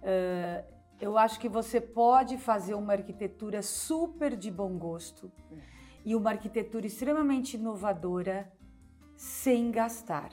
Uh, 0.01 0.75
eu 0.99 1.17
acho 1.17 1.39
que 1.39 1.49
você 1.49 1.81
pode 1.81 2.37
fazer 2.37 2.73
uma 2.73 2.93
arquitetura 2.93 3.61
super 3.61 4.35
de 4.35 4.49
bom 4.51 4.77
gosto 4.77 5.31
uhum. 5.51 5.57
E 6.05 6.15
uma 6.15 6.29
arquitetura 6.29 6.85
extremamente 6.85 7.57
inovadora 7.57 8.51
sem 9.17 9.71
gastar, 9.71 10.29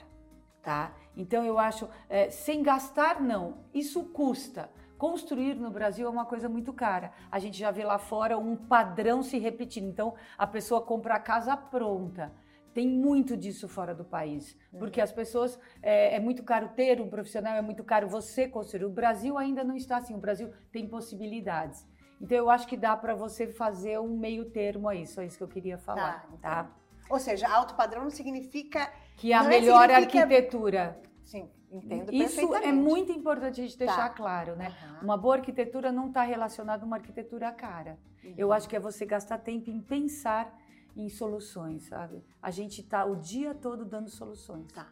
tá? 0.63 0.95
Então 1.17 1.45
eu 1.45 1.59
acho, 1.59 1.89
é, 2.09 2.31
sem 2.31 2.63
gastar 2.63 3.21
não, 3.21 3.65
isso 3.73 4.05
custa. 4.05 4.71
Construir 4.99 5.55
no 5.57 5.71
Brasil 5.71 6.07
é 6.07 6.11
uma 6.11 6.25
coisa 6.25 6.49
muito 6.49 6.73
cara. 6.73 7.13
A 7.29 7.41
gente 7.41 7.59
já 7.59 7.73
vê 7.73 7.83
lá 7.85 7.99
fora 7.99 8.39
um 8.39 8.55
padrão 8.55 9.21
se 9.21 9.37
repetindo. 9.37 9.89
Então, 9.89 10.15
a 10.39 10.47
pessoa 10.47 10.81
compra 10.81 11.15
a 11.15 11.19
casa 11.19 11.57
pronta. 11.57 12.33
Tem 12.73 12.87
muito 12.89 13.37
disso 13.37 13.69
fora 13.69 13.95
do 13.95 14.05
país, 14.05 14.57
porque 14.79 15.01
as 15.01 15.13
pessoas 15.13 15.59
é, 15.83 16.15
é, 16.17 16.21
muito 16.21 16.43
caro 16.43 16.69
ter 16.69 17.01
um 17.01 17.09
profissional, 17.09 17.55
é 17.55 17.61
muito 17.61 17.85
caro 17.85 18.09
você 18.09 18.49
construir. 18.49 18.85
O 18.85 18.91
Brasil 18.91 19.37
ainda 19.37 19.65
não 19.65 19.77
está 19.77 19.97
assim. 19.97 20.15
O 20.15 20.19
Brasil 20.19 20.53
tem 20.71 20.89
possibilidades. 20.89 21.85
Então 22.23 22.39
eu 22.39 22.49
acho 22.49 22.69
que 22.69 22.77
dá 22.77 22.97
para 22.97 23.15
você 23.15 23.49
fazer 23.49 23.99
um 23.99 24.17
meio 24.17 24.45
termo 24.45 24.89
aí. 24.89 25.05
Só 25.07 25.23
isso 25.23 25.37
que 25.37 25.43
eu 25.43 25.49
queria 25.49 25.77
falar, 25.77 26.25
tá? 26.41 26.65
tá? 26.65 26.71
Ou 27.11 27.19
seja, 27.19 27.49
alto 27.49 27.75
padrão 27.75 28.05
não 28.05 28.11
significa 28.11 28.91
que 29.17 29.33
a 29.33 29.43
melhor 29.43 29.91
é 29.91 29.95
significa... 29.97 30.21
arquitetura. 30.21 31.03
Sim. 31.25 31.51
Entendo 31.71 32.13
Isso 32.13 32.55
é 32.55 32.71
muito 32.71 33.11
importante 33.11 33.61
a 33.61 33.65
gente 33.65 33.79
deixar 33.79 34.09
tá. 34.09 34.11
claro, 34.11 34.55
né? 34.55 34.69
Uhum. 34.69 35.05
Uma 35.05 35.17
boa 35.17 35.37
arquitetura 35.37 35.91
não 35.91 36.09
está 36.09 36.23
relacionada 36.23 36.85
a 36.85 36.87
uma 36.87 36.97
arquitetura 36.97 37.51
cara. 37.51 37.99
Uhum. 38.23 38.35
Eu 38.37 38.53
acho 38.53 38.69
que 38.69 38.77
é 38.77 38.81
você 38.81 39.05
gastar 39.05 39.39
tempo 39.39 39.71
em 39.71 39.81
pensar 39.81 40.55
em 40.95 41.09
soluções, 41.09 41.85
sabe? 41.85 42.23
A 42.43 42.51
gente 42.51 42.83
está 42.83 43.05
o 43.05 43.17
dia 43.17 43.55
todo 43.55 43.85
dando 43.85 44.11
soluções. 44.11 44.71
Tá. 44.71 44.89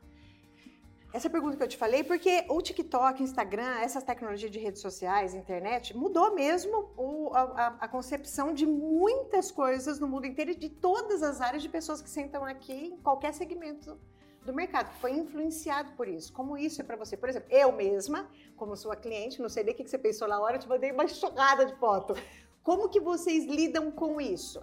Essa 1.12 1.28
pergunta 1.28 1.56
que 1.56 1.62
eu 1.64 1.68
te 1.68 1.76
falei, 1.76 2.04
porque 2.04 2.46
o 2.48 2.62
TikTok, 2.62 3.20
Instagram, 3.20 3.80
essas 3.80 4.04
tecnologias 4.04 4.48
de 4.48 4.60
redes 4.60 4.80
sociais, 4.80 5.34
internet, 5.34 5.96
mudou 5.96 6.32
mesmo 6.32 6.92
o, 6.96 7.34
a, 7.34 7.76
a, 7.80 7.88
concepção 7.88 8.54
de 8.54 8.64
muitas 8.64 9.50
coisas 9.50 9.98
no 9.98 10.06
mundo 10.06 10.26
inteiro 10.26 10.52
e 10.52 10.54
de 10.54 10.68
todas 10.68 11.20
as 11.24 11.40
áreas 11.40 11.62
de 11.62 11.68
pessoas 11.68 12.00
que 12.00 12.08
sentam 12.08 12.44
aqui 12.44 12.72
em 12.72 12.96
qualquer 12.98 13.34
segmento 13.34 13.98
do 14.44 14.54
mercado, 14.54 14.88
foi 15.00 15.10
influenciado 15.10 15.92
por 15.96 16.06
isso. 16.06 16.32
Como 16.32 16.56
isso 16.56 16.80
é 16.80 16.84
para 16.84 16.96
você? 16.96 17.16
Por 17.16 17.28
exemplo, 17.28 17.48
eu 17.50 17.72
mesma, 17.72 18.30
como 18.56 18.76
sua 18.76 18.94
cliente, 18.94 19.42
não 19.42 19.48
sei 19.48 19.64
nem 19.64 19.74
o 19.74 19.76
que 19.76 19.88
você 19.88 19.98
pensou 19.98 20.28
na 20.28 20.40
hora, 20.40 20.58
te 20.58 20.68
mandei 20.68 20.92
uma 20.92 21.08
chocada 21.08 21.66
de 21.66 21.74
foto. 21.74 22.14
Como 22.62 22.88
que 22.88 23.00
vocês 23.00 23.46
lidam 23.46 23.90
com 23.90 24.20
isso? 24.20 24.62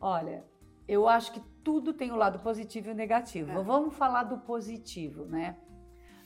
Olha, 0.00 0.44
eu 0.86 1.08
acho 1.08 1.32
que 1.32 1.42
tudo 1.64 1.94
tem 1.94 2.12
o 2.12 2.16
lado 2.16 2.38
positivo 2.40 2.88
e 2.88 2.92
o 2.92 2.94
negativo. 2.94 3.50
É. 3.50 3.62
Vamos 3.62 3.96
falar 3.96 4.24
do 4.24 4.38
positivo, 4.38 5.24
né? 5.24 5.56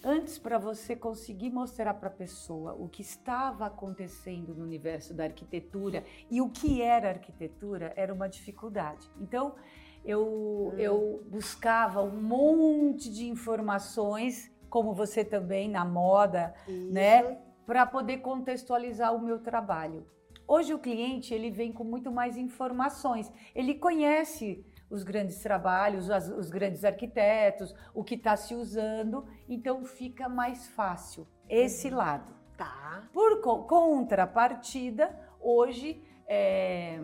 Antes, 0.02 0.38
para 0.38 0.58
você 0.58 0.94
conseguir 0.94 1.50
mostrar 1.50 1.94
para 1.94 2.08
a 2.08 2.12
pessoa 2.12 2.72
o 2.74 2.88
que 2.88 3.02
estava 3.02 3.66
acontecendo 3.66 4.54
no 4.54 4.62
universo 4.62 5.12
da 5.12 5.24
arquitetura 5.24 6.04
e 6.30 6.40
o 6.40 6.48
que 6.48 6.82
era 6.82 7.08
arquitetura, 7.08 7.92
era 7.96 8.12
uma 8.14 8.28
dificuldade. 8.28 9.10
Então, 9.20 9.54
eu, 10.04 10.72
hum. 10.72 10.78
eu 10.78 11.26
buscava 11.28 12.02
um 12.02 12.20
monte 12.20 13.10
de 13.12 13.26
informações, 13.28 14.52
como 14.70 14.94
você 14.94 15.24
também, 15.24 15.68
na 15.68 15.84
moda, 15.84 16.54
Isso. 16.68 16.92
né? 16.92 17.38
Para 17.66 17.84
poder 17.84 18.18
contextualizar 18.18 19.14
o 19.14 19.20
meu 19.20 19.40
trabalho. 19.40 20.06
Hoje 20.46 20.72
o 20.72 20.78
cliente 20.78 21.34
ele 21.34 21.50
vem 21.50 21.70
com 21.72 21.84
muito 21.84 22.10
mais 22.10 22.38
informações. 22.38 23.30
Ele 23.54 23.74
conhece 23.74 24.64
os 24.90 25.02
grandes 25.02 25.42
trabalhos, 25.42 26.10
as, 26.10 26.28
os 26.28 26.50
grandes 26.50 26.84
arquitetos, 26.84 27.74
o 27.94 28.02
que 28.02 28.14
está 28.14 28.36
se 28.36 28.54
usando, 28.54 29.26
então 29.48 29.84
fica 29.84 30.28
mais 30.28 30.68
fácil 30.68 31.26
esse 31.48 31.88
uhum. 31.88 31.96
lado. 31.96 32.32
Tá. 32.56 33.08
Por 33.12 33.40
contrapartida, 33.40 35.16
hoje 35.40 36.02
é, 36.26 37.00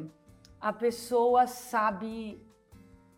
a 0.61 0.73
pessoa 0.73 1.47
sabe 1.47 2.43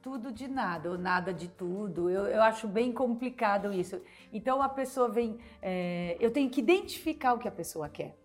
tudo 0.03 0.31
de 0.31 0.47
nada, 0.47 0.91
ou 0.91 0.99
nada 0.99 1.33
de 1.33 1.49
tudo. 1.49 2.11
Eu, 2.11 2.27
eu 2.27 2.43
acho 2.43 2.69
bem 2.69 2.93
complicado 2.93 3.73
isso. 3.73 4.01
Então 4.33 4.63
a 4.63 4.69
pessoa 4.69 5.09
vem. 5.09 5.39
É, 5.61 6.17
eu 6.21 6.31
tenho 6.31 6.49
que 6.51 6.61
identificar 6.61 7.33
o 7.35 7.39
que 7.39 7.49
a 7.49 7.53
pessoa 7.53 7.89
quer. 7.89 8.17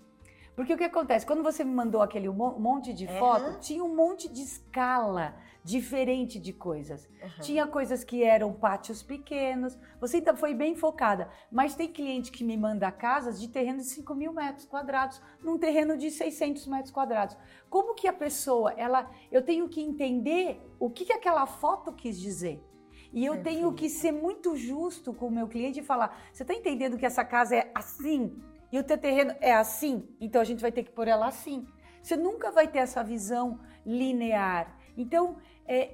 Porque 0.61 0.75
o 0.75 0.77
que 0.77 0.83
acontece? 0.83 1.25
Quando 1.25 1.41
você 1.41 1.63
me 1.63 1.73
mandou 1.73 2.03
aquele 2.03 2.29
monte 2.29 2.93
de 2.93 3.07
foto, 3.07 3.45
uhum. 3.45 3.59
tinha 3.59 3.83
um 3.83 3.95
monte 3.95 4.29
de 4.29 4.43
escala 4.43 5.33
diferente 5.63 6.37
de 6.39 6.53
coisas. 6.53 7.09
Uhum. 7.19 7.29
Tinha 7.41 7.65
coisas 7.65 8.03
que 8.03 8.23
eram 8.23 8.53
pátios 8.53 9.01
pequenos, 9.01 9.75
você 9.99 10.17
ainda 10.17 10.35
foi 10.35 10.53
bem 10.53 10.75
focada. 10.75 11.31
Mas 11.51 11.73
tem 11.73 11.91
cliente 11.91 12.31
que 12.31 12.43
me 12.43 12.55
manda 12.55 12.91
casas 12.91 13.41
de 13.41 13.47
terreno 13.47 13.79
de 13.79 13.85
5 13.85 14.13
mil 14.13 14.31
metros 14.33 14.67
quadrados, 14.67 15.19
num 15.41 15.57
terreno 15.57 15.97
de 15.97 16.11
600 16.11 16.67
metros 16.67 16.91
quadrados. 16.91 17.35
Como 17.67 17.95
que 17.95 18.07
a 18.07 18.13
pessoa, 18.13 18.71
ela, 18.77 19.09
eu 19.31 19.43
tenho 19.43 19.67
que 19.67 19.81
entender 19.81 20.61
o 20.79 20.91
que, 20.91 21.05
que 21.05 21.13
aquela 21.13 21.47
foto 21.47 21.91
quis 21.91 22.19
dizer. 22.19 22.63
E 23.11 23.25
eu 23.25 23.33
Perfeito. 23.33 23.55
tenho 23.55 23.73
que 23.73 23.89
ser 23.89 24.11
muito 24.11 24.55
justo 24.55 25.11
com 25.11 25.25
o 25.25 25.31
meu 25.31 25.47
cliente 25.47 25.79
e 25.79 25.83
falar: 25.83 26.21
você 26.31 26.43
está 26.43 26.53
entendendo 26.53 26.99
que 26.99 27.05
essa 27.05 27.25
casa 27.25 27.55
é 27.55 27.71
assim? 27.73 28.39
E 28.71 28.79
o 28.79 28.83
teu 28.83 28.97
terreno 28.97 29.35
é 29.39 29.53
assim? 29.53 30.07
Então 30.19 30.41
a 30.41 30.45
gente 30.45 30.61
vai 30.61 30.71
ter 30.71 30.83
que 30.83 30.91
pôr 30.91 31.07
ela 31.07 31.27
assim. 31.27 31.67
Você 32.01 32.15
nunca 32.15 32.51
vai 32.51 32.67
ter 32.67 32.79
essa 32.79 33.03
visão 33.03 33.59
linear. 33.85 34.77
Então, 34.97 35.37
é, 35.67 35.93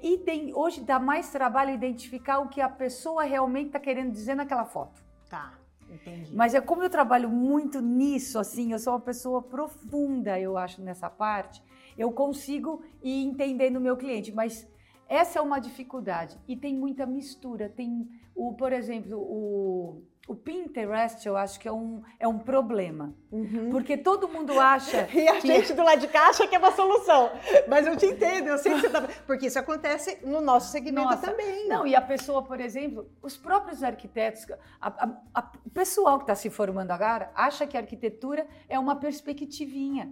hoje 0.53 0.81
dá 0.81 0.99
mais 0.99 1.29
trabalho 1.29 1.73
identificar 1.73 2.39
o 2.39 2.49
que 2.49 2.61
a 2.61 2.69
pessoa 2.69 3.23
realmente 3.23 3.67
está 3.67 3.79
querendo 3.79 4.11
dizer 4.11 4.35
naquela 4.35 4.65
foto. 4.65 5.03
Tá. 5.29 5.59
Entendi. 5.89 6.35
Mas 6.35 6.53
é 6.53 6.61
como 6.61 6.83
eu 6.83 6.89
trabalho 6.89 7.29
muito 7.29 7.81
nisso, 7.81 8.39
assim, 8.39 8.71
eu 8.71 8.79
sou 8.79 8.93
uma 8.93 8.99
pessoa 8.99 9.41
profunda, 9.41 10.39
eu 10.39 10.57
acho, 10.57 10.81
nessa 10.81 11.09
parte, 11.09 11.63
eu 11.97 12.11
consigo 12.11 12.83
ir 13.01 13.23
entendendo 13.23 13.77
o 13.77 13.81
meu 13.81 13.95
cliente, 13.95 14.31
mas 14.31 14.67
essa 15.07 15.39
é 15.39 15.41
uma 15.41 15.59
dificuldade. 15.59 16.37
E 16.47 16.55
tem 16.55 16.75
muita 16.75 17.05
mistura. 17.05 17.69
Tem, 17.69 18.07
o, 18.35 18.53
por 18.53 18.73
exemplo, 18.73 19.17
o, 19.17 20.03
o 20.27 20.35
Pinterest, 20.35 21.25
eu 21.25 21.37
acho 21.37 21.57
que 21.57 21.67
é 21.67 21.71
um, 21.71 22.03
é 22.19 22.27
um 22.27 22.37
problema. 22.37 23.15
Uhum. 23.31 23.69
Porque 23.71 23.95
todo 23.95 24.27
mundo 24.27 24.59
acha. 24.59 25.07
e 25.15 25.27
a 25.27 25.39
que... 25.39 25.47
gente 25.47 25.73
do 25.73 25.81
lado 25.81 26.01
de 26.01 26.07
cá 26.09 26.27
acha 26.27 26.45
que 26.45 26.53
é 26.53 26.59
uma 26.59 26.71
solução. 26.73 27.31
Mas 27.67 27.87
eu 27.87 27.95
te 27.95 28.07
entendo, 28.07 28.49
eu 28.49 28.57
sei 28.57 28.73
que 28.73 28.81
você 28.81 28.89
tá. 28.89 29.07
Porque 29.25 29.47
isso 29.47 29.57
acontece 29.57 30.19
no 30.25 30.41
nosso 30.41 30.69
segmento 30.69 31.09
Nossa. 31.09 31.31
também. 31.31 31.69
Não, 31.69 31.87
e 31.87 31.95
a 31.95 32.01
pessoa, 32.01 32.43
por 32.43 32.59
exemplo, 32.59 33.09
os 33.21 33.37
próprios 33.37 33.81
arquitetos, 33.81 34.45
a, 34.81 34.87
a, 34.87 35.17
a, 35.33 35.51
o 35.65 35.69
pessoal 35.69 36.17
que 36.17 36.23
está 36.23 36.35
se 36.35 36.49
formando 36.49 36.91
agora 36.91 37.31
acha 37.33 37.65
que 37.65 37.77
a 37.77 37.79
arquitetura 37.79 38.45
é 38.67 38.77
uma 38.77 38.97
perspectivinha. 38.97 40.11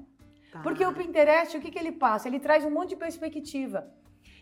Tá. 0.51 0.62
Porque 0.62 0.86
o 0.86 0.93
Pinterest, 0.93 1.58
o 1.58 1.60
que, 1.60 1.69
que 1.69 1.78
ele 1.78 1.91
passa? 1.91 2.30
Ele 2.30 2.39
traz 2.39 2.63
um 2.63 2.71
monte 2.71 2.89
de 2.89 2.95
perspectiva 2.95 3.91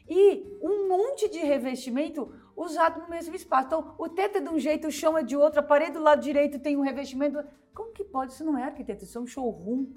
e 0.07 0.57
um 0.61 0.87
monte 0.87 1.29
de 1.29 1.39
revestimento 1.39 2.31
usado 2.55 3.01
no 3.01 3.09
mesmo 3.09 3.35
espaço. 3.35 3.67
Então, 3.67 3.95
o 3.97 4.09
teto 4.09 4.37
é 4.37 4.41
de 4.41 4.49
um 4.49 4.59
jeito, 4.59 4.87
o 4.87 4.91
chão 4.91 5.17
é 5.17 5.23
de 5.23 5.35
outro, 5.35 5.59
a 5.59 5.63
parede 5.63 5.93
do 5.93 6.01
lado 6.01 6.21
direito 6.21 6.59
tem 6.59 6.77
um 6.77 6.81
revestimento. 6.81 7.43
Como 7.73 7.91
que 7.91 8.03
pode? 8.03 8.33
Isso 8.33 8.43
não 8.43 8.57
é 8.57 8.63
arquiteto, 8.63 9.03
isso 9.03 9.17
é 9.17 9.21
um 9.21 9.27
showroom 9.27 9.87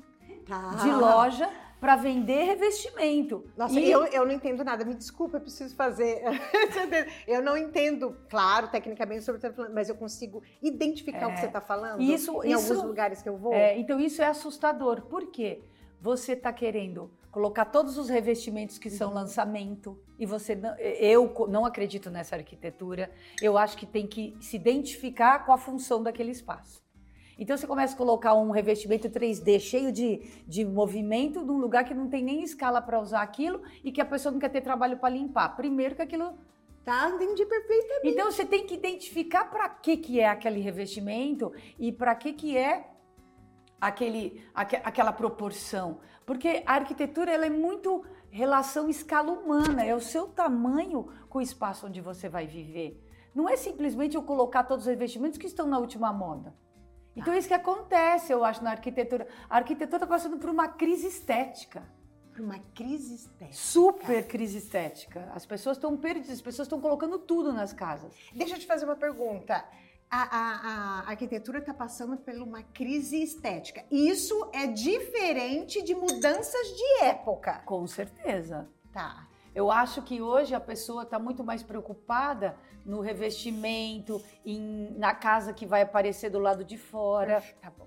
tá. 0.47 0.77
de 0.83 0.91
loja 0.91 1.51
para 1.79 1.97
vender 1.97 2.45
revestimento. 2.45 3.45
Nossa, 3.57 3.79
e... 3.79 3.91
eu, 3.91 4.05
eu 4.07 4.25
não 4.25 4.33
entendo 4.33 4.65
nada. 4.65 4.85
Me 4.85 4.95
desculpa, 4.95 5.37
eu 5.37 5.41
preciso 5.41 5.75
fazer. 5.77 6.23
eu 7.29 7.43
não 7.43 7.57
entendo, 7.57 8.17
claro, 8.31 8.69
tecnicamente 8.69 9.23
sobre 9.23 9.37
o 9.37 9.41
que 9.41 9.47
você 9.47 9.49
está 9.49 9.57
falando, 9.57 9.75
mas 9.75 9.89
eu 9.89 9.95
consigo 9.95 10.43
identificar 10.63 11.23
é, 11.23 11.27
o 11.27 11.29
que 11.29 11.35
é. 11.35 11.41
você 11.41 11.47
está 11.47 11.61
falando 11.61 12.01
isso, 12.01 12.43
em 12.43 12.53
isso, 12.53 12.73
alguns 12.73 12.89
lugares 12.89 13.21
que 13.21 13.29
eu 13.29 13.37
vou. 13.37 13.53
É, 13.53 13.79
então, 13.79 14.01
isso 14.01 14.23
é 14.23 14.27
assustador. 14.27 15.03
Por 15.03 15.27
quê? 15.27 15.63
Você 16.01 16.33
está 16.33 16.53
querendo 16.53 17.11
colocar 17.37 17.67
todos 17.67 17.99
os 17.99 18.09
revestimentos 18.09 18.79
que 18.79 18.89
são 18.89 19.09
uhum. 19.09 19.17
lançamento 19.17 20.03
e 20.19 20.25
você 20.25 20.55
não, 20.55 20.75
eu 20.79 21.31
não 21.51 21.67
acredito 21.67 22.09
nessa 22.09 22.35
arquitetura. 22.35 23.11
Eu 23.43 23.59
acho 23.59 23.77
que 23.77 23.85
tem 23.85 24.07
que 24.07 24.35
se 24.41 24.57
identificar 24.57 25.45
com 25.45 25.53
a 25.53 25.59
função 25.59 26.03
daquele 26.03 26.31
espaço. 26.31 26.83
Então 27.39 27.55
você 27.55 27.67
começa 27.67 27.93
a 27.93 27.97
colocar 27.99 28.33
um 28.33 28.51
revestimento 28.51 29.11
3D 29.11 29.61
cheio 29.61 29.93
de, 29.93 30.23
de 30.49 30.65
movimento 30.65 31.45
num 31.45 31.59
lugar 31.59 31.85
que 31.85 31.93
não 31.93 32.09
tem 32.09 32.25
nem 32.25 32.43
escala 32.43 32.81
para 32.81 32.99
usar 32.99 33.21
aquilo 33.21 33.61
e 33.85 33.93
que 33.93 34.01
a 34.01 34.07
pessoa 34.07 34.33
não 34.33 34.39
quer 34.39 34.49
ter 34.49 34.63
trabalho 34.63 34.97
para 34.97 35.11
limpar. 35.11 35.55
Primeiro 35.57 35.95
que 35.95 36.01
aquilo 36.01 36.39
Tá, 36.87 37.11
entendi 37.11 37.45
perfeitamente. 37.45 38.09
Então 38.09 38.33
você 38.33 38.47
tem 38.47 38.65
que 38.65 38.75
identificar 38.75 39.45
para 39.51 39.69
que 39.69 39.99
que 39.99 40.21
é 40.21 40.29
aquele 40.29 40.61
revestimento 40.61 41.53
e 41.79 41.93
para 41.93 42.15
que 42.15 42.33
que 42.33 42.57
é 42.57 42.96
aquele, 43.81 44.45
aqu 44.55 44.77
aquela 44.85 45.13
proporção. 45.13 46.01
Porque 46.25 46.63
a 46.67 46.75
arquitetura 46.75 47.33
ela 47.33 47.47
é 47.47 47.51
muito 47.51 48.05
relação 48.31 48.89
escala 48.89 49.33
humana, 49.33 49.85
é 49.85 49.95
o 49.95 50.01
seu 50.01 50.27
tamanho 50.27 51.09
com 51.29 51.39
o 51.39 51.43
espaço 51.43 51.87
onde 51.87 52.01
você 52.01 52.29
vai 52.29 52.47
viver. 52.47 53.03
Não 53.35 53.49
é 53.49 53.57
simplesmente 53.57 54.17
eu 54.17 54.23
colocar 54.23 54.65
todos 54.65 54.87
os 54.87 54.93
investimentos 54.93 55.39
que 55.39 55.47
estão 55.47 55.67
na 55.67 55.79
última 55.79 56.13
moda. 56.13 56.55
Então 57.15 57.33
é 57.33 57.39
isso 57.39 57.49
que 57.49 57.55
acontece, 57.55 58.33
eu 58.33 58.45
acho, 58.45 58.63
na 58.63 58.73
arquitetura. 58.73 59.27
A 59.49 59.57
arquitetura 59.57 59.97
está 59.97 60.07
passando 60.07 60.39
por 60.39 60.51
uma 60.51 60.69
crise 60.69 61.07
estética. 61.07 61.83
Por 62.33 62.43
uma 62.43 62.59
crise 62.75 63.15
estética. 63.15 63.55
Super 63.55 64.27
crise 64.27 64.59
estética. 64.59 65.31
As 65.35 65.47
pessoas 65.47 65.79
estão 65.79 65.97
perdidas, 65.97 66.33
as 66.33 66.43
pessoas 66.43 66.67
estão 66.67 66.79
colocando 66.79 67.19
tudo 67.19 67.53
nas 67.53 67.73
casas. 67.73 68.15
Deixa 68.35 68.57
eu 68.57 68.59
te 68.59 68.67
fazer 68.67 68.85
uma 68.85 68.97
pergunta 68.97 69.65
a, 70.11 70.23
a, 70.23 71.01
a 71.01 71.11
arquitetura 71.11 71.59
está 71.59 71.75
passando 71.75 72.17
por 72.17 72.35
uma 72.35 72.63
crise 72.63 73.23
estética. 73.23 73.85
Isso 73.91 74.49
é 74.53 74.67
diferente 74.67 75.83
de 75.83 75.95
mudanças 75.95 76.67
de 76.69 77.05
época. 77.05 77.63
Com 77.67 77.87
certeza. 77.87 78.69
Tá. 78.93 79.29
Eu 79.55 79.71
acho 79.71 80.03
que 80.03 80.21
hoje 80.21 80.55
a 80.55 80.61
pessoa 80.61 81.03
está 81.03 81.19
muito 81.19 81.43
mais 81.43 81.63
preocupada 81.63 82.57
no 82.85 83.01
revestimento, 83.01 84.23
em, 84.45 84.95
na 84.97 85.15
casa 85.15 85.53
que 85.53 85.67
vai 85.67 85.83
aparecer 85.83 86.31
do 86.31 86.39
lado 86.39 86.63
de 86.65 86.77
fora. 86.77 87.43
Tá 87.61 87.71
bom 87.71 87.87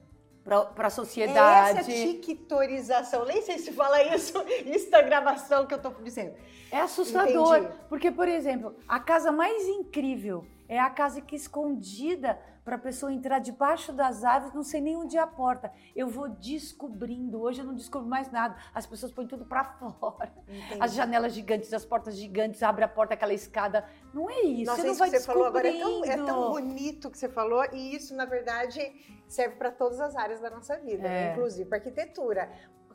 para 0.76 0.88
a 0.88 0.90
sociedade. 0.90 1.78
É 1.78 1.82
essa 1.82 1.92
tiquitorização, 1.92 3.24
nem 3.24 3.42
sei 3.44 3.60
se 3.60 3.72
fala 3.72 4.02
isso, 4.16 4.34
isso 4.66 4.90
da 4.90 5.02
gravação 5.02 5.68
que 5.68 5.74
eu 5.74 5.78
estou 5.78 5.94
dizendo. 6.04 6.34
É 6.72 6.80
assustador, 6.80 7.58
Entendi. 7.58 7.74
porque, 7.88 8.12
por 8.12 8.28
exemplo, 8.28 8.76
a 8.88 9.00
casa 9.00 9.32
mais 9.32 9.68
incrível 9.68 10.46
é 10.70 10.80
a 10.80 10.90
casa 10.90 11.20
que 11.20 11.36
é 11.36 11.38
escondida 11.38 12.40
para 12.64 12.76
a 12.76 12.80
pessoa 12.80 13.12
entrar 13.12 13.40
debaixo 13.40 13.92
das 13.92 14.24
árvores, 14.24 14.54
não 14.54 14.62
sei 14.62 14.80
nem 14.80 14.96
onde 14.96 15.18
é 15.18 15.20
a 15.20 15.26
porta. 15.26 15.72
Eu 15.96 16.08
vou 16.08 16.30
descobrindo. 16.30 17.42
Hoje 17.42 17.62
eu 17.62 17.66
não 17.66 17.74
descubro 17.74 18.08
mais 18.08 18.32
nada. 18.32 18.56
As 18.72 18.86
pessoas 18.86 19.12
põem 19.12 19.26
tudo 19.26 19.44
para 19.44 19.64
fora. 20.00 20.32
Entendi. 20.48 20.78
As 20.80 20.94
janelas 20.94 21.34
gigantes, 21.34 21.74
as 21.74 21.84
portas 21.84 22.16
gigantes, 22.16 22.62
abre 22.62 22.84
a 22.84 22.88
porta, 22.88 23.16
aquela 23.16 23.34
escada. 23.34 23.84
Não 24.14 24.30
é 24.30 24.42
isso. 24.42 24.66
Nossa, 24.66 24.82
você 24.82 24.86
não 24.86 24.92
isso 24.92 25.00
vai 25.00 25.10
que 25.10 25.18
você 25.18 25.26
falou 25.26 25.46
agora 25.46 25.68
é 25.68 25.80
tão, 25.80 26.06
é 26.06 26.18
tão 26.18 26.52
bonito 26.52 27.10
que 27.10 27.18
você 27.18 27.28
falou 27.28 27.66
e 27.74 27.96
isso, 27.96 28.16
na 28.16 28.26
verdade, 28.26 28.80
serve 29.28 29.56
para 29.56 29.72
todas 29.72 30.00
as 30.00 30.16
áreas 30.16 30.40
da 30.40 30.52
nossa 30.52 30.78
vida, 30.78 31.02
né? 31.02 31.24
é. 31.24 31.26
né? 31.26 31.32
inclusive 31.32 31.68
para 31.68 31.80
arquitetura. 31.80 32.52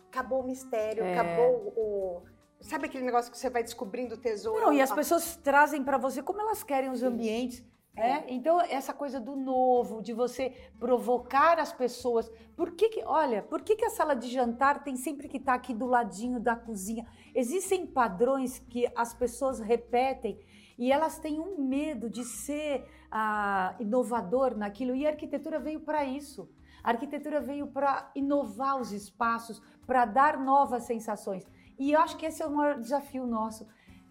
Acabou 0.06 0.42
o 0.42 0.46
mistério, 0.46 1.02
é. 1.02 1.18
acabou 1.18 1.72
o 1.76 2.22
Sabe 2.64 2.86
aquele 2.86 3.04
negócio 3.04 3.30
que 3.30 3.36
você 3.36 3.50
vai 3.50 3.62
descobrindo 3.62 4.14
o 4.14 4.18
tesouro? 4.18 4.58
Não, 4.58 4.72
e 4.72 4.80
as 4.80 4.90
pessoas 4.90 5.36
trazem 5.36 5.84
para 5.84 5.98
você 5.98 6.22
como 6.22 6.40
elas 6.40 6.62
querem 6.62 6.90
os 6.90 7.02
ambientes. 7.02 7.62
É. 7.94 8.10
é. 8.10 8.24
Então, 8.28 8.58
essa 8.58 8.94
coisa 8.94 9.20
do 9.20 9.36
novo, 9.36 10.00
de 10.00 10.14
você 10.14 10.50
provocar 10.80 11.58
as 11.58 11.74
pessoas. 11.74 12.30
Por 12.56 12.72
que, 12.72 12.88
que 12.88 13.04
olha, 13.04 13.42
por 13.42 13.60
que, 13.60 13.76
que 13.76 13.84
a 13.84 13.90
sala 13.90 14.16
de 14.16 14.28
jantar 14.28 14.82
tem 14.82 14.96
sempre 14.96 15.28
que 15.28 15.36
estar 15.36 15.52
tá 15.52 15.56
aqui 15.58 15.74
do 15.74 15.84
ladinho 15.84 16.40
da 16.40 16.56
cozinha? 16.56 17.06
Existem 17.34 17.86
padrões 17.86 18.58
que 18.58 18.90
as 18.96 19.12
pessoas 19.12 19.60
repetem 19.60 20.40
e 20.78 20.90
elas 20.90 21.18
têm 21.18 21.38
um 21.38 21.60
medo 21.60 22.08
de 22.08 22.24
ser 22.24 22.88
ah, 23.10 23.76
inovador 23.78 24.56
naquilo. 24.56 24.94
E 24.94 25.06
a 25.06 25.10
arquitetura 25.10 25.58
veio 25.58 25.80
para 25.80 26.02
isso. 26.02 26.48
A 26.82 26.90
arquitetura 26.90 27.40
veio 27.42 27.66
para 27.66 28.10
inovar 28.14 28.80
os 28.80 28.90
espaços, 28.90 29.62
para 29.86 30.04
dar 30.06 30.38
novas 30.38 30.84
sensações. 30.84 31.46
E 31.78 31.92
eu 31.92 32.00
acho 32.00 32.16
que 32.16 32.26
esse 32.26 32.42
é 32.42 32.46
o 32.46 32.50
maior 32.50 32.78
desafio 32.78 33.26
nosso. 33.26 33.66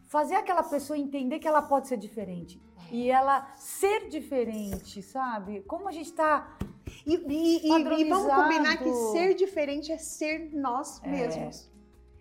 Fazer 0.06 0.36
aquela 0.36 0.64
pessoa 0.64 0.98
entender 0.98 1.40
que 1.40 1.48
ela 1.48 1.62
pode 1.62 1.88
ser 1.88 1.98
diferente. 1.98 2.62
E 2.92 3.10
ela 3.10 3.52
ser 3.56 4.10
diferente, 4.10 5.02
sabe? 5.02 5.62
Como 5.62 5.88
a 5.88 5.92
gente 5.92 6.10
está. 6.10 6.58
E, 7.06 7.16
e, 7.16 7.68
e, 7.68 8.10
vamos 8.10 8.32
combinar 8.32 8.78
que 8.78 8.92
ser 9.12 9.34
diferente 9.34 9.92
é 9.92 9.98
ser 9.98 10.52
nós 10.54 11.02
é. 11.04 11.10
mesmos. 11.10 11.72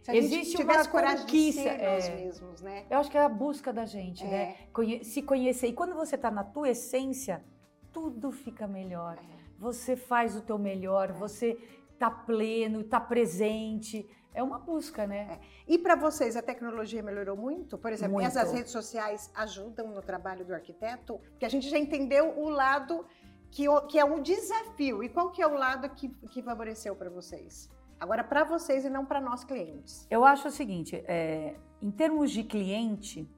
Se 0.03 0.11
a 0.11 0.17
Existe 0.17 0.57
gente 0.57 0.65
uma 0.65 0.89
coragem 0.89 1.27
de 1.27 1.53
ser 1.53 1.69
é. 1.69 1.95
nós 1.95 2.09
mesmos, 2.09 2.63
né? 2.63 2.87
Eu 2.91 2.99
acho 2.99 3.11
que 3.11 3.19
é 3.19 3.23
a 3.23 3.29
busca 3.29 3.73
da 3.73 3.85
gente, 3.85 4.25
né? 4.25 4.35
é. 4.35 4.47
né? 4.47 4.57
Conhe 4.73 5.05
se 5.05 5.23
conhecer. 5.23 5.69
E 5.69 5.73
quando 5.73 5.95
você 5.95 6.17
está 6.17 6.31
na 6.31 6.43
tua 6.43 6.71
essência, 6.71 7.45
tudo 7.93 8.33
fica 8.33 8.67
melhor. 8.67 9.19
É. 9.19 9.43
Você 9.59 9.95
faz 9.95 10.35
o 10.37 10.41
teu 10.41 10.59
melhor, 10.59 11.11
é. 11.11 11.13
você 11.13 11.57
está 11.93 12.11
pleno, 12.11 12.81
está 12.81 12.99
presente 12.99 14.09
é 14.35 14.43
uma 14.43 14.59
busca, 14.59 15.07
né? 15.07 15.39
É. 15.41 15.73
E 15.75 15.79
para 15.79 15.95
vocês 15.95 16.37
a 16.37 16.43
tecnologia 16.43 17.03
melhorou 17.03 17.37
muito? 17.37 17.77
Por 17.77 17.93
exemplo, 17.93 18.15
muito. 18.15 18.27
essas 18.27 18.53
redes 18.53 18.73
sociais 18.73 19.31
ajudam 19.35 19.89
no 19.89 20.03
trabalho 20.03 20.45
do 20.45 20.55
arquiteto? 20.55 21.21
Porque 21.31 21.45
a 21.45 21.49
gente 21.49 21.69
já 21.69 21.79
entendeu 21.79 22.39
o 22.39 22.49
lado 22.49 23.05
que, 23.51 23.67
que 23.89 23.99
é 23.99 24.05
um 24.05 24.23
desafio. 24.23 25.03
E 25.03 25.09
qual 25.09 25.31
que 25.31 25.43
é 25.43 25.47
o 25.47 25.55
lado 25.55 25.89
que, 25.91 26.09
que 26.31 26.43
favoreceu 26.43 26.97
para 26.97 27.11
vocês? 27.11 27.71
Agora, 28.01 28.25
para 28.25 28.43
vocês 28.43 28.85
e 28.85 28.91
não 28.91 29.05
para 29.05 29.21
nós 29.21 29.45
clientes. 29.45 30.07
Eu 30.11 30.25
acho 30.25 30.49
o 30.49 30.51
seguinte, 30.51 30.97
é, 31.07 31.55
em 31.81 31.91
termos 31.91 32.33
de 32.33 32.43
cliente, 32.43 33.29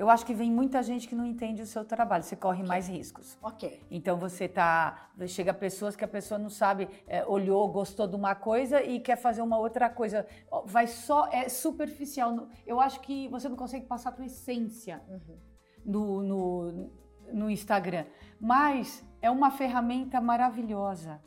Eu 0.00 0.08
acho 0.08 0.24
que 0.24 0.32
vem 0.32 0.50
muita 0.50 0.82
gente 0.82 1.06
que 1.06 1.14
não 1.14 1.26
entende 1.26 1.60
o 1.60 1.66
seu 1.66 1.84
trabalho, 1.84 2.24
você 2.24 2.34
corre 2.34 2.62
mais 2.62 2.88
riscos. 2.88 3.36
Ok. 3.42 3.82
Então 3.90 4.16
você 4.16 4.48
tá. 4.48 5.10
Chega 5.26 5.52
pessoas 5.52 5.94
que 5.94 6.02
a 6.02 6.08
pessoa 6.08 6.38
não 6.38 6.48
sabe, 6.48 6.88
é, 7.06 7.22
olhou, 7.26 7.68
gostou 7.68 8.06
de 8.08 8.16
uma 8.16 8.34
coisa 8.34 8.82
e 8.82 8.98
quer 8.98 9.16
fazer 9.16 9.42
uma 9.42 9.58
outra 9.58 9.90
coisa. 9.90 10.26
Vai 10.64 10.86
só. 10.86 11.28
É 11.30 11.50
superficial. 11.50 12.48
Eu 12.66 12.80
acho 12.80 12.98
que 13.02 13.28
você 13.28 13.46
não 13.46 13.56
consegue 13.56 13.84
passar 13.84 14.08
a 14.08 14.12
tua 14.12 14.24
essência 14.24 15.02
Uhum. 15.06 15.38
no, 15.84 16.22
no, 16.22 16.90
no 17.34 17.50
Instagram. 17.50 18.06
Mas 18.40 19.04
é 19.20 19.30
uma 19.30 19.50
ferramenta 19.50 20.18
maravilhosa 20.18 21.20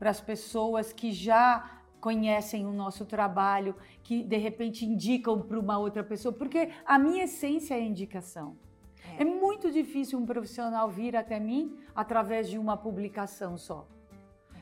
para 0.00 0.10
as 0.10 0.20
pessoas 0.20 0.92
que 0.92 1.12
já 1.12 1.75
conhecem 2.06 2.64
o 2.64 2.72
nosso 2.72 3.04
trabalho, 3.04 3.74
que 4.04 4.22
de 4.22 4.36
repente 4.36 4.86
indicam 4.86 5.42
para 5.42 5.58
uma 5.58 5.76
outra 5.76 6.04
pessoa, 6.04 6.32
porque 6.32 6.70
a 6.84 6.96
minha 7.00 7.24
essência 7.24 7.74
é 7.74 7.78
a 7.78 7.80
indicação. 7.80 8.56
É. 9.18 9.22
é 9.22 9.24
muito 9.24 9.72
difícil 9.72 10.16
um 10.16 10.24
profissional 10.24 10.88
vir 10.88 11.16
até 11.16 11.40
mim 11.40 11.76
através 11.96 12.48
de 12.48 12.58
uma 12.58 12.76
publicação 12.76 13.58
só. 13.58 13.88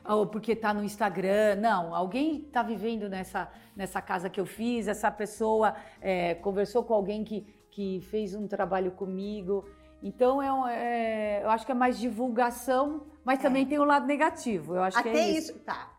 Ou 0.03 0.25
porque 0.25 0.53
está 0.53 0.73
no 0.73 0.83
Instagram. 0.83 1.57
Não, 1.57 1.93
alguém 1.93 2.39
está 2.47 2.63
vivendo 2.63 3.07
nessa, 3.07 3.47
nessa 3.75 4.01
casa 4.01 4.27
que 4.27 4.41
eu 4.41 4.47
fiz, 4.47 4.87
essa 4.87 5.11
pessoa 5.11 5.75
é, 6.01 6.33
conversou 6.33 6.83
com 6.83 6.95
alguém 6.95 7.23
que, 7.23 7.45
que 7.69 8.01
fez 8.09 8.33
um 8.33 8.47
trabalho 8.47 8.89
comigo. 8.89 9.69
Então, 10.01 10.41
é, 10.67 11.39
é, 11.39 11.43
eu 11.43 11.49
acho 11.51 11.63
que 11.63 11.71
é 11.71 11.75
mais 11.75 11.99
divulgação, 11.99 13.05
mas 13.23 13.37
também 13.37 13.65
é. 13.65 13.65
tem 13.67 13.77
o 13.77 13.83
um 13.83 13.85
lado 13.85 14.07
negativo. 14.07 14.73
Eu 14.73 14.81
acho 14.81 14.97
Até 14.97 15.11
que 15.11 15.17
é 15.19 15.29
isso. 15.29 15.51
isso. 15.51 15.59
Tá. 15.59 15.94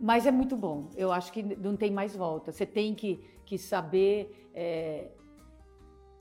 Mas 0.00 0.26
é 0.26 0.30
muito 0.30 0.56
bom. 0.56 0.90
Eu 0.96 1.12
acho 1.12 1.32
que 1.32 1.42
não 1.42 1.76
tem 1.76 1.90
mais 1.90 2.14
volta. 2.14 2.52
Você 2.52 2.66
tem 2.66 2.94
que, 2.94 3.24
que 3.44 3.56
saber 3.56 4.48
é, 4.54 5.08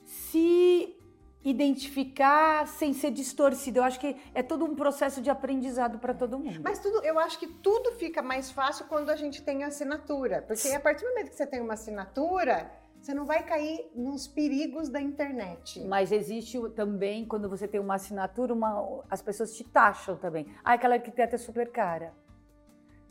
se 0.05 0.95
identificar 1.43 2.67
sem 2.67 2.93
ser 2.93 3.11
distorcido. 3.11 3.80
Eu 3.80 3.84
acho 3.84 3.99
que 3.99 4.15
é 4.34 4.41
todo 4.41 4.63
um 4.65 4.76
processo 4.76 5.21
de 5.21 5.30
aprendizado 5.30 5.99
para 5.99 6.13
todo 6.13 6.39
mundo. 6.39 6.61
Mas 6.63 6.80
tudo, 6.80 7.03
eu 7.03 7.19
acho 7.19 7.38
que 7.38 7.47
tudo 7.47 7.91
fica 7.93 8.21
mais 8.21 8.51
fácil 8.51 8.86
quando 8.86 9.09
a 9.09 9.15
gente 9.15 9.41
tem 9.41 9.63
assinatura, 9.63 10.41
porque 10.41 10.69
a 10.69 10.80
partir 10.80 11.03
do 11.03 11.09
momento 11.09 11.30
que 11.30 11.36
você 11.36 11.45
tem 11.45 11.59
uma 11.59 11.74
assinatura, 11.74 12.71
você 13.01 13.13
não 13.13 13.26
vai 13.26 13.43
cair 13.43 13.91
nos 13.93 14.28
perigos 14.28 14.88
da 14.88 15.01
internet. 15.01 15.82
Mas 15.82 16.11
existe 16.13 16.57
também 16.69 17.26
quando 17.26 17.49
você 17.49 17.67
tem 17.67 17.80
uma 17.80 17.95
assinatura, 17.95 18.53
uma, 18.53 19.03
as 19.09 19.21
pessoas 19.21 19.53
te 19.53 19.65
taxam 19.65 20.15
também. 20.15 20.47
Ah, 20.63 20.74
aquela 20.74 20.95
arquiteta 20.95 21.36
é 21.36 21.39
super 21.39 21.69
cara 21.69 22.13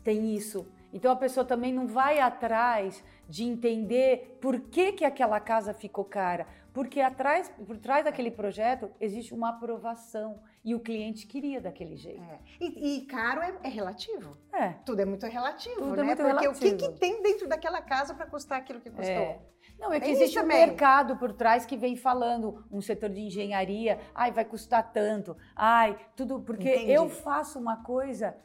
tem 0.03 0.35
isso. 0.35 0.67
Então 0.93 1.11
a 1.11 1.17
pessoa 1.17 1.45
também 1.45 1.73
não 1.73 1.87
vai 1.87 2.21
atrás 2.21 3.03
de 3.29 3.45
entender 3.45 4.39
por 4.41 4.61
que, 4.61 4.93
que 4.93 5.05
aquela 5.05 5.41
casa 5.41 5.73
ficou 5.73 6.05
cara, 6.05 6.47
porque 6.73 7.01
atrás, 7.01 7.51
por 7.67 7.79
trás 7.79 8.05
daquele 8.05 8.31
projeto 8.31 8.91
existe 9.01 9.33
uma 9.33 9.51
aprovação 9.51 10.41
e 10.65 10.75
o 10.75 10.81
cliente 10.81 11.27
queria 11.27 11.61
daquele 11.61 11.97
jeito. 11.97 12.23
É. 12.23 12.39
E, 12.61 12.99
e, 12.99 13.07
caro 13.07 13.41
é, 13.41 13.55
é, 13.63 13.69
relativo. 13.69 14.37
É. 14.53 14.71
Tudo 14.85 15.01
é 15.01 15.05
muito 15.05 15.27
relativo, 15.27 15.77
Tudo 15.77 15.97
né? 15.97 16.03
É 16.03 16.05
muito 16.05 16.19
porque 16.19 16.43
relativo. 16.43 16.53
o 16.53 16.77
que, 16.77 16.89
que, 16.89 16.99
tem 16.99 17.23
dentro 17.23 17.49
daquela 17.49 17.81
casa 17.81 18.15
para 18.15 18.27
custar 18.27 18.59
aquilo 18.59 18.81
que 18.81 18.91
custou? 18.91 19.15
É. 19.15 19.41
Não, 19.79 19.93
é 19.93 19.99
que 19.99 20.11
existe 20.11 20.39
um 20.39 20.47
mercado 20.47 21.17
por 21.17 21.33
trás 21.33 21.67
que 21.67 21.77
vem 21.77 21.97
falando, 21.97 22.65
um 22.71 22.81
setor 22.81 23.11
de 23.11 23.21
engenharia, 23.21 23.99
ai, 24.15 24.31
vai 24.31 24.45
custar 24.45 24.93
tanto, 24.93 25.37
ai, 25.57 25.99
tudo, 26.15 26.41
porque 26.41 26.73
Entendi. 26.73 26.93
eu 26.93 27.09
faço 27.09 27.59
uma 27.59 27.83
coisa 27.83 28.37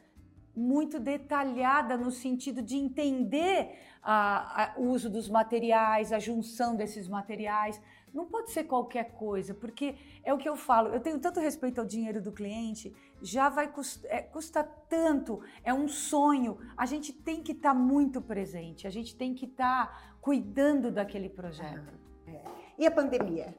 muito 0.58 0.98
detalhada 0.98 1.96
no 1.96 2.10
sentido 2.10 2.60
de 2.60 2.76
entender 2.76 3.78
a, 4.02 4.64
a, 4.64 4.78
o 4.78 4.88
uso 4.88 5.08
dos 5.08 5.28
materiais, 5.28 6.12
a 6.12 6.18
junção 6.18 6.74
desses 6.74 7.08
materiais. 7.08 7.80
Não 8.12 8.26
pode 8.26 8.50
ser 8.50 8.64
qualquer 8.64 9.12
coisa, 9.12 9.54
porque 9.54 9.94
é 10.24 10.32
o 10.32 10.38
que 10.38 10.48
eu 10.48 10.56
falo. 10.56 10.88
Eu 10.88 11.00
tenho 11.00 11.18
tanto 11.20 11.40
respeito 11.40 11.78
ao 11.78 11.86
dinheiro 11.86 12.20
do 12.20 12.32
cliente, 12.32 12.94
já 13.22 13.48
vai 13.48 13.68
custar, 13.70 14.10
é, 14.10 14.22
custa 14.22 14.64
tanto, 14.64 15.40
é 15.62 15.72
um 15.72 15.86
sonho. 15.86 16.58
A 16.76 16.86
gente 16.86 17.12
tem 17.12 17.42
que 17.42 17.52
estar 17.52 17.74
tá 17.74 17.78
muito 17.78 18.20
presente, 18.20 18.86
a 18.86 18.90
gente 18.90 19.14
tem 19.14 19.34
que 19.34 19.44
estar 19.44 19.86
tá 19.86 20.12
cuidando 20.20 20.90
daquele 20.90 21.28
projeto. 21.28 21.92
É. 22.26 22.42
E 22.78 22.86
a 22.86 22.90
pandemia? 22.90 23.54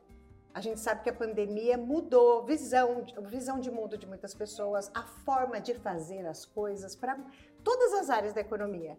A 0.54 0.62
gente 0.62 0.80
sabe 0.80 1.04
que 1.04 1.10
a 1.10 1.14
pandemia 1.14 1.78
mudou 1.78 2.44
visão, 2.44 3.06
visão 3.24 3.60
de 3.60 3.70
mundo 3.70 3.98
de 3.98 4.08
muitas 4.08 4.34
pessoas, 4.34 4.90
a 4.94 5.04
forma 5.04 5.62
de 5.62 5.76
fazer 5.76 6.26
as 6.26 6.46
coisas 6.46 6.96
para 6.96 7.18
todas 7.64 7.94
as 7.94 8.10
áreas 8.10 8.34
da 8.34 8.42
economia. 8.42 8.98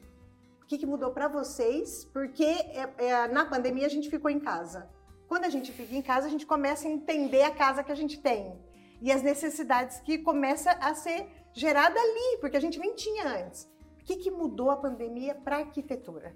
O 0.63 0.67
que, 0.67 0.79
que 0.79 0.87
mudou 0.87 1.11
para 1.11 1.27
vocês? 1.27 2.05
Porque 2.05 2.45
é, 2.45 2.95
é, 2.99 3.29
na 3.29 3.45
pandemia 3.45 3.87
a 3.87 3.91
gente 3.91 4.09
ficou 4.09 4.31
em 4.31 4.39
casa. 4.39 4.89
Quando 5.27 5.45
a 5.45 5.49
gente 5.49 5.73
fica 5.73 5.95
em 5.95 6.03
casa, 6.03 6.29
a 6.29 6.31
gente 6.31 6.47
começa 6.47 6.87
a 6.87 6.91
entender 6.91 7.43
a 7.43 7.51
casa 7.51 7.83
que 7.83 7.91
a 7.91 7.97
gente 7.97 8.21
tem 8.21 8.57
e 9.01 9.11
as 9.11 9.23
necessidades 9.23 10.01
que 10.01 10.19
começa 10.19 10.71
a 10.73 10.95
ser 10.95 11.29
gerada 11.53 11.99
ali, 11.99 12.39
porque 12.41 12.57
a 12.57 12.61
gente 12.61 12.79
nem 12.79 12.95
tinha 12.95 13.45
antes. 13.45 13.65
O 14.01 14.05
que, 14.05 14.17
que 14.17 14.31
mudou 14.31 14.71
a 14.71 14.77
pandemia 14.77 15.35
para 15.35 15.57
a 15.57 15.61
arquitetura? 15.61 16.35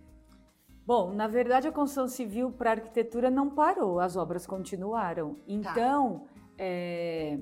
Bom, 0.86 1.14
na 1.14 1.26
verdade 1.26 1.66
a 1.66 1.72
construção 1.72 2.06
civil 2.06 2.50
para 2.50 2.72
arquitetura 2.72 3.30
não 3.30 3.48
parou, 3.50 4.00
as 4.00 4.16
obras 4.16 4.46
continuaram. 4.46 5.36
Então, 5.48 6.20
tá. 6.20 6.54
é, 6.58 7.38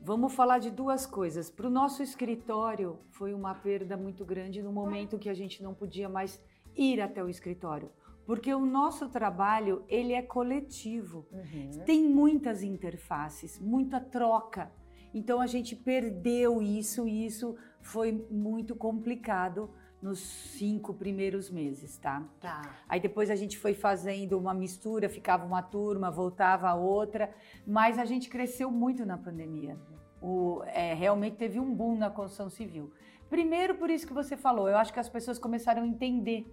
vamos 0.00 0.34
falar 0.34 0.58
de 0.58 0.70
duas 0.70 1.06
coisas. 1.06 1.48
Para 1.48 1.68
o 1.68 1.70
nosso 1.70 2.02
escritório 2.02 2.98
foi 3.10 3.32
uma 3.32 3.54
perda 3.54 3.96
muito 3.96 4.24
grande 4.24 4.60
no 4.60 4.72
momento 4.72 5.18
que 5.18 5.28
a 5.28 5.34
gente 5.34 5.62
não 5.62 5.74
podia 5.74 6.08
mais 6.08 6.42
ir 6.76 7.00
até 7.00 7.22
o 7.22 7.28
escritório, 7.28 7.90
porque 8.26 8.52
o 8.52 8.66
nosso 8.66 9.08
trabalho 9.08 9.84
ele 9.88 10.12
é 10.12 10.22
coletivo. 10.22 11.26
Uhum. 11.30 11.84
Tem 11.84 12.02
muitas 12.08 12.64
interfaces, 12.64 13.60
muita 13.60 14.00
troca. 14.00 14.72
Então 15.14 15.40
a 15.40 15.46
gente 15.46 15.76
perdeu 15.76 16.60
isso 16.60 17.06
e 17.06 17.26
isso 17.26 17.54
foi 17.80 18.26
muito 18.30 18.74
complicado 18.74 19.70
nos 20.02 20.18
cinco 20.18 20.92
primeiros 20.92 21.48
meses, 21.48 21.96
tá? 21.96 22.22
Tá. 22.40 22.74
Aí 22.88 22.98
depois 22.98 23.30
a 23.30 23.36
gente 23.36 23.56
foi 23.56 23.72
fazendo 23.72 24.36
uma 24.36 24.52
mistura, 24.52 25.08
ficava 25.08 25.46
uma 25.46 25.62
turma, 25.62 26.10
voltava 26.10 26.68
a 26.68 26.74
outra, 26.74 27.32
mas 27.64 27.98
a 27.98 28.04
gente 28.04 28.28
cresceu 28.28 28.70
muito 28.70 29.06
na 29.06 29.16
pandemia. 29.16 29.78
O, 30.20 30.62
é, 30.66 30.92
realmente 30.92 31.36
teve 31.36 31.60
um 31.60 31.72
boom 31.72 31.96
na 31.96 32.10
construção 32.10 32.50
civil. 32.50 32.92
Primeiro, 33.30 33.76
por 33.76 33.88
isso 33.88 34.06
que 34.06 34.12
você 34.12 34.36
falou, 34.36 34.68
eu 34.68 34.76
acho 34.76 34.92
que 34.92 35.00
as 35.00 35.08
pessoas 35.08 35.38
começaram 35.38 35.82
a 35.82 35.86
entender 35.86 36.52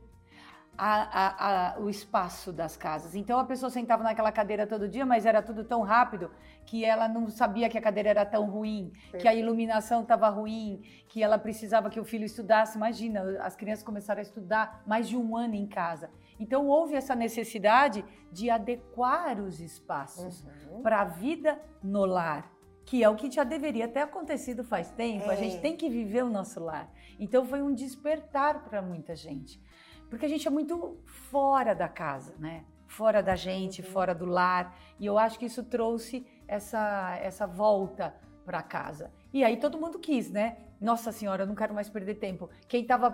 a, 0.82 0.94
a, 1.12 1.76
a, 1.76 1.80
o 1.80 1.90
espaço 1.90 2.54
das 2.54 2.78
casas. 2.78 3.14
Então 3.14 3.38
a 3.38 3.44
pessoa 3.44 3.70
sentava 3.70 4.02
naquela 4.02 4.32
cadeira 4.32 4.66
todo 4.66 4.88
dia, 4.88 5.06
mas 5.06 5.26
era 5.26 5.42
tudo 5.42 5.66
tão 5.66 5.82
rápido 5.82 6.32
que 6.66 6.86
ela 6.86 7.06
não 7.10 7.30
sabia 7.30 7.68
que 7.68 7.78
a 7.78 7.82
cadeira 7.82 8.10
era 8.10 8.26
tão 8.26 8.50
ruim, 8.50 8.94
que 9.20 9.28
a 9.28 9.36
iluminação 9.36 10.04
estava 10.04 10.30
ruim, 10.30 10.82
que 11.10 11.22
ela 11.22 11.38
precisava 11.38 11.90
que 11.90 12.00
o 12.00 12.06
filho 12.06 12.24
estudasse. 12.24 12.78
Imagina, 12.78 13.42
as 13.42 13.58
crianças 13.58 13.84
começaram 13.84 14.20
a 14.20 14.22
estudar 14.22 14.82
mais 14.88 15.10
de 15.10 15.18
um 15.18 15.36
ano 15.36 15.54
em 15.54 15.68
casa. 15.68 16.10
Então 16.40 16.66
houve 16.68 16.96
essa 16.96 17.14
necessidade 17.14 18.06
de 18.32 18.50
adequar 18.50 19.42
os 19.42 19.60
espaços 19.60 20.46
uhum. 20.70 20.82
para 20.82 21.02
a 21.02 21.06
vida 21.06 21.62
no 21.84 22.06
lar. 22.06 22.50
Que 22.86 23.04
é 23.04 23.10
o 23.10 23.16
que 23.16 23.30
já 23.30 23.44
deveria 23.44 23.88
ter 23.88 24.00
acontecido 24.00 24.64
faz 24.64 24.90
tempo. 24.92 25.30
É. 25.30 25.34
A 25.34 25.36
gente 25.36 25.60
tem 25.60 25.76
que 25.76 25.90
viver 25.90 26.24
o 26.24 26.30
nosso 26.30 26.60
lar. 26.62 26.90
Então 27.20 27.46
foi 27.46 27.62
um 27.62 27.74
despertar 27.74 28.64
para 28.64 28.82
muita 28.82 29.14
gente. 29.14 29.62
Porque 30.10 30.26
a 30.26 30.30
gente 30.30 30.48
é 30.48 30.52
muito 30.52 30.98
fora 31.06 31.74
da 31.74 31.88
casa, 31.88 32.36
né? 32.40 32.66
Fora 32.88 33.22
da 33.22 33.36
gente, 33.36 33.82
uhum. 33.82 33.88
fora 33.88 34.16
do 34.16 34.26
lar. 34.26 34.76
E 35.00 35.06
eu 35.06 35.18
acho 35.18 35.38
que 35.38 35.46
isso 35.46 35.64
trouxe 35.64 36.26
essa, 36.48 37.18
essa 37.22 37.46
volta 37.46 38.16
para 38.44 38.64
casa. 38.64 39.12
E 39.32 39.44
aí 39.44 39.58
todo 39.58 39.80
mundo 39.80 40.00
quis, 40.00 40.32
né? 40.32 40.58
Nossa 40.82 41.12
senhora, 41.12 41.44
eu 41.44 41.48
não 41.48 41.56
quero 41.56 41.74
mais 41.74 41.90
perder 41.90 42.16
tempo. 42.16 42.50
Quem 42.68 42.82
estava 42.82 43.12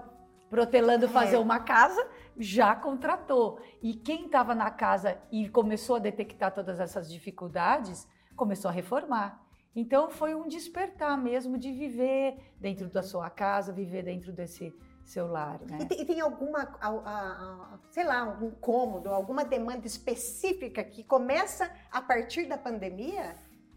protelando 0.49 1.09
fazer 1.09 1.35
é. 1.35 1.39
uma 1.39 1.59
casa 1.59 2.07
já 2.37 2.73
contratou. 2.75 3.59
E 3.81 3.93
quem 3.93 4.27
estava 4.27 4.55
na 4.55 4.71
casa 4.71 5.17
e 5.31 5.49
começou 5.49 5.97
a 5.97 5.99
detectar 5.99 6.53
todas 6.53 6.79
essas 6.79 7.11
dificuldades, 7.11 8.07
começou 8.35 8.69
a 8.69 8.73
reformar. 8.73 9.43
Então 9.75 10.09
foi 10.09 10.33
um 10.33 10.47
despertar 10.47 11.17
mesmo 11.17 11.57
de 11.57 11.71
viver 11.73 12.37
dentro 12.59 12.87
da 12.89 13.03
sua 13.03 13.29
casa, 13.29 13.73
viver 13.73 14.03
dentro 14.03 14.31
desse 14.31 14.73
seu 15.05 15.27
lar. 15.27 15.61
Né? 15.61 15.77
E, 15.81 15.85
tem, 15.85 16.01
e 16.01 16.05
tem 16.05 16.19
alguma, 16.19 16.75
a, 16.81 16.89
a, 16.89 17.73
a, 17.73 17.79
sei 17.91 18.03
lá, 18.03 18.21
algum 18.21 18.51
cômodo, 18.51 19.09
alguma 19.09 19.45
demanda 19.45 19.85
específica 19.85 20.83
que 20.83 21.03
começa 21.03 21.71
a 21.91 22.01
partir 22.01 22.45
da 22.47 22.57
pandemia 22.57 23.35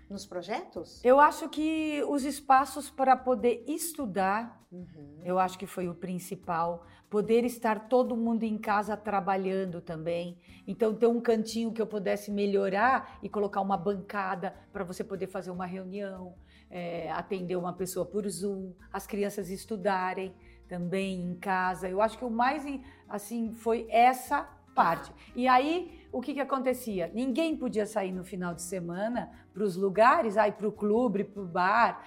nos 0.09 0.25
projetos? 0.25 1.05
Eu 1.05 1.21
acho 1.21 1.49
que 1.49 2.03
os 2.09 2.25
espaços 2.25 2.89
para 2.91 3.15
poder 3.15 3.65
estudar, 3.69 4.65
uhum. 4.73 5.21
eu 5.23 5.39
acho 5.39 5.59
que 5.59 5.67
foi 5.67 5.89
o 5.89 5.95
principal. 5.95 6.87
Poder 7.11 7.45
estar 7.45 7.89
todo 7.89 8.17
mundo 8.17 8.43
em 8.43 8.59
casa 8.59 8.97
trabalhando 8.97 9.81
também. 9.81 10.39
Então, 10.67 10.95
ter 10.95 11.07
um 11.07 11.21
cantinho 11.21 11.73
que 11.73 11.81
eu 11.81 11.87
pudesse 11.87 12.31
melhorar 12.31 13.19
e 13.23 13.29
colocar 13.29 13.61
uma 13.61 13.77
bancada 13.77 14.55
para 14.73 14.85
você 14.85 15.03
poder 15.03 15.27
fazer 15.27 15.51
uma 15.51 15.65
reunião, 15.65 16.35
é, 16.71 17.11
atender 17.13 17.57
uma 17.57 17.73
pessoa 17.73 18.05
por 18.05 18.29
Zoom, 18.29 18.73
as 18.93 19.07
crianças 19.07 19.49
estudarem 19.49 20.35
também 20.69 21.21
em 21.21 21.35
casa. 21.35 21.89
Eu 21.89 22.01
acho 22.01 22.19
que 22.19 22.25
o 22.25 22.31
mais 22.31 22.65
assim 23.09 23.53
foi 23.53 23.87
essa 23.91 24.49
parte. 24.75 25.13
E 25.35 25.49
aí 25.49 26.07
o 26.13 26.21
que, 26.21 26.35
que 26.35 26.41
acontecia? 26.41 27.11
Ninguém 27.15 27.57
podia 27.57 27.87
sair 27.87 28.13
no 28.13 28.25
final 28.25 28.55
de 28.55 28.63
semana 28.63 29.31
para 29.53 29.63
os 29.63 29.77
lugares, 29.77 30.37
aí 30.37 30.53
para 30.53 30.69
o 30.69 30.73
clube, 30.73 31.25
para 31.25 31.43
o 31.43 31.47
bar, 31.47 32.03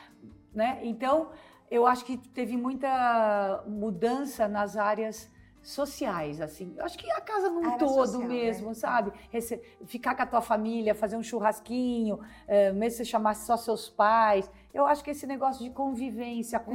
né? 0.53 0.79
Então, 0.83 1.29
eu 1.69 1.85
acho 1.85 2.03
que 2.05 2.17
teve 2.17 2.57
muita 2.57 3.63
mudança 3.67 4.47
nas 4.47 4.75
áreas 4.75 5.29
sociais, 5.61 6.41
assim. 6.41 6.73
Eu 6.75 6.83
acho 6.83 6.97
que 6.97 7.09
a 7.11 7.21
casa 7.21 7.49
num 7.49 7.77
todo 7.77 8.07
social, 8.07 8.27
mesmo, 8.27 8.69
né? 8.69 8.73
sabe? 8.73 9.11
Rece 9.29 9.61
ficar 9.85 10.15
com 10.15 10.23
a 10.23 10.25
tua 10.25 10.41
família, 10.41 10.95
fazer 10.95 11.15
um 11.15 11.23
churrasquinho, 11.23 12.19
é, 12.47 12.71
mesmo 12.71 12.97
se 12.97 13.05
chamasse 13.05 13.45
só 13.45 13.55
seus 13.55 13.87
pais. 13.87 14.49
Eu 14.73 14.85
acho 14.85 15.03
que 15.03 15.11
esse 15.11 15.27
negócio 15.27 15.63
de 15.63 15.69
convivência, 15.69 16.57
a 16.57 16.61
uhum. 16.61 16.67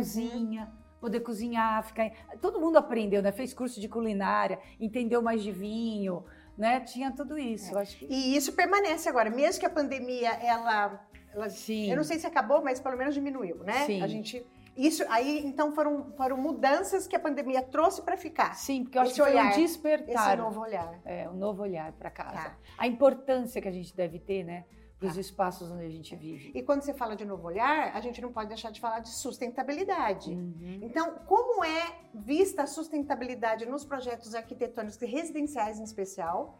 Poder 1.00 1.20
cozinhar, 1.20 1.82
ficar. 1.84 2.10
Todo 2.40 2.60
mundo 2.60 2.76
aprendeu, 2.76 3.22
né? 3.22 3.32
Fez 3.32 3.52
curso 3.52 3.80
de 3.80 3.88
culinária, 3.88 4.58
entendeu 4.80 5.22
mais 5.22 5.42
de 5.42 5.52
vinho, 5.52 6.24
né? 6.56 6.80
Tinha 6.80 7.10
tudo 7.12 7.38
isso. 7.38 7.76
É. 7.76 7.82
Acho 7.82 7.98
que... 7.98 8.06
E 8.06 8.36
isso 8.36 8.52
permanece 8.52 9.08
agora, 9.08 9.30
mesmo 9.30 9.60
que 9.60 9.66
a 9.66 9.70
pandemia 9.70 10.30
ela, 10.30 11.06
ela, 11.32 11.48
Sim. 11.48 11.90
eu 11.90 11.96
não 11.96 12.04
sei 12.04 12.18
se 12.18 12.26
acabou, 12.26 12.62
mas 12.62 12.80
pelo 12.80 12.96
menos 12.96 13.14
diminuiu, 13.14 13.58
né? 13.64 13.84
Sim. 13.84 14.02
A 14.02 14.06
gente 14.06 14.46
isso 14.76 15.02
aí, 15.08 15.40
então, 15.46 15.72
foram, 15.72 16.12
foram 16.16 16.36
mudanças 16.36 17.06
que 17.06 17.16
a 17.16 17.18
pandemia 17.18 17.62
trouxe 17.62 18.02
para 18.02 18.16
ficar. 18.16 18.54
Sim, 18.54 18.82
porque 18.82 18.98
eu 18.98 19.02
acho 19.02 19.12
esse 19.12 19.22
que 19.22 19.26
olhar, 19.26 19.52
foi 19.54 19.62
um 19.62 19.64
despertar. 19.66 20.28
Esse 20.28 20.36
novo 20.36 20.60
olhar. 20.60 21.00
É, 21.06 21.28
um 21.30 21.34
novo 21.34 21.62
olhar 21.62 21.92
para 21.92 22.10
casa. 22.10 22.50
Tá. 22.50 22.56
A 22.76 22.86
importância 22.86 23.60
que 23.62 23.68
a 23.68 23.72
gente 23.72 23.96
deve 23.96 24.18
ter, 24.18 24.44
né? 24.44 24.66
Para 24.98 25.08
os 25.08 25.14
tá. 25.14 25.20
espaços 25.20 25.70
onde 25.70 25.84
a 25.84 25.90
gente 25.90 26.16
vive. 26.16 26.52
E 26.54 26.62
quando 26.62 26.82
você 26.82 26.94
fala 26.94 27.14
de 27.14 27.24
novo 27.24 27.46
olhar, 27.46 27.94
a 27.94 28.00
gente 28.00 28.20
não 28.20 28.32
pode 28.32 28.48
deixar 28.48 28.70
de 28.70 28.80
falar 28.80 29.00
de 29.00 29.10
sustentabilidade. 29.10 30.30
Uhum. 30.30 30.80
Então, 30.82 31.16
como 31.26 31.62
é 31.64 32.00
vista 32.14 32.62
a 32.62 32.66
sustentabilidade 32.66 33.66
nos 33.66 33.84
projetos 33.84 34.34
arquitetônicos 34.34 35.00
e 35.02 35.06
residenciais 35.06 35.78
em 35.78 35.84
especial? 35.84 36.58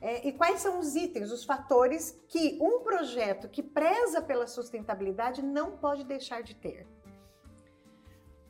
É, 0.00 0.26
e 0.26 0.32
quais 0.32 0.60
são 0.60 0.78
os 0.78 0.96
itens, 0.96 1.30
os 1.30 1.44
fatores 1.44 2.18
que 2.28 2.58
um 2.60 2.80
projeto 2.80 3.48
que 3.48 3.62
preza 3.62 4.20
pela 4.20 4.46
sustentabilidade 4.46 5.42
não 5.42 5.76
pode 5.76 6.04
deixar 6.04 6.42
de 6.42 6.54
ter? 6.54 6.86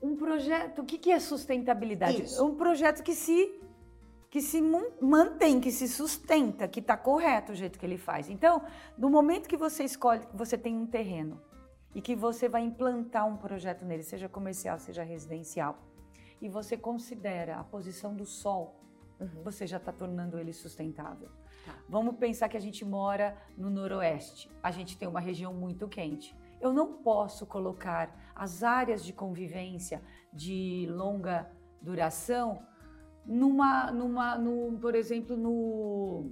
um 0.05 0.15
projeto. 0.17 0.83
O 0.83 0.85
que, 0.85 0.99
que 0.99 1.11
é 1.11 1.19
sustentabilidade? 1.19 2.23
Isso. 2.23 2.45
Um 2.45 2.55
projeto 2.55 3.03
que 3.03 3.15
se 3.15 3.61
que 4.35 4.43
se 4.43 4.61
mantém, 5.01 5.61
que 5.61 5.71
se 5.71 5.87
sustenta, 5.87 6.67
que 6.67 6.81
está 6.81 6.97
correto 6.97 7.53
o 7.53 7.55
jeito 7.55 7.79
que 7.79 7.87
ele 7.87 7.97
faz. 7.97 8.29
Então, 8.29 8.65
no 8.99 9.09
momento 9.09 9.49
que 9.49 9.57
você 9.57 9.85
escolhe 9.85 10.27
que 10.27 10.37
você 10.37 10.59
tem 10.59 10.77
um 10.77 10.89
terreno 10.89 11.41
e 11.95 12.03
que 12.03 12.17
você 12.17 12.49
vai 12.49 12.63
implantar 12.63 13.29
um 13.29 13.37
projeto 13.37 13.85
nele, 13.85 14.03
seja 14.03 14.29
comercial, 14.29 14.77
seja 14.81 15.05
residencial, 15.05 15.79
e 16.43 16.49
você 16.49 16.77
considera 16.77 17.61
a 17.61 17.63
posição 17.63 18.13
do 18.13 18.27
sol, 18.27 18.75
uhum. 19.21 19.45
você 19.45 19.69
já 19.69 19.77
está 19.77 19.93
tornando 19.93 20.37
ele 20.37 20.53
sustentável. 20.53 21.29
Tá. 21.65 21.79
Vamos 21.89 22.17
pensar 22.17 22.49
que 22.49 22.57
a 22.57 22.61
gente 22.61 22.85
mora 22.85 23.41
no 23.57 23.71
noroeste, 23.71 24.51
a 24.61 24.73
gente 24.73 24.99
tem 24.99 25.07
uma 25.07 25.21
região 25.21 25.55
muito 25.55 25.87
quente. 25.87 26.37
Eu 26.61 26.73
não 26.73 26.95
posso 26.95 27.47
colocar 27.47 28.33
as 28.35 28.65
áreas 28.65 29.05
de 29.05 29.13
convivência 29.13 30.03
de 30.33 30.89
longa 30.91 31.49
duração 31.81 32.67
numa, 33.27 33.91
numa 33.91 34.37
no, 34.37 34.79
por 34.79 34.95
exemplo, 34.95 35.37
no, 35.37 36.31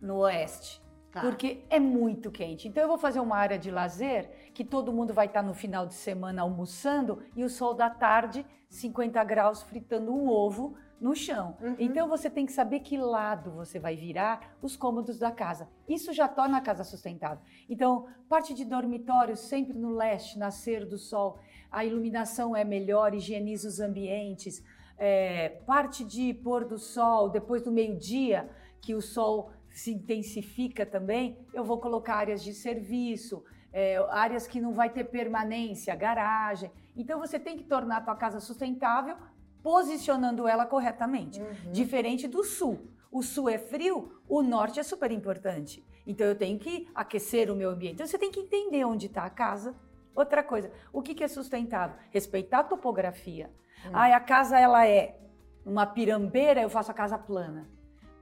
no 0.00 0.18
oeste. 0.18 0.80
Tá. 1.12 1.22
Porque 1.22 1.64
é 1.68 1.80
muito 1.80 2.30
quente. 2.30 2.68
Então 2.68 2.82
eu 2.82 2.88
vou 2.88 2.98
fazer 2.98 3.18
uma 3.18 3.36
área 3.36 3.58
de 3.58 3.70
lazer 3.70 4.30
que 4.54 4.64
todo 4.64 4.92
mundo 4.92 5.12
vai 5.12 5.26
estar 5.26 5.42
no 5.42 5.54
final 5.54 5.84
de 5.84 5.94
semana 5.94 6.42
almoçando 6.42 7.20
e 7.34 7.42
o 7.42 7.48
sol 7.48 7.74
da 7.74 7.90
tarde, 7.90 8.46
50 8.68 9.22
graus, 9.24 9.62
fritando 9.62 10.14
um 10.14 10.28
ovo 10.28 10.76
no 11.00 11.16
chão. 11.16 11.56
Uhum. 11.60 11.74
Então 11.78 12.08
você 12.08 12.28
tem 12.28 12.46
que 12.46 12.52
saber 12.52 12.80
que 12.80 12.96
lado 12.96 13.50
você 13.50 13.80
vai 13.80 13.96
virar 13.96 14.56
os 14.62 14.76
cômodos 14.76 15.18
da 15.18 15.32
casa. 15.32 15.68
Isso 15.88 16.12
já 16.12 16.28
torna 16.28 16.58
a 16.58 16.60
casa 16.60 16.84
sustentável. 16.84 17.42
Então, 17.68 18.06
parte 18.28 18.54
de 18.54 18.64
dormitório 18.64 19.36
sempre 19.36 19.76
no 19.76 19.90
leste, 19.90 20.38
nascer 20.38 20.84
do 20.84 20.98
sol, 20.98 21.40
a 21.72 21.84
iluminação 21.84 22.54
é 22.54 22.62
melhor, 22.62 23.14
higieniza 23.14 23.66
os 23.66 23.80
ambientes. 23.80 24.62
É, 25.02 25.60
parte 25.66 26.04
de 26.04 26.34
pôr 26.34 26.66
do 26.66 26.78
sol 26.78 27.30
depois 27.30 27.62
do 27.62 27.72
meio-dia, 27.72 28.48
que 28.82 28.94
o 28.94 29.00
sol 29.00 29.50
se 29.70 29.92
intensifica 29.92 30.84
também, 30.84 31.38
eu 31.54 31.64
vou 31.64 31.78
colocar 31.78 32.16
áreas 32.16 32.42
de 32.42 32.52
serviço, 32.52 33.42
é, 33.72 33.96
áreas 34.10 34.46
que 34.46 34.60
não 34.60 34.74
vai 34.74 34.90
ter 34.90 35.04
permanência, 35.04 35.94
garagem. 35.94 36.70
Então 36.94 37.18
você 37.18 37.38
tem 37.38 37.56
que 37.56 37.64
tornar 37.64 37.98
a 37.98 38.00
tua 38.02 38.16
casa 38.16 38.40
sustentável 38.40 39.16
posicionando 39.62 40.46
ela 40.46 40.66
corretamente. 40.66 41.40
Uhum. 41.40 41.72
Diferente 41.72 42.26
do 42.26 42.44
sul. 42.44 42.88
O 43.10 43.22
sul 43.22 43.48
é 43.48 43.58
frio, 43.58 44.20
o 44.28 44.42
norte 44.42 44.78
é 44.78 44.82
super 44.82 45.10
importante. 45.10 45.84
Então 46.06 46.26
eu 46.26 46.34
tenho 46.34 46.58
que 46.58 46.88
aquecer 46.94 47.50
o 47.50 47.56
meu 47.56 47.70
ambiente. 47.70 47.94
Então 47.94 48.06
você 48.06 48.18
tem 48.18 48.30
que 48.30 48.40
entender 48.40 48.84
onde 48.84 49.06
está 49.06 49.24
a 49.24 49.30
casa. 49.30 49.74
Outra 50.14 50.42
coisa, 50.42 50.70
o 50.92 51.02
que, 51.02 51.14
que 51.14 51.24
é 51.24 51.28
sustentável? 51.28 51.96
Respeitar 52.10 52.60
a 52.60 52.64
topografia. 52.64 53.50
Uhum. 53.84 53.90
Ah, 53.92 54.16
a 54.16 54.20
casa 54.20 54.58
ela 54.58 54.86
é 54.86 55.16
uma 55.64 55.86
pirambeira, 55.86 56.60
eu 56.60 56.70
faço 56.70 56.90
a 56.90 56.94
casa 56.94 57.18
plana. 57.18 57.68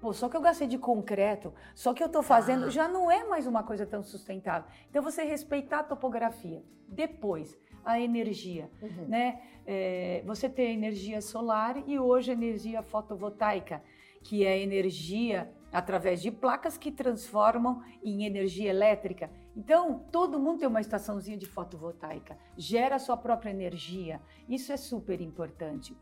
Pô, 0.00 0.12
só 0.12 0.28
que 0.28 0.36
eu 0.36 0.40
gastei 0.40 0.68
de 0.68 0.78
concreto, 0.78 1.52
só 1.74 1.92
que 1.92 2.02
eu 2.02 2.06
estou 2.06 2.22
fazendo, 2.22 2.66
ah. 2.66 2.70
já 2.70 2.86
não 2.86 3.10
é 3.10 3.24
mais 3.24 3.46
uma 3.46 3.62
coisa 3.62 3.84
tão 3.84 4.02
sustentável. 4.02 4.68
Então 4.88 5.02
você 5.02 5.24
respeitar 5.24 5.80
a 5.80 5.82
topografia. 5.82 6.62
Depois, 6.86 7.58
a 7.84 8.00
energia, 8.00 8.70
uhum. 8.80 9.08
né? 9.08 9.40
É, 9.66 10.22
você 10.24 10.48
tem 10.48 10.68
a 10.68 10.72
energia 10.72 11.20
solar 11.20 11.82
e 11.86 11.98
hoje 11.98 12.30
a 12.30 12.34
energia 12.34 12.82
fotovoltaica, 12.82 13.82
que 14.22 14.46
é 14.46 14.58
energia 14.58 15.50
através 15.72 16.22
de 16.22 16.30
placas 16.30 16.78
que 16.78 16.90
transformam 16.90 17.82
em 18.02 18.24
energia 18.24 18.70
elétrica. 18.70 19.30
Então, 19.58 20.04
todo 20.12 20.38
mundo 20.38 20.60
tem 20.60 20.68
uma 20.68 20.80
estaçãozinha 20.80 21.36
de 21.36 21.44
fotovoltaica, 21.44 22.38
gera 22.56 22.94
a 22.94 22.98
sua 23.00 23.16
própria 23.16 23.50
energia. 23.50 24.20
Isso 24.48 24.72
é 24.72 24.76
super 24.76 25.20
importante. 25.20 25.92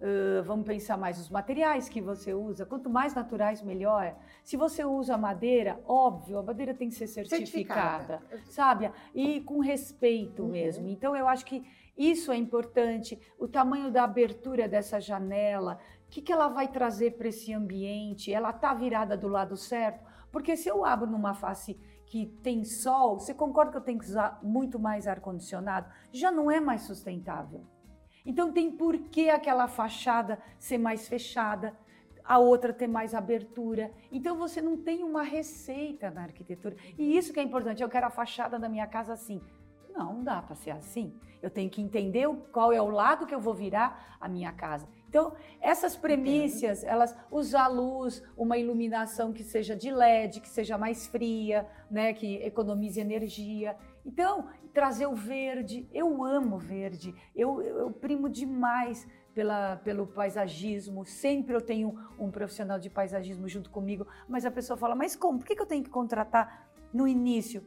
Uh, 0.00 0.42
vamos 0.44 0.64
pensar 0.64 0.96
mais 0.96 1.20
os 1.20 1.28
materiais 1.28 1.86
que 1.86 2.00
você 2.00 2.32
usa. 2.32 2.64
Quanto 2.64 2.88
mais 2.88 3.12
naturais, 3.12 3.60
melhor. 3.60 4.16
Se 4.42 4.56
você 4.56 4.86
usa 4.86 5.18
madeira, 5.18 5.78
óbvio, 5.86 6.38
a 6.38 6.42
madeira 6.42 6.72
tem 6.72 6.88
que 6.88 6.94
ser 6.94 7.08
certificada, 7.08 8.22
certificada. 8.22 8.50
sabe? 8.50 8.90
E 9.14 9.42
com 9.42 9.58
respeito 9.60 10.44
uhum. 10.44 10.48
mesmo. 10.48 10.88
Então, 10.88 11.14
eu 11.14 11.28
acho 11.28 11.44
que 11.44 11.62
isso 11.94 12.32
é 12.32 12.38
importante. 12.38 13.20
O 13.38 13.46
tamanho 13.46 13.90
da 13.90 14.04
abertura 14.04 14.66
dessa 14.66 14.98
janela, 14.98 15.78
o 16.06 16.08
que, 16.08 16.22
que 16.22 16.32
ela 16.32 16.48
vai 16.48 16.68
trazer 16.68 17.18
para 17.18 17.28
esse 17.28 17.52
ambiente? 17.52 18.32
Ela 18.32 18.48
está 18.48 18.72
virada 18.72 19.14
do 19.14 19.28
lado 19.28 19.58
certo? 19.58 20.02
Porque 20.32 20.56
se 20.56 20.70
eu 20.70 20.86
abro 20.86 21.10
numa 21.10 21.34
face 21.34 21.78
que 22.08 22.26
tem 22.42 22.64
sol, 22.64 23.20
você 23.20 23.34
concorda 23.34 23.70
que 23.70 23.76
eu 23.76 23.82
tenho 23.82 23.98
que 23.98 24.06
usar 24.06 24.40
muito 24.42 24.78
mais 24.78 25.06
ar-condicionado? 25.06 25.92
Já 26.10 26.30
não 26.30 26.50
é 26.50 26.58
mais 26.58 26.82
sustentável. 26.82 27.66
Então 28.24 28.50
tem 28.52 28.70
por 28.70 28.98
que 28.98 29.28
aquela 29.28 29.68
fachada 29.68 30.38
ser 30.58 30.78
mais 30.78 31.06
fechada, 31.06 31.76
a 32.24 32.38
outra 32.38 32.72
ter 32.72 32.86
mais 32.86 33.14
abertura. 33.14 33.92
Então 34.10 34.36
você 34.36 34.60
não 34.60 34.76
tem 34.76 35.04
uma 35.04 35.22
receita 35.22 36.10
na 36.10 36.22
arquitetura. 36.22 36.76
E 36.98 37.16
isso 37.16 37.32
que 37.32 37.40
é 37.40 37.42
importante. 37.42 37.82
Eu 37.82 37.88
quero 37.88 38.06
a 38.06 38.10
fachada 38.10 38.58
da 38.58 38.68
minha 38.68 38.86
casa 38.86 39.12
assim. 39.12 39.40
Não, 39.90 40.14
não 40.14 40.24
dá 40.24 40.42
para 40.42 40.54
ser 40.54 40.70
assim. 40.70 41.14
Eu 41.42 41.50
tenho 41.50 41.70
que 41.70 41.80
entender 41.80 42.28
qual 42.52 42.72
é 42.72 42.80
o 42.80 42.90
lado 42.90 43.26
que 43.26 43.34
eu 43.34 43.40
vou 43.40 43.54
virar 43.54 44.16
a 44.20 44.28
minha 44.28 44.52
casa. 44.52 44.88
Então, 45.08 45.34
essas 45.60 45.96
premissas, 45.96 46.84
elas 46.84 47.16
usar 47.30 47.68
luz, 47.68 48.22
uma 48.36 48.58
iluminação 48.58 49.32
que 49.32 49.42
seja 49.42 49.74
de 49.74 49.90
LED, 49.90 50.40
que 50.40 50.48
seja 50.48 50.76
mais 50.76 51.06
fria, 51.06 51.66
né, 51.90 52.12
que 52.12 52.36
economize 52.36 53.00
energia. 53.00 53.74
Então, 54.04 54.48
trazer 54.72 55.06
o 55.06 55.14
verde. 55.14 55.88
Eu 55.92 56.22
amo 56.22 56.58
verde. 56.58 57.14
Eu, 57.34 57.62
eu, 57.62 57.78
eu 57.78 57.90
primo 57.90 58.28
demais 58.28 59.08
pela, 59.34 59.76
pelo 59.76 60.06
paisagismo. 60.06 61.04
Sempre 61.04 61.54
eu 61.54 61.60
tenho 61.60 61.98
um 62.18 62.30
profissional 62.30 62.78
de 62.78 62.90
paisagismo 62.90 63.48
junto 63.48 63.70
comigo. 63.70 64.06
Mas 64.28 64.44
a 64.44 64.50
pessoa 64.50 64.76
fala: 64.76 64.94
Mas 64.94 65.16
como? 65.16 65.38
Por 65.38 65.46
que, 65.46 65.56
que 65.56 65.62
eu 65.62 65.66
tenho 65.66 65.82
que 65.82 65.90
contratar 65.90 66.70
no 66.92 67.08
início? 67.08 67.64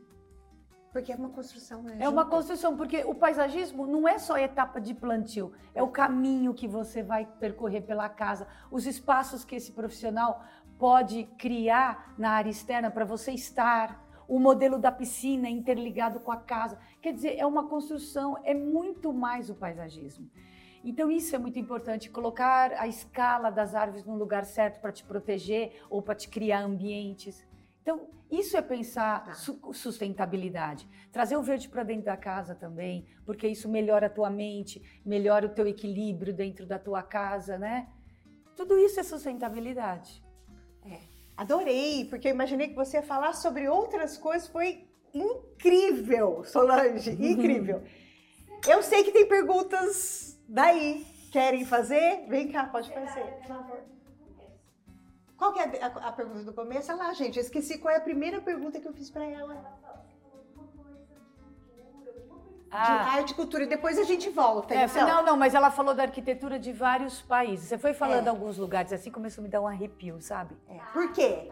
Porque 0.91 1.13
é 1.13 1.15
uma 1.15 1.29
construção, 1.29 1.81
né? 1.83 1.97
É 1.99 2.09
uma 2.09 2.25
construção, 2.25 2.75
porque 2.75 3.03
o 3.05 3.15
paisagismo 3.15 3.87
não 3.87 4.07
é 4.07 4.19
só 4.19 4.35
a 4.35 4.41
etapa 4.41 4.79
de 4.81 4.93
plantio, 4.93 5.53
é 5.73 5.81
o 5.81 5.87
caminho 5.87 6.53
que 6.53 6.67
você 6.67 7.01
vai 7.01 7.25
percorrer 7.25 7.81
pela 7.81 8.09
casa, 8.09 8.45
os 8.69 8.85
espaços 8.85 9.45
que 9.45 9.55
esse 9.55 9.71
profissional 9.71 10.43
pode 10.77 11.25
criar 11.37 12.13
na 12.17 12.31
área 12.31 12.49
externa 12.49 12.91
para 12.91 13.05
você 13.05 13.31
estar, 13.31 14.05
o 14.27 14.39
modelo 14.39 14.77
da 14.79 14.91
piscina 14.91 15.49
interligado 15.49 16.19
com 16.19 16.31
a 16.31 16.37
casa. 16.37 16.77
Quer 17.01 17.13
dizer, 17.13 17.37
é 17.37 17.45
uma 17.45 17.67
construção, 17.67 18.37
é 18.43 18.53
muito 18.53 19.13
mais 19.13 19.49
o 19.49 19.55
paisagismo. 19.55 20.29
Então, 20.83 21.11
isso 21.11 21.35
é 21.35 21.39
muito 21.39 21.59
importante, 21.59 22.09
colocar 22.09 22.71
a 22.73 22.87
escala 22.87 23.51
das 23.51 23.75
árvores 23.75 24.03
no 24.03 24.15
lugar 24.15 24.45
certo 24.45 24.81
para 24.81 24.91
te 24.91 25.03
proteger 25.03 25.81
ou 25.89 26.01
para 26.01 26.15
te 26.15 26.27
criar 26.27 26.63
ambientes. 26.63 27.45
Então, 27.81 28.09
isso 28.29 28.55
é 28.55 28.61
pensar 28.61 29.25
tá. 29.25 29.33
sustentabilidade. 29.73 30.87
Trazer 31.11 31.35
o 31.35 31.41
verde 31.41 31.67
para 31.67 31.83
dentro 31.83 32.05
da 32.05 32.17
casa 32.17 32.53
também, 32.53 33.07
porque 33.25 33.47
isso 33.47 33.67
melhora 33.67 34.07
a 34.07 34.09
tua 34.09 34.29
mente, 34.29 35.01
melhora 35.05 35.47
o 35.47 35.49
teu 35.49 35.67
equilíbrio 35.67 36.33
dentro 36.33 36.65
da 36.65 36.77
tua 36.77 37.01
casa, 37.01 37.57
né? 37.57 37.87
Tudo 38.55 38.77
isso 38.77 38.99
é 38.99 39.03
sustentabilidade. 39.03 40.23
É 40.85 41.11
Adorei, 41.41 42.05
porque 42.05 42.27
eu 42.27 42.33
imaginei 42.33 42.67
que 42.67 42.75
você 42.75 42.97
ia 42.97 43.01
falar 43.01 43.33
sobre 43.33 43.67
outras 43.67 44.15
coisas. 44.15 44.47
Foi 44.47 44.87
incrível, 45.11 46.43
Solange, 46.43 47.11
incrível. 47.13 47.81
Eu 48.67 48.83
sei 48.83 49.03
que 49.03 49.11
tem 49.11 49.25
perguntas 49.25 50.39
daí. 50.47 51.03
Querem 51.31 51.65
fazer? 51.65 52.27
Vem 52.27 52.51
cá, 52.51 52.65
pode 52.65 52.93
fazer, 52.93 53.23
por 53.23 53.47
favor. 53.47 53.79
Qual 55.41 55.51
que 55.51 55.59
é 55.59 55.83
a, 55.83 55.87
a, 55.87 56.11
pergunta 56.11 56.43
do 56.43 56.53
começo? 56.53 56.91
Olha 56.91 57.05
lá, 57.05 57.13
gente, 57.13 57.39
eu 57.39 57.41
esqueci 57.41 57.79
qual 57.79 57.91
é 57.91 57.97
a 57.97 58.01
primeira 58.01 58.39
pergunta 58.39 58.79
que 58.79 58.87
eu 58.87 58.93
fiz 58.93 59.09
para 59.09 59.25
ela. 59.25 59.57
Ah. 62.69 62.85
De 62.85 63.09
arte 63.17 63.31
e 63.31 63.33
cultura. 63.33 63.63
E 63.63 63.65
depois 63.65 63.97
a 63.97 64.03
gente 64.03 64.29
volta. 64.29 64.75
É, 64.75 64.85
então. 64.85 65.07
não, 65.07 65.25
não, 65.25 65.35
mas 65.35 65.55
ela 65.55 65.71
falou 65.71 65.95
da 65.95 66.03
arquitetura 66.03 66.59
de 66.59 66.71
vários 66.71 67.23
países. 67.23 67.69
Você 67.69 67.79
foi 67.79 67.95
falando 67.95 68.27
É. 68.27 68.29
alguns 68.29 68.59
lugares, 68.59 68.93
assim 68.93 69.09
começou 69.09 69.41
a 69.41 69.43
me 69.45 69.49
dar 69.49 69.61
um 69.61 69.67
arrepio, 69.67 70.21
sabe? 70.21 70.55
É, 70.69 70.77
Por 70.93 71.11
quê? 71.11 71.51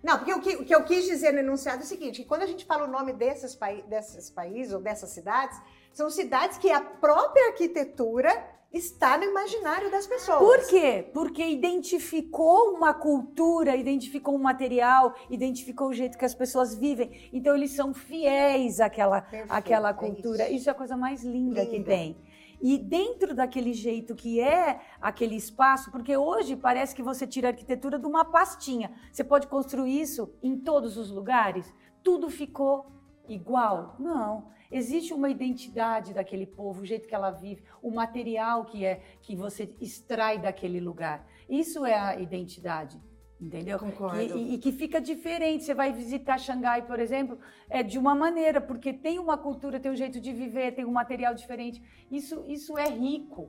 Não, 0.00 0.16
porque 0.18 0.32
o 0.32 0.40
que, 0.40 0.56
o 0.56 0.64
que 0.64 0.72
eu 0.72 0.84
quis 0.84 1.04
dizer 1.04 1.32
no 1.32 1.40
enunciado 1.40 1.80
é 1.80 1.84
o 1.84 1.88
seguinte: 1.88 2.22
que 2.22 2.28
quando 2.28 2.42
a 2.42 2.46
gente 2.46 2.64
fala 2.64 2.84
o 2.84 2.88
nome 2.88 3.12
desses, 3.12 3.58
desses 3.88 4.30
países 4.30 4.72
ou 4.72 4.80
dessas 4.80 5.10
cidades, 5.10 5.60
são 5.92 6.08
cidades 6.08 6.56
que 6.56 6.70
a 6.70 6.80
própria 6.80 7.48
arquitetura 7.48 8.53
está 8.74 9.16
no 9.16 9.24
imaginário 9.24 9.90
das 9.90 10.06
pessoas. 10.06 10.38
Por 10.38 10.68
quê? 10.68 11.08
Porque 11.14 11.46
identificou 11.46 12.74
uma 12.74 12.92
cultura, 12.92 13.76
identificou 13.76 14.34
um 14.34 14.42
material, 14.42 15.14
identificou 15.30 15.88
o 15.88 15.92
jeito 15.92 16.18
que 16.18 16.24
as 16.24 16.34
pessoas 16.34 16.74
vivem. 16.74 17.30
Então 17.32 17.54
eles 17.54 17.70
são 17.70 17.94
fiéis 17.94 18.80
àquela, 18.80 19.22
Perfeito, 19.22 19.52
àquela 19.52 19.90
é 19.90 19.94
cultura. 19.94 20.44
isso. 20.48 20.54
isso. 20.56 20.68
é 20.68 20.72
a 20.72 20.74
coisa 20.74 20.96
mais 20.96 21.22
linda, 21.22 21.64
que 21.64 21.76
Linda. 21.78 21.86
tem. 21.88 22.16
E 22.60 22.78
dentro 22.78 23.34
daquele 23.34 23.72
jeito 23.72 24.14
que 24.14 24.40
é 24.40 24.80
aquele 25.00 25.36
espaço, 25.36 25.90
porque 25.90 26.16
hoje 26.16 26.56
parece 26.56 26.94
que 26.94 27.02
você 27.02 27.26
tira 27.26 27.48
a 27.48 27.50
arquitetura 27.50 27.98
de 27.98 28.06
uma 28.06 28.24
pastinha. 28.24 28.90
Você 29.12 29.22
pode 29.22 29.46
construir 29.46 30.00
isso 30.00 30.32
em 30.42 30.56
todos 30.58 30.96
os 30.96 31.10
lugares, 31.10 31.72
tudo 32.02 32.28
ficou 32.30 32.86
igual. 33.28 33.96
Não. 33.98 34.52
Existe 34.78 35.14
uma 35.14 35.30
identidade 35.30 36.12
daquele 36.12 36.46
povo, 36.46 36.82
o 36.82 36.84
jeito 36.84 37.06
que 37.06 37.14
ela 37.14 37.30
vive, 37.30 37.62
o 37.80 37.90
material 37.92 38.64
que 38.64 38.84
é 38.84 39.00
que 39.22 39.36
você 39.36 39.72
extrai 39.80 40.36
daquele 40.38 40.80
lugar. 40.80 41.24
Isso 41.48 41.86
é 41.86 41.94
a 41.94 42.18
identidade, 42.18 43.00
entendeu? 43.40 43.78
Concordo. 43.78 44.20
E, 44.20 44.26
e- 44.36 44.54
e 44.54 44.58
que 44.58 44.72
fica 44.72 45.00
diferente. 45.00 45.62
Você 45.64 45.74
vai 45.74 45.92
visitar 45.92 46.38
Xangai, 46.38 46.82
por 46.82 46.98
exemplo, 46.98 47.38
é 47.70 47.84
de 47.84 47.98
uma 47.98 48.14
maneira, 48.16 48.60
porque 48.60 48.92
tem 48.92 49.18
uma 49.20 49.38
cultura, 49.38 49.78
tem 49.78 49.92
um 49.92 49.96
jeito 49.96 50.20
de 50.20 50.32
viver, 50.32 50.72
tem 50.74 50.84
um 50.84 50.90
material 50.92 51.34
diferente. 51.34 51.80
Isso, 52.10 52.42
isso 52.48 52.76
é 52.76 52.88
rico. 52.88 53.48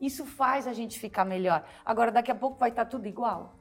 Isso 0.00 0.26
faz 0.26 0.66
a 0.66 0.72
gente 0.72 0.98
ficar 0.98 1.24
melhor. 1.24 1.64
Agora, 1.84 2.10
daqui 2.10 2.30
a 2.30 2.34
pouco 2.34 2.58
vai 2.58 2.70
estar 2.70 2.84
tudo 2.86 3.06
igual. 3.06 3.55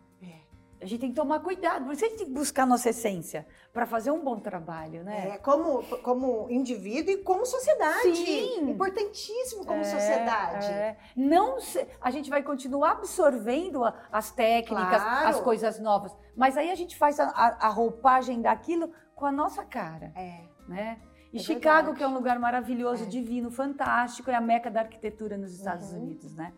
A 0.81 0.85
gente 0.85 0.99
tem 0.99 1.09
que 1.09 1.15
tomar 1.15 1.39
cuidado, 1.39 1.85
por 1.85 1.93
isso 1.93 2.03
a 2.05 2.07
gente 2.09 2.17
tem 2.17 2.27
que 2.27 2.33
buscar 2.33 2.63
a 2.63 2.65
nossa 2.65 2.89
essência 2.89 3.47
para 3.73 3.85
fazer 3.85 4.11
um 4.11 4.21
bom 4.23 4.39
trabalho, 4.39 5.03
né? 5.03 5.29
É, 5.35 5.37
como, 5.37 5.81
como 5.99 6.47
indivíduo 6.49 7.13
e 7.13 7.17
como 7.17 7.45
sociedade. 7.45 8.15
Sim. 8.15 8.69
Importantíssimo 8.71 9.65
como 9.65 9.79
É, 9.79 9.83
sociedade. 9.85 10.67
é. 10.67 10.97
Não 11.15 11.59
se- 11.61 11.87
a 12.01 12.11
gente 12.11 12.29
vai 12.29 12.43
continuar 12.43 12.91
absorvendo 12.91 13.83
a- 13.85 13.95
as 14.11 14.31
técnicas, 14.31 15.01
Claro. 15.01 15.27
as 15.29 15.39
coisas 15.39 15.79
novas, 15.79 16.15
mas 16.35 16.57
aí 16.57 16.69
a 16.69 16.75
gente 16.75 16.97
faz 16.97 17.19
a, 17.19 17.25
a- 17.29 17.67
a 17.67 17.69
roupagem 17.69 18.41
daquilo 18.41 18.91
com 19.15 19.25
a 19.25 19.31
nossa 19.31 19.63
cara, 19.63 20.11
É. 20.15 20.41
né? 20.67 20.99
E 21.31 21.37
É 21.37 21.41
Chicago, 21.41 21.75
verdade. 21.87 21.97
que 21.97 22.03
é 22.03 22.07
um 22.07 22.13
lugar 22.13 22.37
maravilhoso, 22.39 23.03
É. 23.03 23.07
divino, 23.07 23.49
fantástico, 23.49 24.29
é 24.29 24.35
a 24.35 24.41
meca 24.41 24.69
da 24.69 24.81
arquitetura 24.81 25.37
nos 25.37 25.53
Estados 25.53 25.91
Uhum. 25.91 25.99
Unidos, 26.03 26.35
né? 26.35 26.53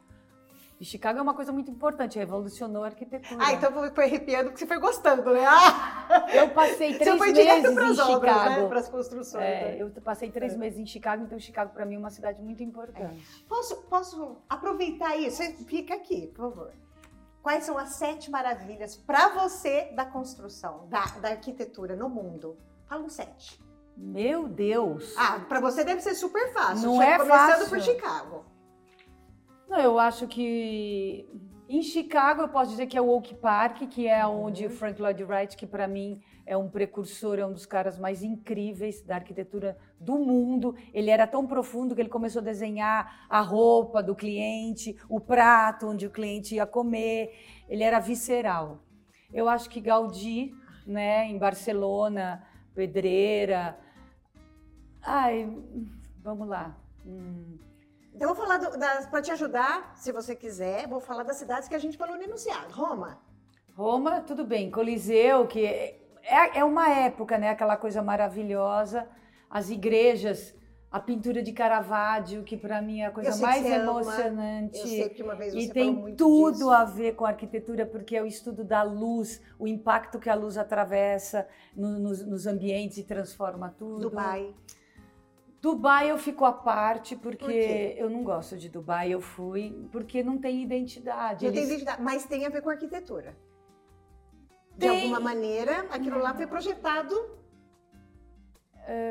E 0.80 0.86
Chicago 0.86 1.18
é 1.18 1.22
uma 1.22 1.34
coisa 1.34 1.52
muito 1.52 1.72
importante, 1.72 2.20
revolucionou 2.20 2.84
a 2.84 2.88
arquitetura. 2.88 3.44
Ah, 3.44 3.52
então 3.54 3.72
foi 3.96 4.06
arrepiando 4.06 4.50
porque 4.50 4.60
você 4.60 4.68
foi 4.68 4.78
gostando, 4.80 5.34
né? 5.34 5.44
Ah, 5.44 6.28
Eu 6.32 6.50
passei 6.50 6.96
três 6.96 7.20
meses 7.20 7.38
em 7.38 7.80
as 7.80 8.00
obras, 8.00 8.36
né? 8.36 8.42
Chicago. 8.44 8.70
Para 8.70 8.80
as 8.80 8.88
construções. 8.90 9.44
É, 9.44 9.72
né? 9.72 9.78
eu 9.82 9.90
passei 10.04 10.30
três 10.30 10.54
É. 10.54 10.58
meses 10.58 10.78
em 10.80 10.86
Chicago, 10.86 11.24
então 11.24 11.40
Chicago 11.40 11.74
para 11.74 11.84
mim 11.84 11.96
é 11.96 11.98
uma 11.98 12.12
cidade 12.12 12.40
muito 12.44 12.62
importante. 12.62 13.26
Posso, 13.48 13.78
posso 13.84 14.38
aproveitar 14.48 15.16
isso? 15.18 15.38
Você 15.38 15.52
Fica 15.66 15.96
aqui, 15.96 16.28
por 16.28 16.52
favor. 16.52 16.72
Quais 17.42 17.64
são 17.64 17.78
as 17.78 17.92
sete 17.96 18.30
maravilhas 18.30 18.96
para 18.96 19.30
você 19.30 19.92
da 19.96 20.06
construção, 20.06 20.86
da, 20.90 21.06
da 21.22 21.30
arquitetura 21.30 21.96
no 21.96 22.08
mundo? 22.10 22.56
Fala 22.86 23.04
um 23.04 23.10
sete. 23.10 23.60
Meu 23.96 24.48
Deus! 24.48 25.16
Ah, 25.18 25.40
para 25.48 25.60
você 25.60 25.84
deve 25.84 26.02
ser 26.02 26.14
super 26.14 26.54
fácil. 26.54 26.88
Não 26.88 26.98
Já 26.98 27.06
é 27.06 27.18
Começando 27.18 27.50
fácil. 27.50 27.70
por 27.70 27.80
Chicago. 27.82 28.46
Não, 29.68 29.80
eu 29.80 29.99
acho 29.99 30.28
que 30.28 31.28
em 31.70 31.82
Chicago 31.82 32.41
eu 32.43 32.47
posso 32.47 32.72
dizer 32.72 32.88
que 32.88 32.97
é 32.97 33.01
o 33.01 33.09
Oak 33.09 33.36
Park, 33.36 33.80
que 33.89 34.07
é 34.07 34.26
Uhum. 34.26 34.45
onde 34.45 34.65
o 34.65 34.70
Frank 34.70 35.01
Lloyd 35.01 35.22
Wright, 35.24 35.57
que 35.57 35.68
para 35.68 35.86
mim 35.86 36.22
é 36.45 36.55
um 36.55 36.70
precursor, 36.70 37.38
é 37.38 37.45
um 37.45 37.51
dos 37.51 37.65
caras 37.65 37.99
mais 37.99 38.24
incríveis 38.24 39.01
da 39.01 39.15
arquitetura 39.15 39.78
do 39.99 40.18
mundo. 40.18 40.74
Ele 40.93 41.09
era 41.09 41.28
tão 41.28 41.45
profundo 41.45 41.93
que 41.93 41.99
ele 41.99 42.09
começou 42.09 42.41
a 42.41 42.45
desenhar 42.45 43.26
a 43.30 43.41
roupa 43.41 44.01
do 44.01 44.15
cliente, 44.15 44.97
o 45.09 45.20
prato 45.20 45.88
onde 45.88 46.07
o 46.07 46.09
cliente 46.09 46.55
ia 46.55 46.65
comer. 46.65 47.34
Ele 47.68 47.84
era 47.84 47.99
visceral. 47.99 48.80
Eu 49.34 49.49
acho 49.49 49.70
que 49.70 49.82
Gaudí, 49.82 50.55
né, 50.86 51.26
em 51.26 51.38
Barcelona, 51.38 52.47
Pedreira. 52.74 53.78
Ai, 55.01 55.51
vamos 56.24 56.47
lá. 56.47 56.78
Hum. 57.05 57.57
Então, 58.18 58.30
eu 58.30 58.34
vou 58.36 58.43
falar 58.47 58.59
para 59.11 59.22
te 59.22 59.30
ajudar, 59.30 59.93
se 59.95 60.11
você 60.11 60.36
quiser, 60.36 60.88
vou 60.88 60.99
falar 60.99 61.22
das 61.22 61.36
cidades 61.38 61.70
que 61.70 61.76
a 61.76 61.80
gente 61.80 61.95
falou 61.95 62.18
no 62.18 62.24
enunciado. 62.24 62.74
Roma. 62.74 63.20
Roma, 63.76 64.22
tudo 64.22 64.43
bem. 64.43 64.72
Coliseu, 64.72 65.45
que 65.45 65.63
é, 65.63 65.99
é 66.55 66.63
uma 66.63 66.89
época, 66.89 67.38
né? 67.38 67.49
Aquela 67.51 67.78
coisa 67.78 68.01
maravilhosa. 68.01 69.07
As 69.47 69.70
igrejas, 69.70 70.55
a 70.91 70.99
pintura 70.99 71.43
de 71.43 71.51
Caravaggio, 71.53 72.43
que 72.43 72.57
para 72.57 72.82
mim 72.82 73.01
é 73.01 73.05
a 73.05 73.11
coisa 73.11 73.38
mais 73.38 73.61
você 73.61 73.74
ama. 73.76 73.84
emocionante. 74.01 74.80
Eu 74.80 74.88
sei 74.88 75.09
que 75.09 75.22
uma 75.22 75.36
vez 75.36 75.53
você 75.53 75.59
E 75.59 75.70
tem 75.72 76.15
tudo 76.15 76.53
disso. 76.53 76.72
a 76.72 76.84
ver 76.86 77.13
com 77.13 77.24
a 77.24 77.30
arquitetura, 77.30 77.86
porque 77.86 78.18
é 78.18 78.24
o 78.24 78.26
estudo 78.26 78.63
da 78.63 78.82
luz, 78.82 79.39
o 79.59 79.68
impacto 79.68 80.18
que 80.18 80.28
a 80.28 80.34
luz 80.34 80.57
atravessa 80.57 81.47
no- 81.76 81.99
nos, 81.99 82.26
nos 82.26 82.47
ambientes 82.47 82.97
e 82.97 83.03
transforma 83.03 83.76
tudo. 83.78 84.09
Dubai. 84.09 84.55
Dubai 85.62 86.12
eu 86.12 86.18
fico 86.18 86.45
à 86.45 86.51
parte, 86.53 87.16
porque 87.16 87.43
Por 87.45 87.51
eu 88.03 88.10
não 88.10 88.24
gosto 88.24 88.55
de 88.58 88.70
Dubai. 88.70 89.12
Eu 89.12 89.20
fui 89.22 89.88
porque 89.91 90.22
não 90.24 90.38
tem 90.38 90.62
identidade. 90.62 91.45
Não 91.45 91.51
tem 91.51 91.62
Eles- 91.62 91.72
identidade, 91.72 92.01
mas 92.01 92.26
tem 92.26 92.45
a 92.45 92.49
ver 92.49 92.62
com 92.62 92.70
arquitetura. 92.70 93.36
De 94.74 94.88
Tem. 94.88 95.01
alguma 95.01 95.20
maneira, 95.20 95.88
aquilo 95.89 96.20
lá 96.20 96.34
foi 96.36 96.45
projetado 96.45 97.16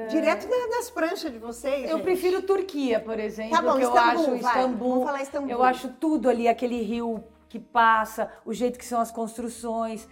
direto 0.09 0.49
da- 0.49 0.77
das 0.77 0.89
pranchas 0.91 1.31
de 1.33 1.39
vocês. 1.39 1.85
É. 1.85 1.93
Eu 1.93 1.97
gente. 1.97 2.05
prefiro 2.05 2.43
Turquia, 2.43 2.99
por 3.01 3.19
exemplo, 3.19 3.51
Tá 3.57 3.63
bom, 3.63 3.77
que 3.77 3.83
eu 3.85 3.89
Istambul, 3.89 4.11
acho 4.23 4.31
vai. 4.31 4.39
Istambul. 4.39 4.89
Vamos 4.91 5.05
falar 5.05 5.23
Istambul. 5.23 5.51
Eu 5.51 5.63
acho 5.63 5.89
tudo 5.95 6.29
ali, 6.31 6.49
aquele 6.49 6.81
rio 6.83 7.23
que 7.49 7.59
passa, 7.59 8.31
o 8.45 8.53
jeito 8.55 8.79
que 8.79 8.85
são 8.87 9.01
as 9.01 9.11
construções, 9.11 10.09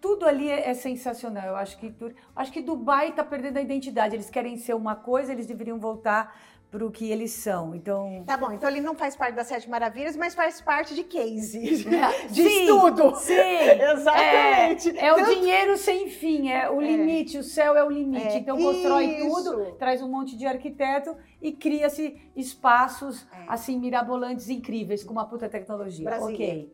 tudo 0.00 0.26
ali 0.26 0.48
é, 0.50 0.70
é 0.70 0.74
sensacional. 0.74 1.46
Eu 1.46 1.56
acho 1.56 1.78
que 1.78 1.94
acho 2.34 2.52
que 2.52 2.60
Dubai 2.60 3.10
está 3.10 3.22
perdendo 3.24 3.58
a 3.58 3.62
identidade. 3.62 4.16
Eles 4.16 4.28
querem 4.30 4.56
ser 4.56 4.74
uma 4.74 4.96
coisa, 4.96 5.32
eles 5.32 5.46
deveriam 5.46 5.78
voltar 5.78 6.34
para 6.70 6.86
o 6.86 6.90
que 6.90 7.10
eles 7.10 7.30
são. 7.32 7.74
Então, 7.74 8.24
Tá 8.26 8.34
bom, 8.34 8.50
então 8.50 8.66
ele 8.68 8.80
não 8.80 8.94
faz 8.94 9.14
parte 9.14 9.34
das 9.34 9.46
Sete 9.46 9.68
Maravilhas, 9.68 10.16
mas 10.16 10.34
faz 10.34 10.58
parte 10.58 10.94
de 10.94 11.04
case. 11.04 11.60
De 12.32 12.42
Sim, 12.42 12.62
estudo. 12.62 13.14
Sim, 13.16 13.34
Exatamente. 13.92 14.98
É, 14.98 15.06
é 15.08 15.12
o 15.12 15.16
Tanto- 15.16 15.34
dinheiro 15.34 15.76
sem 15.76 16.08
fim, 16.08 16.48
é 16.50 16.70
o 16.70 16.80
limite, 16.80 17.36
o 17.36 17.42
céu 17.42 17.76
é 17.76 17.84
o 17.84 17.90
limite. 17.90 18.26
É, 18.26 18.38
então 18.38 18.56
constrói 18.56 19.04
isso. 19.04 19.28
tudo, 19.44 19.72
traz 19.72 20.00
um 20.00 20.08
monte 20.08 20.34
de 20.34 20.46
arquiteto 20.46 21.14
e 21.42 21.52
cria-se 21.52 22.16
espaços 22.34 23.26
É. 23.32 23.44
assim 23.48 23.78
mirabolantes 23.78 24.48
incríveis 24.48 25.04
com 25.04 25.12
uma 25.12 25.26
puta 25.26 25.48
tecnologia. 25.50 26.04
Brasília. 26.06 26.34
Ok. 26.34 26.72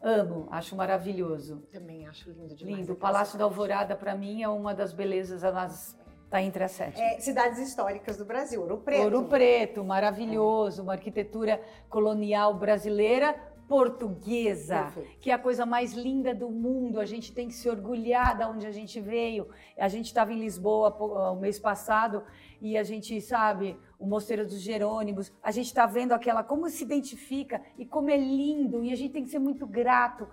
Amo, 0.00 0.46
acho 0.50 0.76
maravilhoso. 0.76 1.62
Também 1.72 2.06
acho 2.06 2.30
lindo 2.30 2.54
demais. 2.54 2.78
Lindo. 2.78 2.92
O 2.92 2.96
Palácio 2.96 3.36
da. 3.38 3.44
Alvorada 3.44 3.96
para 3.96 4.14
mim 4.14 4.42
é 4.42 4.48
uma 4.48 4.74
das 4.74 4.92
belezas, 4.92 5.42
elas 5.42 5.98
tá 6.30 6.42
entre 6.42 6.62
as 6.62 6.72
sete. 6.72 7.00
É, 7.00 7.18
cidades 7.18 7.58
históricas 7.58 8.16
do 8.16 8.24
Brasil, 8.24 8.60
Ouro 8.60 8.78
Preto. 8.78 9.02
Ouro 9.02 9.24
Preto, 9.24 9.82
maravilhoso, 9.82 10.82
uma 10.82 10.92
arquitetura 10.92 11.60
colonial 11.88 12.54
brasileira 12.54 13.34
portuguesa, 13.66 14.84
Perfeito. 14.84 15.20
que 15.20 15.30
é 15.30 15.34
a 15.34 15.38
coisa 15.38 15.66
mais 15.66 15.92
linda 15.92 16.34
do 16.34 16.50
mundo. 16.50 16.98
A 16.98 17.04
gente 17.04 17.32
tem 17.32 17.48
que 17.48 17.54
se 17.54 17.68
orgulhar 17.68 18.36
da 18.36 18.48
onde 18.48 18.66
a 18.66 18.70
gente 18.70 18.98
veio. 18.98 19.48
A 19.76 19.88
gente 19.88 20.06
estava 20.06 20.32
em 20.32 20.40
Lisboa 20.40 20.90
o 21.32 21.36
mês 21.36 21.58
passado 21.58 22.22
e 22.62 22.78
a 22.78 22.82
gente 22.82 23.20
sabe 23.20 23.78
o 23.98 24.06
Mosteiro 24.06 24.44
dos 24.46 24.60
Jerônimos. 24.60 25.32
A 25.42 25.50
gente 25.50 25.66
está 25.66 25.86
vendo 25.86 26.12
aquela 26.12 26.42
como 26.44 26.68
se 26.68 26.84
identifica 26.84 27.60
e 27.76 27.84
como 27.84 28.10
é 28.10 28.16
lindo 28.16 28.84
e 28.84 28.92
a 28.92 28.96
gente 28.96 29.12
tem 29.12 29.24
que 29.24 29.30
ser 29.30 29.38
muito 29.40 29.66
grato, 29.66 30.28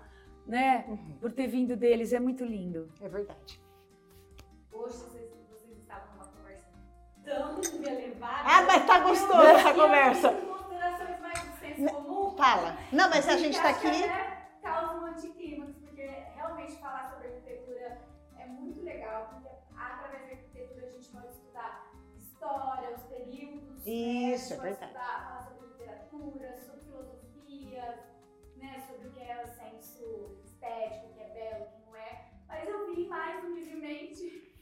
né, 0.46 0.86
Uhum, 0.88 1.18
por 1.20 1.32
ter 1.32 1.48
vindo 1.48 1.76
deles. 1.76 2.14
É 2.14 2.20
muito 2.20 2.46
lindo. 2.46 2.92
é 3.02 3.10
verdade. 3.10 3.60
Hoje 4.72 4.94
vocês, 4.98 5.32
vocês 5.50 5.78
estavam 5.80 6.14
numa 6.14 6.26
conversa 6.28 6.66
tão 7.24 7.56
me 7.80 7.88
elevada. 7.88 8.44
Ah, 8.46 8.62
mas 8.68 8.86
tá 8.86 9.00
gostoso 9.00 9.34
Eu- 9.42 9.58
essa 9.58 9.70
eu 9.70 9.76
conversa. 9.76 10.30
considerações 10.34 11.20
mais 11.22 11.40
do 11.40 11.58
senso 11.60 11.94
comum. 11.94 12.36
Fala. 12.38 12.78
Não, 12.92 13.10
mas 13.10 13.28
a 13.28 13.38
gente 13.38 13.58
tá 13.60 13.74
que 13.74 13.88
aqui. 13.88 14.04
até 14.04 14.36
Causa 14.62 14.94
um 15.00 15.06
anticlímax, 15.06 15.76
porque 15.78 16.02
realmente 16.36 16.74
falar 16.78 17.10
sobre 17.12 17.30
Isso, 23.86 24.56
né? 24.56 24.58
é 24.58 24.64
verdade. 24.64 24.86
estudar, 24.86 25.26
falar 25.26 25.44
sobre 25.44 25.68
literatura, 25.68 26.58
sobre 26.58 26.82
filosofia, 26.86 28.04
né? 28.58 28.84
Sobre 28.88 29.08
o 29.08 29.12
que 29.12 29.22
é 29.22 29.44
o 29.44 29.48
senso 29.48 30.40
estético, 30.44 31.06
o 31.06 31.14
que 31.14 31.20
é 31.20 31.30
belo, 31.30 31.66
o 31.66 31.68
que 31.68 31.86
não 31.86 31.96
é. 31.96 32.32
Mas 32.48 32.68
eu 32.68 32.88
vim 32.88 33.08
mais 33.08 33.44
humildemente. 33.44 34.56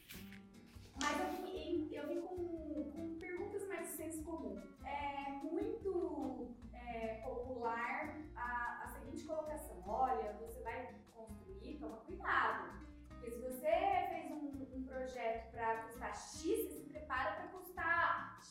Mas 1.01 1.19
eu 1.19 1.41
vim, 1.41 1.89
eu 1.93 2.07
vim 2.09 2.21
com, 2.21 2.91
com 2.91 3.17
perguntas 3.17 3.65
mais 3.69 3.87
de 3.87 3.93
senso 3.93 4.23
comum. 4.23 4.61
É 4.85 5.29
muito 5.41 6.53
é, 6.73 7.21
popular 7.23 8.17
a, 8.35 8.83
a 8.83 8.87
seguinte 8.89 9.23
colocação: 9.23 9.81
olha, 9.87 10.33
você 10.33 10.61
vai 10.63 10.95
construir, 11.15 11.79
toma 11.79 11.97
cuidado. 11.97 12.73
Porque 13.07 13.31
se 13.31 13.39
você 13.39 13.69
fez 14.09 14.31
um, 14.31 14.67
um 14.75 14.83
projeto 14.83 15.49
para 15.51 15.83
custar 15.83 16.13
X, 16.13 16.41
você 16.41 16.79
se 16.79 16.89
prepara 16.89 17.37
para 17.37 17.47
custar 17.47 18.41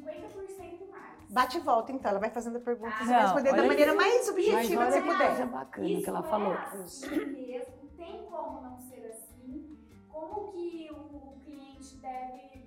50% 0.00 0.88
mais. 0.90 1.30
Bate 1.30 1.56
e 1.58 1.60
volta, 1.60 1.92
então. 1.92 2.10
Ela 2.10 2.20
vai 2.20 2.30
fazendo 2.30 2.56
a 2.56 2.60
pergunta, 2.60 2.90
você 2.96 3.04
Não, 3.04 3.12
vai 3.12 3.22
responder 3.22 3.50
da 3.54 3.62
maneira 3.64 3.90
isso. 3.92 3.96
mais 4.00 4.28
objetiva 4.28 4.60
que 4.86 4.92
você 4.92 5.00
puder. 5.02 5.26
coisa 5.28 5.46
bacana 5.46 5.88
Isso 5.88 6.02
que 6.02 6.08
ela 6.10 6.18
é 6.20 6.22
falou. 6.22 6.52
assim 6.52 7.16
mesmo, 7.26 7.74
tem 7.96 8.26
como 8.30 8.60
não 8.62 8.78
ser 8.78 9.06
assim? 9.12 9.78
Como 10.10 10.52
que 10.52 10.90
o 10.90 11.34
cliente 11.44 11.96
deve 11.96 12.61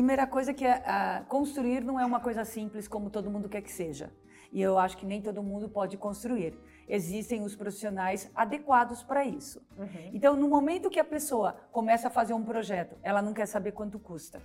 Primeira 0.00 0.26
coisa 0.26 0.54
que 0.54 0.64
é 0.64 0.82
ah, 0.86 1.24
construir 1.28 1.84
não 1.84 2.00
é 2.00 2.06
uma 2.06 2.20
coisa 2.20 2.42
simples 2.42 2.88
como 2.88 3.10
todo 3.10 3.30
mundo 3.30 3.50
quer 3.50 3.60
que 3.60 3.70
seja. 3.70 4.10
E 4.50 4.62
eu 4.62 4.78
acho 4.78 4.96
que 4.96 5.04
nem 5.04 5.20
todo 5.20 5.42
mundo 5.42 5.68
pode 5.68 5.98
construir. 5.98 6.58
Existem 6.88 7.42
os 7.42 7.54
profissionais 7.54 8.30
adequados 8.34 9.02
para 9.02 9.26
isso. 9.26 9.60
Uhum. 9.76 10.10
Então, 10.14 10.34
no 10.34 10.48
momento 10.48 10.88
que 10.88 10.98
a 10.98 11.04
pessoa 11.04 11.54
começa 11.70 12.08
a 12.08 12.10
fazer 12.10 12.32
um 12.32 12.42
projeto, 12.42 12.96
ela 13.02 13.20
não 13.20 13.34
quer 13.34 13.44
saber 13.44 13.72
quanto 13.72 13.98
custa. 13.98 14.40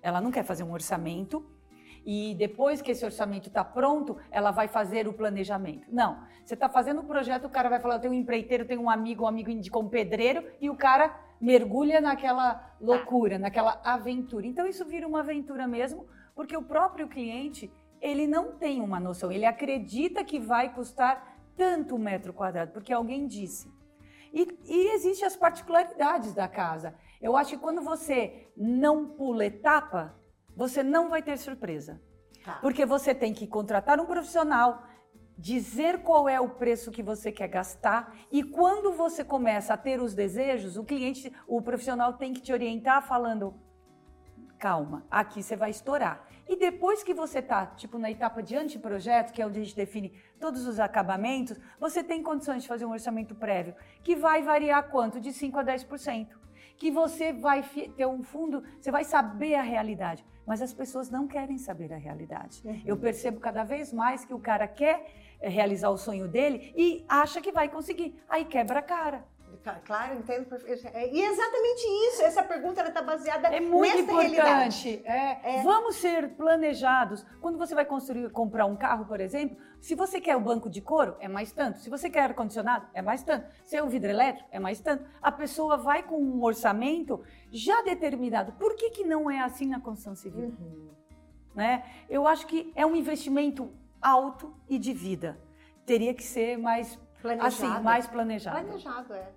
Ela 0.00 0.20
não 0.20 0.30
quer 0.30 0.44
fazer 0.44 0.62
um 0.62 0.70
orçamento 0.70 1.44
e 2.06 2.36
depois 2.36 2.80
que 2.80 2.92
esse 2.92 3.04
orçamento 3.04 3.48
está 3.48 3.64
pronto, 3.64 4.16
ela 4.30 4.52
vai 4.52 4.68
fazer 4.68 5.08
o 5.08 5.12
planejamento. 5.12 5.88
Não. 5.90 6.22
Você 6.44 6.54
está 6.54 6.68
fazendo 6.68 7.00
o 7.00 7.04
projeto, 7.04 7.46
o 7.46 7.50
cara 7.50 7.68
vai 7.68 7.80
falar: 7.80 7.96
eu 7.96 8.00
tenho 8.00 8.14
um 8.14 8.16
empreiteiro, 8.16 8.62
eu 8.62 8.68
tenho 8.68 8.82
um 8.82 8.88
amigo, 8.88 9.24
um 9.24 9.26
amigo 9.26 9.50
indicou 9.50 9.82
um 9.82 9.88
pedreiro, 9.88 10.44
e 10.60 10.70
o 10.70 10.76
cara 10.76 11.12
mergulha 11.40 12.00
naquela 12.00 12.74
loucura, 12.80 13.38
naquela 13.38 13.80
aventura. 13.84 14.46
Então, 14.46 14.66
isso 14.66 14.84
vira 14.84 15.06
uma 15.06 15.20
aventura 15.20 15.66
mesmo, 15.66 16.06
porque 16.34 16.56
o 16.56 16.62
próprio 16.62 17.08
cliente 17.08 17.72
ele 18.00 18.26
não 18.26 18.52
tem 18.52 18.80
uma 18.80 18.98
noção, 18.98 19.30
ele 19.30 19.44
acredita 19.44 20.24
que 20.24 20.38
vai 20.38 20.72
custar 20.72 21.38
tanto 21.56 21.94
um 21.94 21.98
metro 21.98 22.32
quadrado, 22.32 22.72
porque 22.72 22.92
alguém 22.92 23.26
disse. 23.26 23.70
E, 24.32 24.46
e 24.64 24.94
existem 24.94 25.26
as 25.26 25.36
particularidades 25.36 26.32
da 26.32 26.48
casa. 26.48 26.94
Eu 27.20 27.36
acho 27.36 27.50
que 27.50 27.58
quando 27.58 27.82
você 27.82 28.48
não 28.56 29.06
pula 29.08 29.44
etapa, 29.44 30.14
você 30.56 30.82
não 30.82 31.10
vai 31.10 31.22
ter 31.22 31.36
surpresa. 31.36 32.00
Tá. 32.44 32.54
Porque 32.62 32.86
você 32.86 33.14
tem 33.14 33.34
que 33.34 33.46
contratar 33.46 34.00
um 34.00 34.06
profissional, 34.06 34.82
dizer 35.40 36.02
qual 36.02 36.28
é 36.28 36.38
o 36.38 36.50
preço 36.50 36.90
que 36.90 37.02
você 37.02 37.32
quer 37.32 37.48
gastar 37.48 38.14
e 38.30 38.42
quando 38.42 38.92
você 38.92 39.24
começa 39.24 39.72
a 39.72 39.76
ter 39.76 40.00
os 40.00 40.14
desejos, 40.14 40.76
o 40.76 40.84
cliente, 40.84 41.32
o 41.48 41.62
profissional 41.62 42.12
tem 42.12 42.34
que 42.34 42.42
te 42.42 42.52
orientar 42.52 43.02
falando 43.02 43.54
calma, 44.58 45.06
aqui 45.10 45.42
você 45.42 45.56
vai 45.56 45.70
estourar. 45.70 46.28
E 46.46 46.56
depois 46.56 47.02
que 47.02 47.14
você 47.14 47.40
tá, 47.40 47.64
tipo, 47.64 47.98
na 47.98 48.10
etapa 48.10 48.42
de 48.42 48.54
anteprojeto, 48.54 49.32
que 49.32 49.40
é 49.40 49.46
onde 49.46 49.58
a 49.58 49.62
gente 49.62 49.74
define 49.74 50.12
todos 50.38 50.66
os 50.66 50.78
acabamentos, 50.78 51.58
você 51.78 52.04
tem 52.04 52.22
condições 52.22 52.62
de 52.62 52.68
fazer 52.68 52.84
um 52.84 52.90
orçamento 52.90 53.34
prévio, 53.34 53.74
que 54.02 54.14
vai 54.14 54.42
variar 54.42 54.90
quanto? 54.90 55.18
De 55.18 55.32
5 55.32 55.58
a 55.58 55.64
10%. 55.64 56.28
Que 56.76 56.90
você 56.90 57.32
vai 57.32 57.62
ter 57.96 58.06
um 58.06 58.22
fundo, 58.22 58.62
você 58.78 58.90
vai 58.90 59.04
saber 59.04 59.54
a 59.54 59.62
realidade. 59.62 60.26
Mas 60.46 60.60
as 60.60 60.72
pessoas 60.74 61.08
não 61.08 61.26
querem 61.26 61.56
saber 61.56 61.92
a 61.92 61.96
realidade. 61.96 62.62
Eu 62.84 62.96
percebo 62.96 63.38
cada 63.40 63.64
vez 63.64 63.92
mais 63.92 64.24
que 64.24 64.34
o 64.34 64.38
cara 64.38 64.66
quer 64.66 65.06
realizar 65.48 65.90
o 65.90 65.96
sonho 65.96 66.28
dele 66.28 66.72
e 66.76 67.04
acha 67.08 67.40
que 67.40 67.52
vai 67.52 67.68
conseguir. 67.68 68.20
Aí 68.28 68.44
quebra 68.44 68.80
a 68.80 68.82
cara. 68.82 69.24
Ca- 69.62 69.80
Claro, 69.84 70.14
entendo. 70.14 70.46
é- 70.66 71.12
E 71.14 71.20
é 71.20 71.26
exatamente 71.26 71.82
isso. 72.08 72.22
Essa 72.22 72.42
pergunta 72.42 72.82
está 72.82 73.02
baseada 73.02 73.48
É 73.48 73.60
muito 73.60 73.98
importante. 73.98 75.02
É, 75.04 75.62
Vamos 75.62 75.96
ser 75.96 76.30
planejados. 76.30 77.26
Quando 77.42 77.58
você 77.58 77.74
vai 77.74 77.84
construir, 77.84 78.30
comprar 78.30 78.64
um 78.64 78.74
carro, 78.76 79.04
por 79.04 79.20
exemplo, 79.20 79.58
se 79.78 79.94
você 79.94 80.18
quer 80.18 80.34
o 80.36 80.40
banco 80.40 80.70
de 80.70 80.80
couro, 80.80 81.14
é 81.20 81.28
mais 81.28 81.52
tanto. 81.52 81.78
Se 81.78 81.90
você 81.90 82.08
quer 82.08 82.22
ar-condicionado, 82.22 82.86
é 82.94 83.02
mais 83.02 83.22
tanto. 83.22 83.46
Se 83.64 83.76
é 83.76 83.82
o 83.82 83.88
vidro 83.88 84.08
elétrico, 84.08 84.48
é 84.50 84.58
mais 84.58 84.80
tanto. 84.80 85.04
A 85.20 85.30
pessoa 85.32 85.76
vai 85.76 86.02
com 86.04 86.16
um 86.16 86.42
orçamento 86.42 87.22
já 87.50 87.82
determinado. 87.82 88.52
Por 88.52 88.74
que, 88.76 88.88
que 88.90 89.04
não 89.04 89.30
é 89.30 89.40
assim 89.40 89.66
na 89.66 89.78
construção 89.80 90.14
civil? 90.14 90.54
Uhum. 90.58 90.90
Né? 91.54 91.84
Eu 92.08 92.26
acho 92.26 92.46
que 92.46 92.72
é 92.74 92.86
um 92.86 92.96
investimento 92.96 93.70
alto 94.00 94.54
e 94.68 94.78
de 94.78 94.92
vida. 94.92 95.38
Teria 95.84 96.14
que 96.14 96.22
ser 96.22 96.56
mais, 96.58 96.96
Planejado. 97.20 97.46
assim, 97.46 97.82
mais 97.82 98.06
planejado. 98.06 98.66
Planejado, 98.66 99.14
é. 99.14 99.32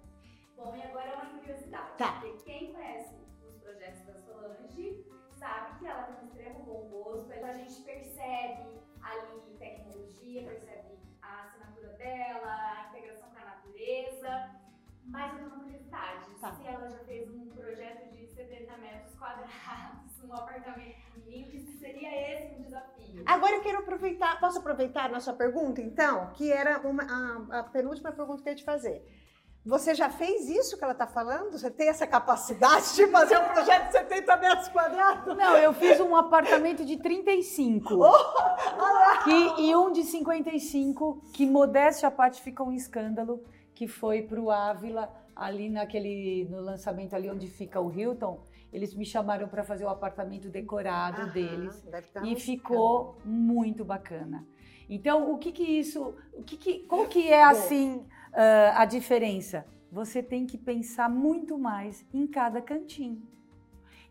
Bom, 0.56 0.76
e 0.76 0.82
agora 0.84 1.10
é 1.10 1.16
uma 1.16 1.26
curiosidade. 1.40 1.98
Tá. 1.98 2.22
Porque 2.22 2.44
quem 2.44 2.74
conhece 2.74 3.16
os 3.48 3.56
projetos 3.58 4.02
da 4.06 4.14
Solange 4.16 5.04
sabe 5.32 5.80
que 5.80 5.86
ela 5.88 6.04
tem 6.04 6.16
um 6.16 6.24
extremo 6.28 6.64
bom 6.64 6.90
gosto. 6.90 7.32
Então 7.34 7.50
a 7.50 7.54
gente 7.54 7.82
percebe 7.82 8.68
ali 9.02 9.58
tecnologia, 9.58 10.44
percebe 10.44 11.00
a 11.22 11.44
assinatura 11.44 11.90
dela, 11.94 12.52
a 12.52 12.88
integração 12.90 13.30
com 13.30 13.40
a 13.40 13.46
natureza. 13.46 14.52
Mas 15.06 15.34
eu 15.34 15.40
tenho 15.40 15.50
uma 15.50 15.64
curiosidade. 15.64 16.30
Tá. 16.40 16.54
Se 16.54 16.66
ela 16.66 16.90
já 16.90 17.00
fez 17.00 17.30
um 17.30 17.50
projeto 17.50 18.10
de 18.12 18.26
70 18.28 18.78
metros 18.78 19.16
quadrados, 19.16 20.13
um 20.28 20.34
apartamento 20.34 21.04
se 21.52 21.78
seria 21.78 22.10
esse 22.10 22.56
um 22.56 22.62
desafio? 22.62 23.24
Agora 23.26 23.56
eu 23.56 23.62
quero 23.62 23.80
aproveitar, 23.80 24.40
posso 24.40 24.60
aproveitar 24.60 25.06
a 25.06 25.10
nossa 25.10 25.34
pergunta, 25.34 25.82
então? 25.82 26.32
Que 26.34 26.52
era 26.52 26.80
uma, 26.88 27.04
a, 27.04 27.60
a 27.60 27.64
penúltima 27.64 28.12
pergunta 28.12 28.44
que 28.44 28.50
eu 28.50 28.54
ia 28.54 28.58
te 28.58 28.64
fazer. 28.64 29.04
Você 29.66 29.96
já 29.96 30.10
fez 30.10 30.50
isso 30.50 30.78
que 30.78 30.84
ela 30.84 30.92
está 30.92 31.08
falando? 31.08 31.58
Você 31.58 31.72
tem 31.72 31.88
essa 31.88 32.06
capacidade 32.06 32.96
de 32.96 33.08
fazer 33.08 33.38
um 33.38 33.48
projeto 33.48 33.86
de 33.86 33.92
70 33.94 34.38
metros 34.38 34.68
quadrados? 34.68 35.38
Não, 35.38 35.56
eu 35.58 35.74
fiz 35.74 36.02
um 36.02 36.14
apartamento 36.18 36.84
de 36.84 36.98
35. 36.98 37.98
que, 39.24 39.62
e 39.62 39.74
um 39.74 39.94
de 39.94 40.04
55, 40.04 41.22
que 41.34 41.46
modéstia 41.46 42.10
à 42.10 42.12
parte 42.12 42.42
ficou 42.42 42.68
um 42.68 42.74
escândalo, 42.74 43.42
que 43.74 43.88
foi 43.88 44.22
para 44.22 44.40
o 44.40 44.52
Ávila, 44.52 45.10
ali 45.34 45.70
naquele, 45.70 46.46
no 46.50 46.60
lançamento 46.60 47.16
ali 47.16 47.30
onde 47.30 47.48
fica 47.48 47.80
o 47.80 47.90
Hilton. 47.90 48.44
Eles 48.74 48.96
me 48.96 49.06
chamaram 49.06 49.48
para 49.48 49.64
fazer 49.64 49.86
o 49.86 49.90
apartamento 49.90 50.50
decorado 50.50 51.22
Aham, 51.22 51.32
deles. 51.32 51.86
tá 52.12 52.26
E 52.26 52.36
ficou 52.36 53.20
muito 53.24 53.86
bacana. 53.86 54.46
Então, 54.90 55.32
o 55.32 55.38
que 55.38 55.52
que 55.52 55.64
isso, 55.64 56.16
o 56.34 56.44
que 56.44 56.58
que, 56.58 56.80
qual 56.80 57.06
que 57.06 57.32
é 57.32 57.44
assim 57.44 58.04
ah, 58.34 58.82
a 58.82 58.86
diferença? 58.86 59.66
Você 59.92 60.24
tem 60.24 60.48
que 60.48 60.58
pensar 60.58 61.08
muito 61.08 61.56
mais 61.58 62.04
em 62.12 62.26
cada 62.26 62.60
cantinho. 62.62 63.22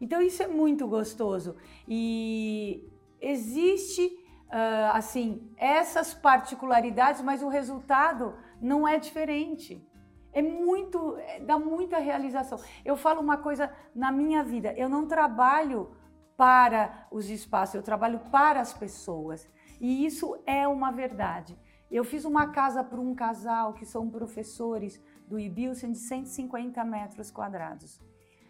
Então, 0.00 0.22
isso 0.22 0.42
é 0.42 0.46
muito 0.46 0.86
gostoso. 0.86 1.56
E 1.88 2.88
existe, 3.20 4.16
ah, 4.48 4.92
assim, 4.94 5.50
essas 5.56 6.14
particularidades, 6.14 7.20
mas 7.20 7.42
o 7.42 7.48
resultado 7.48 8.34
não 8.60 8.86
é 8.86 8.96
diferente. 8.96 9.84
É 10.32 10.40
muito, 10.40 11.16
é- 11.18 11.40
dá 11.40 11.58
muita 11.58 11.98
realização. 11.98 12.58
Eu 12.84 12.96
falo 12.96 13.20
uma 13.20 13.36
coisa 13.36 13.72
na 13.94 14.10
minha 14.10 14.42
vida, 14.42 14.72
eu 14.74 14.88
não 14.88 15.06
trabalho 15.06 15.90
para 16.36 17.06
os 17.10 17.28
espaços, 17.28 17.74
eu 17.74 17.82
trabalho 17.82 18.18
para 18.30 18.60
as 18.60 18.72
pessoas. 18.72 19.48
E 19.80 20.04
isso 20.06 20.36
é 20.46 20.66
uma 20.66 20.90
verdade. 20.90 21.58
Eu 21.90 22.04
fiz 22.04 22.24
uma 22.24 22.48
casa 22.48 22.82
para 22.82 23.00
um 23.00 23.14
casal 23.14 23.74
que 23.74 23.84
são 23.84 24.08
professores 24.08 25.00
do 25.28 25.38
Ibilsen 25.38 25.92
de 25.92 25.98
150 25.98 26.82
metros 26.84 27.30
quadrados. 27.30 28.00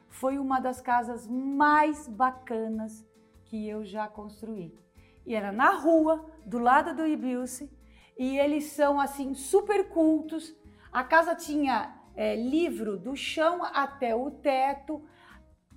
Foi 0.08 0.38
uma 0.38 0.60
das 0.60 0.80
casas 0.80 1.26
mais 1.26 2.06
bacanas 2.06 3.04
que 3.44 3.68
eu 3.68 3.84
já 3.84 4.06
construí. 4.06 4.78
E 5.26 5.34
era 5.34 5.50
na 5.50 5.70
rua, 5.70 6.24
do 6.46 6.58
lado 6.58 6.94
do 6.94 7.06
Ibilsen, 7.06 7.70
e 8.18 8.38
eles 8.38 8.72
são 8.72 9.00
assim 9.00 9.34
super 9.34 9.88
cultos. 9.88 10.54
A 10.92 11.02
casa 11.02 11.34
tinha 11.34 11.94
é, 12.14 12.36
livro 12.36 12.98
do 12.98 13.16
chão 13.16 13.64
até 13.64 14.14
o 14.14 14.30
teto. 14.30 15.02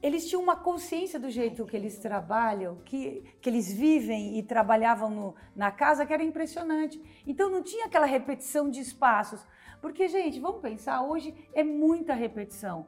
Eles 0.03 0.27
tinham 0.27 0.43
uma 0.43 0.57
consciência 0.57 1.17
do 1.17 1.29
jeito 1.29 1.65
que 1.65 1.75
eles 1.75 1.97
trabalham, 1.97 2.75
que, 2.83 3.23
que 3.41 3.49
eles 3.49 3.71
vivem 3.71 4.37
e 4.37 4.43
trabalhavam 4.43 5.09
no- 5.09 5.35
na 5.55 5.71
casa, 5.71 6.05
que 6.05 6.13
era 6.13 6.21
impressionante. 6.21 7.01
Então 7.25 7.49
não 7.49 7.63
tinha 7.63 7.85
aquela 7.85 8.05
repetição 8.05 8.69
de 8.69 8.81
espaços. 8.81 9.47
Porque, 9.81 10.07
gente, 10.09 10.39
vamos 10.39 10.61
pensar, 10.61 11.01
hoje 11.01 11.33
é 11.53 11.63
muita 11.63 12.13
repetição 12.13 12.87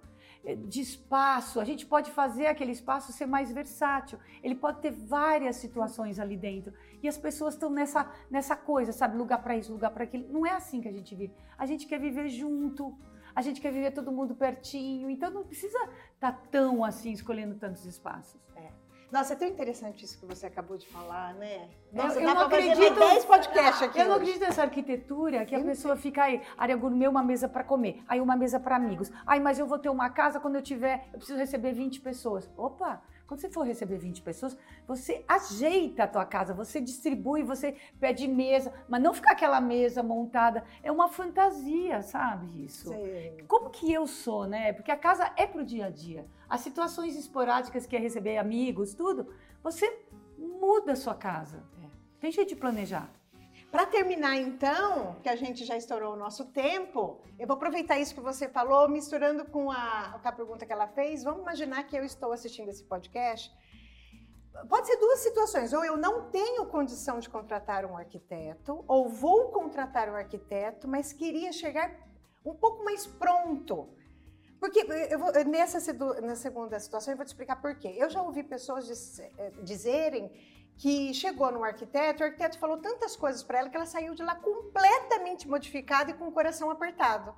de 0.55 0.81
espaço. 0.81 1.59
A 1.59 1.65
gente 1.65 1.85
pode 1.85 2.11
fazer 2.11 2.47
aquele 2.47 2.71
espaço 2.71 3.11
ser 3.11 3.25
mais 3.25 3.51
versátil. 3.51 4.19
Ele 4.41 4.55
pode 4.55 4.81
ter 4.81 4.91
várias 4.91 5.57
situações 5.57 6.19
ali 6.19 6.37
dentro. 6.37 6.73
E 7.01 7.07
as 7.07 7.17
pessoas 7.17 7.53
estão 7.53 7.69
nessa, 7.69 8.09
nessa 8.29 8.55
coisa, 8.55 8.91
sabe? 8.91 9.17
Lugar 9.17 9.41
para 9.43 9.57
isso, 9.57 9.71
lugar 9.71 9.91
para 9.91 10.03
aquilo. 10.03 10.27
Não 10.31 10.45
é 10.45 10.51
assim 10.51 10.81
que 10.81 10.87
a 10.87 10.91
gente 10.91 11.13
vive. 11.15 11.33
A 11.57 11.65
gente 11.65 11.85
quer 11.85 11.99
viver 11.99 12.29
junto. 12.29 12.97
a 13.35 13.41
gente 13.41 13.61
quer 13.61 13.71
viver 13.71 13.91
todo 13.91 14.11
mundo 14.11 14.33
pertinho, 14.33 15.11
então 15.11 15.29
não 15.29 15.43
precisa 15.43 15.77
estar 16.15 16.31
tá 16.31 16.41
tão 16.49 16.83
assim 16.83 17.11
escolhendo 17.11 17.55
tantos 17.55 17.85
espaços. 17.85 18.41
É. 18.55 18.86
Nossa, 19.11 19.33
é 19.33 19.35
tão 19.37 19.47
interessante 19.47 20.03
isso 20.03 20.19
que 20.19 20.25
você 20.25 20.45
acabou 20.45 20.77
de 20.77 20.85
falar, 20.87 21.33
né? 21.35 21.69
Nossa, 21.93 22.19
eu, 22.19 22.27
eu 22.27 22.35
não 22.35 22.41
acredito. 22.41 22.99
10 22.99 23.25
podcasts 23.25 23.81
aqui. 23.81 23.97
Eu 23.97 24.01
hoje. 24.01 24.09
não 24.09 24.15
acredito 24.17 24.41
nessa 24.41 24.63
arquitetura 24.63 25.45
que 25.45 25.55
a 25.55 25.63
pessoa 25.63 25.95
fica 25.95 26.23
aí, 26.23 26.41
área 26.57 26.75
gourmet, 26.75 27.07
uma 27.07 27.23
mesa 27.23 27.47
para 27.47 27.63
comer, 27.63 28.03
aí 28.07 28.19
uma 28.19 28.35
mesa 28.35 28.59
para 28.59 28.75
amigos. 28.75 29.09
Aí, 29.25 29.39
mas 29.39 29.59
eu 29.59 29.65
vou 29.65 29.79
ter 29.79 29.89
uma 29.89 30.09
casa 30.09 30.39
quando 30.39 30.55
eu 30.55 30.61
tiver, 30.61 31.07
eu 31.13 31.19
preciso 31.19 31.39
receber 31.39 31.71
20 31.71 32.01
pessoas. 32.01 32.49
Opa! 32.57 33.01
Quando 33.27 33.41
você 33.41 33.49
for 33.49 33.65
receber 33.65 33.97
20 33.97 34.21
pessoas, 34.21 34.57
você 34.87 35.25
ajeita 35.27 36.03
a 36.03 36.07
tua 36.07 36.25
casa, 36.25 36.53
você 36.53 36.79
distribui, 36.79 37.43
você 37.43 37.75
pede 37.99 38.25
mesa, 38.25 38.73
mas 38.87 39.01
não 39.03 39.13
ficar 39.13 39.33
aquela 39.33 39.59
mesa 39.59 40.01
montada. 40.01 40.63
É 40.81 40.89
uma 40.89 41.09
fantasia, 41.09 42.01
sabe 42.01 42.63
isso? 42.63 42.87
Sim. 42.87 43.43
Como 43.45 43.69
que 43.69 43.91
eu 43.91 44.07
sou, 44.07 44.47
né? 44.47 44.71
Porque 44.71 44.91
a 44.91 44.95
casa 44.95 45.29
é 45.35 45.45
pro 45.45 45.65
dia 45.65 45.87
a 45.87 45.89
dia. 45.89 46.25
As 46.47 46.61
situações 46.61 47.17
esporádicas 47.17 47.85
que 47.85 47.97
é 47.97 47.99
receber 47.99 48.37
amigos, 48.37 48.93
tudo, 48.93 49.27
você 49.61 49.99
muda 50.37 50.93
a 50.93 50.95
sua 50.95 51.13
casa. 51.13 51.63
É. 51.83 51.87
Tem 52.21 52.31
jeito 52.31 52.49
de 52.49 52.55
planejar. 52.55 53.11
Para 53.71 53.85
terminar, 53.85 54.37
então, 54.37 55.17
que 55.21 55.27
a 55.27 55.35
gente 55.35 55.65
já 55.65 55.75
estourou 55.75 56.13
o 56.13 56.15
nosso 56.15 56.45
tempo, 56.45 57.21
eu 57.37 57.45
vou 57.45 57.57
aproveitar 57.57 57.99
isso 57.99 58.15
que 58.15 58.21
você 58.21 58.47
falou, 58.47 58.87
misturando 58.87 59.43
com 59.45 59.69
a, 59.69 60.17
com 60.21 60.27
a 60.27 60.31
pergunta 60.31 60.65
que 60.65 60.71
ela 60.71 60.87
fez. 60.87 61.23
Vamos 61.23 61.41
imaginar 61.41 61.83
que 61.83 61.97
eu 61.97 62.03
estou 62.03 62.31
assistindo 62.31 62.69
esse 62.69 62.83
podcast. 62.83 63.53
Pode 64.69 64.87
ser 64.87 64.97
duas 64.97 65.19
situações, 65.19 65.73
ou 65.73 65.83
eu 65.83 65.97
não 65.97 66.29
tenho 66.31 66.65
condição 66.65 67.19
de 67.19 67.29
contratar 67.29 67.85
um 67.85 67.95
arquiteto, 67.97 68.83
ou 68.87 69.09
vou 69.09 69.51
contratar 69.51 70.09
um 70.09 70.15
arquiteto, 70.15 70.87
mas 70.87 71.11
queria 71.11 71.51
chegar 71.51 71.91
um 72.45 72.55
pouco 72.55 72.83
mais 72.85 73.05
pronto. 73.05 73.89
Porque 74.59 74.79
eu 75.11 75.19
vou, 75.19 75.31
nessa, 75.45 75.79
segunda 75.79 76.79
situação 76.79 77.13
eu 77.13 77.17
vou 77.17 77.25
te 77.25 77.29
explicar 77.29 77.61
por 77.61 77.75
quê. 77.75 77.93
Eu 77.95 78.09
já 78.09 78.21
ouvi 78.21 78.43
pessoas 78.43 78.87
diz, 78.87 79.19
eh, 79.19 79.51
dizerem 79.61 80.31
que 80.77 81.13
chegou 81.13 81.51
no 81.51 81.63
arquiteto, 81.63 82.21
o 82.21 82.25
arquiteto 82.25 82.59
falou 82.59 82.77
tantas 82.77 83.15
coisas 83.15 83.43
para 83.43 83.59
ela 83.59 83.69
que 83.69 83.75
ela 83.75 83.85
saiu 83.85 84.13
de 84.13 84.23
lá 84.23 84.35
completamente 84.35 85.47
modificada 85.47 86.11
e 86.11 86.13
com 86.13 86.27
o 86.27 86.31
coração 86.31 86.69
apertado. 86.69 87.33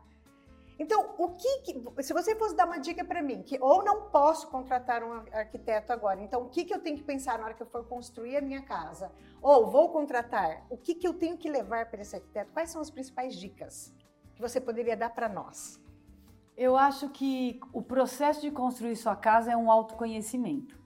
Então, 0.77 1.13
o 1.17 1.29
que, 1.29 1.59
que 1.59 2.03
se 2.03 2.13
você 2.13 2.33
fosse 2.35 2.55
dar 2.55 2.65
uma 2.65 2.79
dica 2.79 3.03
para 3.03 3.21
mim, 3.21 3.41
que 3.43 3.57
ou 3.59 3.83
não 3.83 4.09
posso 4.09 4.47
contratar 4.47 5.03
um 5.03 5.11
arquiteto 5.33 5.91
agora, 5.91 6.21
então 6.21 6.43
o 6.43 6.49
que, 6.49 6.63
que 6.63 6.73
eu 6.73 6.79
tenho 6.79 6.95
que 6.95 7.03
pensar 7.03 7.37
na 7.37 7.45
hora 7.45 7.53
que 7.53 7.61
eu 7.61 7.67
for 7.67 7.85
construir 7.85 8.37
a 8.37 8.41
minha 8.41 8.61
casa? 8.61 9.11
Ou 9.41 9.69
vou 9.69 9.89
contratar, 9.89 10.65
o 10.69 10.77
que, 10.77 10.95
que 10.95 11.05
eu 11.05 11.13
tenho 11.13 11.37
que 11.37 11.49
levar 11.49 11.89
para 11.89 12.01
esse 12.01 12.15
arquiteto? 12.15 12.51
Quais 12.53 12.69
são 12.69 12.81
as 12.81 12.89
principais 12.89 13.35
dicas 13.35 13.93
que 14.35 14.41
você 14.41 14.61
poderia 14.61 14.95
dar 14.95 15.09
para 15.09 15.27
nós? 15.27 15.77
Eu 16.55 16.77
acho 16.77 17.09
que 17.09 17.59
o 17.73 17.81
processo 17.81 18.39
de 18.39 18.51
construir 18.51 18.95
sua 18.95 19.17
casa 19.17 19.51
é 19.51 19.57
um 19.57 19.69
autoconhecimento. 19.69 20.78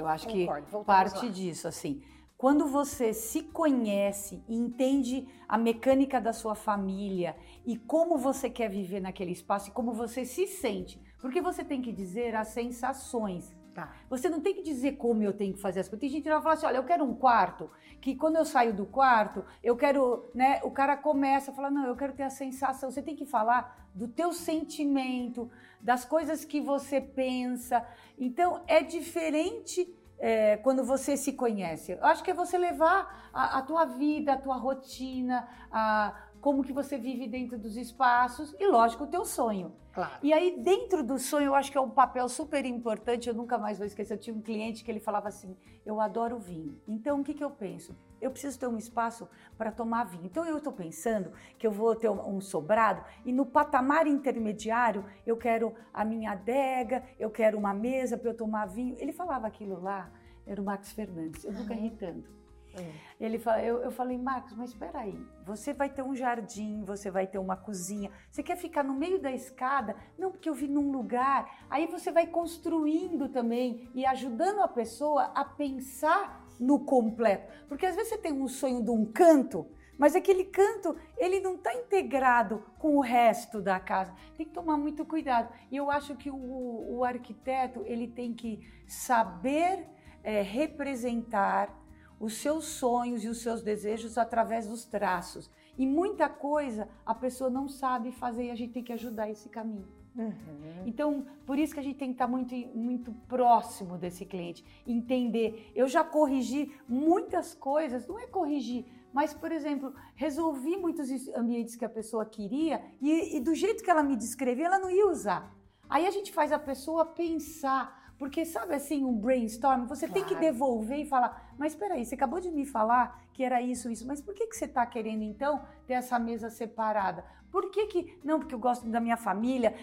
Eu 0.00 0.06
acho 0.06 0.26
Concordo, 0.26 0.66
que 0.66 0.84
parte 0.84 1.26
lá. 1.26 1.32
disso, 1.32 1.68
assim. 1.68 2.02
Quando 2.36 2.66
você 2.66 3.12
se 3.12 3.42
conhece 3.42 4.42
e 4.48 4.56
entende 4.56 5.28
a 5.46 5.58
mecânica 5.58 6.18
da 6.18 6.32
sua 6.32 6.54
família 6.54 7.36
e 7.66 7.76
como 7.76 8.16
você 8.16 8.48
quer 8.48 8.70
viver 8.70 9.00
naquele 9.00 9.32
espaço 9.32 9.68
e 9.68 9.72
como 9.72 9.92
você 9.92 10.24
se 10.24 10.46
sente, 10.46 10.98
porque 11.20 11.42
você 11.42 11.62
tem 11.62 11.82
que 11.82 11.92
dizer 11.92 12.34
as 12.34 12.48
sensações. 12.48 13.54
Tá. 13.80 13.92
Você 14.10 14.28
não 14.28 14.40
tem 14.40 14.54
que 14.54 14.62
dizer 14.62 14.92
como 14.96 15.22
eu 15.22 15.32
tenho 15.32 15.54
que 15.54 15.60
fazer 15.60 15.80
as 15.80 15.88
coisas. 15.88 16.00
Tem 16.00 16.10
gente 16.10 16.22
que 16.22 16.28
vai 16.28 16.42
falar 16.42 16.54
assim: 16.54 16.66
olha, 16.66 16.76
eu 16.76 16.84
quero 16.84 17.02
um 17.02 17.14
quarto, 17.14 17.70
que 17.98 18.14
quando 18.14 18.36
eu 18.36 18.44
saio 18.44 18.74
do 18.74 18.84
quarto, 18.84 19.42
eu 19.64 19.74
quero, 19.74 20.30
né? 20.34 20.60
O 20.64 20.70
cara 20.70 20.98
começa 20.98 21.50
a 21.50 21.54
falar: 21.54 21.70
não, 21.70 21.86
eu 21.86 21.96
quero 21.96 22.12
ter 22.12 22.24
a 22.24 22.30
sensação. 22.30 22.90
Você 22.90 23.00
tem 23.00 23.16
que 23.16 23.24
falar 23.24 23.88
do 23.94 24.06
teu 24.06 24.34
sentimento, 24.34 25.50
das 25.80 26.04
coisas 26.04 26.44
que 26.44 26.60
você 26.60 27.00
pensa. 27.00 27.82
Então, 28.18 28.62
é 28.66 28.82
diferente 28.82 29.96
é, 30.18 30.58
quando 30.58 30.84
você 30.84 31.16
se 31.16 31.32
conhece. 31.32 31.92
Eu 31.92 32.04
acho 32.04 32.22
que 32.22 32.30
é 32.30 32.34
você 32.34 32.58
levar 32.58 33.30
a, 33.32 33.58
a 33.58 33.62
tua 33.62 33.86
vida, 33.86 34.34
a 34.34 34.36
tua 34.36 34.56
rotina, 34.56 35.48
a, 35.72 36.14
como 36.40 36.64
que 36.64 36.72
você 36.72 36.96
vive 36.96 37.28
dentro 37.28 37.58
dos 37.58 37.76
espaços 37.76 38.54
e, 38.58 38.66
lógico, 38.66 39.04
o 39.04 39.06
teu 39.06 39.24
sonho. 39.24 39.72
Claro. 39.92 40.12
E 40.22 40.32
aí, 40.32 40.60
dentro 40.60 41.02
do 41.02 41.18
sonho, 41.18 41.46
eu 41.46 41.54
acho 41.54 41.70
que 41.70 41.76
é 41.76 41.80
um 41.80 41.90
papel 41.90 42.28
super 42.28 42.64
importante, 42.64 43.28
eu 43.28 43.34
nunca 43.34 43.58
mais 43.58 43.78
vou 43.78 43.86
esquecer, 43.86 44.14
eu 44.14 44.18
tinha 44.18 44.34
um 44.34 44.40
cliente 44.40 44.84
que 44.84 44.90
ele 44.90 45.00
falava 45.00 45.28
assim, 45.28 45.56
eu 45.84 46.00
adoro 46.00 46.38
vinho. 46.38 46.80
Então, 46.86 47.20
o 47.20 47.24
que, 47.24 47.34
que 47.34 47.42
eu 47.42 47.50
penso? 47.50 47.96
Eu 48.20 48.30
preciso 48.30 48.58
ter 48.58 48.66
um 48.66 48.78
espaço 48.78 49.28
para 49.58 49.72
tomar 49.72 50.04
vinho. 50.04 50.26
Então, 50.26 50.44
eu 50.44 50.58
estou 50.58 50.72
pensando 50.72 51.32
que 51.58 51.66
eu 51.66 51.72
vou 51.72 51.94
ter 51.96 52.08
um 52.08 52.40
sobrado 52.40 53.04
e 53.24 53.32
no 53.32 53.44
patamar 53.44 54.06
intermediário, 54.06 55.04
eu 55.26 55.36
quero 55.36 55.74
a 55.92 56.04
minha 56.04 56.32
adega, 56.32 57.02
eu 57.18 57.30
quero 57.30 57.58
uma 57.58 57.74
mesa 57.74 58.16
para 58.16 58.30
eu 58.30 58.36
tomar 58.36 58.66
vinho. 58.66 58.96
Ele 58.98 59.12
falava 59.12 59.46
aquilo 59.46 59.80
lá, 59.80 60.10
era 60.46 60.60
o 60.60 60.64
Max 60.64 60.92
Fernandes, 60.92 61.44
eu 61.44 61.52
nunca 61.52 61.74
ri 61.74 61.90
tanto. 61.90 62.39
É. 62.74 62.92
Ele 63.18 63.38
fala, 63.38 63.62
eu, 63.62 63.82
eu 63.82 63.90
falei, 63.90 64.16
Marcos, 64.16 64.54
mas 64.54 64.70
espera 64.70 65.00
aí, 65.00 65.18
você 65.44 65.72
vai 65.72 65.88
ter 65.88 66.02
um 66.02 66.14
jardim, 66.14 66.84
você 66.84 67.10
vai 67.10 67.26
ter 67.26 67.38
uma 67.38 67.56
cozinha, 67.56 68.10
você 68.30 68.42
quer 68.42 68.56
ficar 68.56 68.82
no 68.82 68.94
meio 68.94 69.20
da 69.20 69.32
escada? 69.32 69.96
Não, 70.18 70.30
porque 70.30 70.48
eu 70.48 70.54
vi 70.54 70.68
num 70.68 70.90
lugar. 70.92 71.66
Aí 71.68 71.86
você 71.86 72.12
vai 72.12 72.26
construindo 72.26 73.28
também 73.28 73.90
e 73.94 74.06
ajudando 74.06 74.60
a 74.60 74.68
pessoa 74.68 75.24
a 75.34 75.44
pensar 75.44 76.46
no 76.58 76.84
completo. 76.84 77.52
Porque 77.68 77.86
às 77.86 77.96
vezes 77.96 78.10
você 78.10 78.18
tem 78.18 78.32
um 78.32 78.46
sonho 78.46 78.82
de 78.82 78.90
um 78.90 79.04
canto, 79.04 79.66
mas 79.98 80.16
aquele 80.16 80.44
canto, 80.44 80.96
ele 81.18 81.40
não 81.40 81.56
está 81.56 81.74
integrado 81.74 82.64
com 82.78 82.96
o 82.96 83.00
resto 83.00 83.60
da 83.60 83.78
casa. 83.78 84.14
Tem 84.36 84.46
que 84.46 84.52
tomar 84.52 84.78
muito 84.78 85.04
cuidado. 85.04 85.52
E 85.70 85.76
eu 85.76 85.90
acho 85.90 86.16
que 86.16 86.30
o, 86.30 86.96
o 86.96 87.04
arquiteto, 87.04 87.82
ele 87.84 88.08
tem 88.08 88.32
que 88.32 88.66
saber 88.86 89.86
é, 90.22 90.40
representar 90.40 91.79
os 92.20 92.34
seus 92.34 92.66
sonhos 92.66 93.24
e 93.24 93.28
os 93.28 93.40
seus 93.40 93.62
desejos 93.62 94.18
através 94.18 94.68
dos 94.68 94.84
traços. 94.84 95.50
E 95.78 95.86
muita 95.86 96.28
coisa 96.28 96.86
a 97.04 97.14
pessoa 97.14 97.48
não 97.48 97.66
sabe 97.66 98.12
fazer 98.12 98.44
e 98.44 98.50
a 98.50 98.54
gente 98.54 98.74
tem 98.74 98.84
que 98.84 98.92
ajudar 98.92 99.30
esse 99.30 99.48
caminho. 99.48 99.88
Uhum. 100.14 100.84
Então, 100.86 101.26
por 101.46 101.58
isso 101.58 101.72
que 101.72 101.80
a 101.80 101.82
gente 101.82 101.96
tem 101.96 102.08
que 102.08 102.14
estar 102.14 102.26
muito, 102.26 102.54
muito 102.76 103.12
próximo 103.26 103.96
desse 103.96 104.26
cliente, 104.26 104.64
entender. 104.86 105.72
Eu 105.74 105.88
já 105.88 106.04
corrigi 106.04 106.70
muitas 106.86 107.54
coisas, 107.54 108.06
não 108.06 108.18
é 108.18 108.26
corrigir, 108.26 108.84
mas, 109.12 109.32
por 109.32 109.50
exemplo, 109.50 109.94
resolvi 110.14 110.76
muitos 110.76 111.08
ambientes 111.34 111.74
que 111.76 111.84
a 111.84 111.88
pessoa 111.88 112.26
queria 112.26 112.82
e, 113.00 113.36
e 113.36 113.40
do 113.40 113.54
jeito 113.54 113.82
que 113.82 113.90
ela 113.90 114.02
me 114.02 114.16
descrevia, 114.16 114.66
ela 114.66 114.78
não 114.78 114.90
ia 114.90 115.06
usar. 115.06 115.56
Aí 115.88 116.06
a 116.06 116.10
gente 116.10 116.32
faz 116.32 116.52
a 116.52 116.58
pessoa 116.58 117.04
pensar 117.04 117.99
porque 118.20 118.44
sabe 118.44 118.74
assim, 118.74 119.02
um 119.02 119.16
brainstorm, 119.16 119.86
você 119.86 120.06
claro. 120.06 120.12
tem 120.12 120.28
que 120.28 120.38
devolver 120.38 120.98
e 120.98 121.06
falar, 121.06 121.54
mas 121.56 121.72
espera 121.72 121.94
aí, 121.94 122.04
você 122.04 122.14
acabou 122.14 122.38
de 122.38 122.50
me 122.50 122.66
falar 122.66 123.24
que 123.32 123.42
era 123.42 123.62
isso, 123.62 123.90
isso, 123.90 124.06
mas 124.06 124.20
por 124.20 124.34
que, 124.34 124.46
que 124.46 124.54
você 124.54 124.66
está 124.66 124.84
querendo 124.84 125.22
então 125.22 125.64
ter 125.86 125.94
essa 125.94 126.18
mesa 126.18 126.50
separada? 126.50 127.24
Por 127.50 127.70
que 127.70 127.86
que, 127.86 128.20
não, 128.22 128.38
porque 128.38 128.54
eu 128.54 128.58
gosto 128.58 128.86
da 128.90 129.00
minha 129.00 129.16
família, 129.16 129.74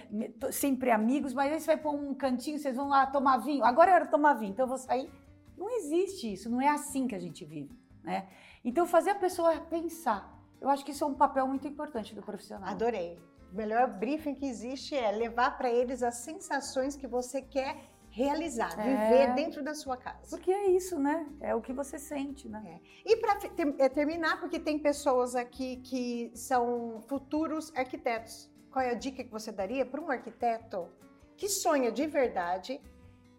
sempre 0.51 0.91
amigos, 0.91 1.33
mas 1.33 1.51
aí 1.51 1.59
você 1.59 1.65
vai 1.65 1.77
pôr 1.77 1.95
um 1.95 2.13
cantinho, 2.13 2.59
vocês 2.59 2.75
vão 2.75 2.89
lá 2.89 3.07
tomar 3.07 3.37
vinho, 3.37 3.65
agora 3.65 3.91
era 3.91 4.05
tomar 4.05 4.35
vinho, 4.35 4.51
então 4.51 4.65
eu 4.65 4.69
vou 4.69 4.77
sair. 4.77 5.09
Não 5.57 5.75
existe 5.75 6.31
isso, 6.31 6.47
não 6.47 6.61
é 6.61 6.67
assim 6.67 7.07
que 7.07 7.15
a 7.15 7.19
gente 7.19 7.43
vive, 7.43 7.75
né? 8.03 8.27
Então 8.63 8.85
fazer 8.85 9.09
a 9.09 9.15
pessoa 9.15 9.57
pensar, 9.61 10.31
eu 10.61 10.69
acho 10.69 10.85
que 10.85 10.91
isso 10.91 11.03
é 11.03 11.07
um 11.07 11.15
papel 11.15 11.47
muito 11.47 11.67
importante 11.67 12.13
do 12.13 12.21
profissional. 12.21 12.69
Adorei. 12.69 13.17
O 13.51 13.55
melhor 13.55 13.87
briefing 13.87 14.35
que 14.35 14.45
existe 14.45 14.95
é 14.95 15.09
levar 15.09 15.57
para 15.57 15.71
eles 15.71 16.03
as 16.03 16.17
sensações 16.17 16.95
que 16.95 17.07
você 17.07 17.41
quer 17.41 17.96
realizar, 18.17 18.73
é. 18.79 18.83
viver 18.83 19.35
dentro 19.35 19.63
da 19.63 19.75
sua 19.75 19.95
casa. 19.95 20.27
Porque 20.35 20.51
é 20.51 20.71
isso, 20.71 20.97
né? 20.97 21.27
É 21.39 21.53
o 21.53 21.61
que 21.61 21.71
você 21.71 21.99
sente, 21.99 22.49
né? 22.49 22.81
É. 23.05 23.11
E 23.11 23.17
para 23.17 23.35
ter, 23.35 23.75
é, 23.77 23.87
terminar, 23.87 24.39
porque 24.39 24.59
tem 24.59 24.79
pessoas 24.79 25.35
aqui 25.35 25.77
que 25.77 26.31
são 26.33 27.03
futuros 27.07 27.71
arquitetos. 27.75 28.49
Qual 28.71 28.83
é 28.83 28.89
a 28.89 28.95
dica 28.95 29.23
que 29.23 29.29
você 29.29 29.51
daria 29.51 29.85
para 29.85 30.01
um 30.01 30.09
arquiteto 30.09 30.89
que 31.35 31.47
sonha 31.47 31.91
de 31.91 32.07
verdade 32.07 32.81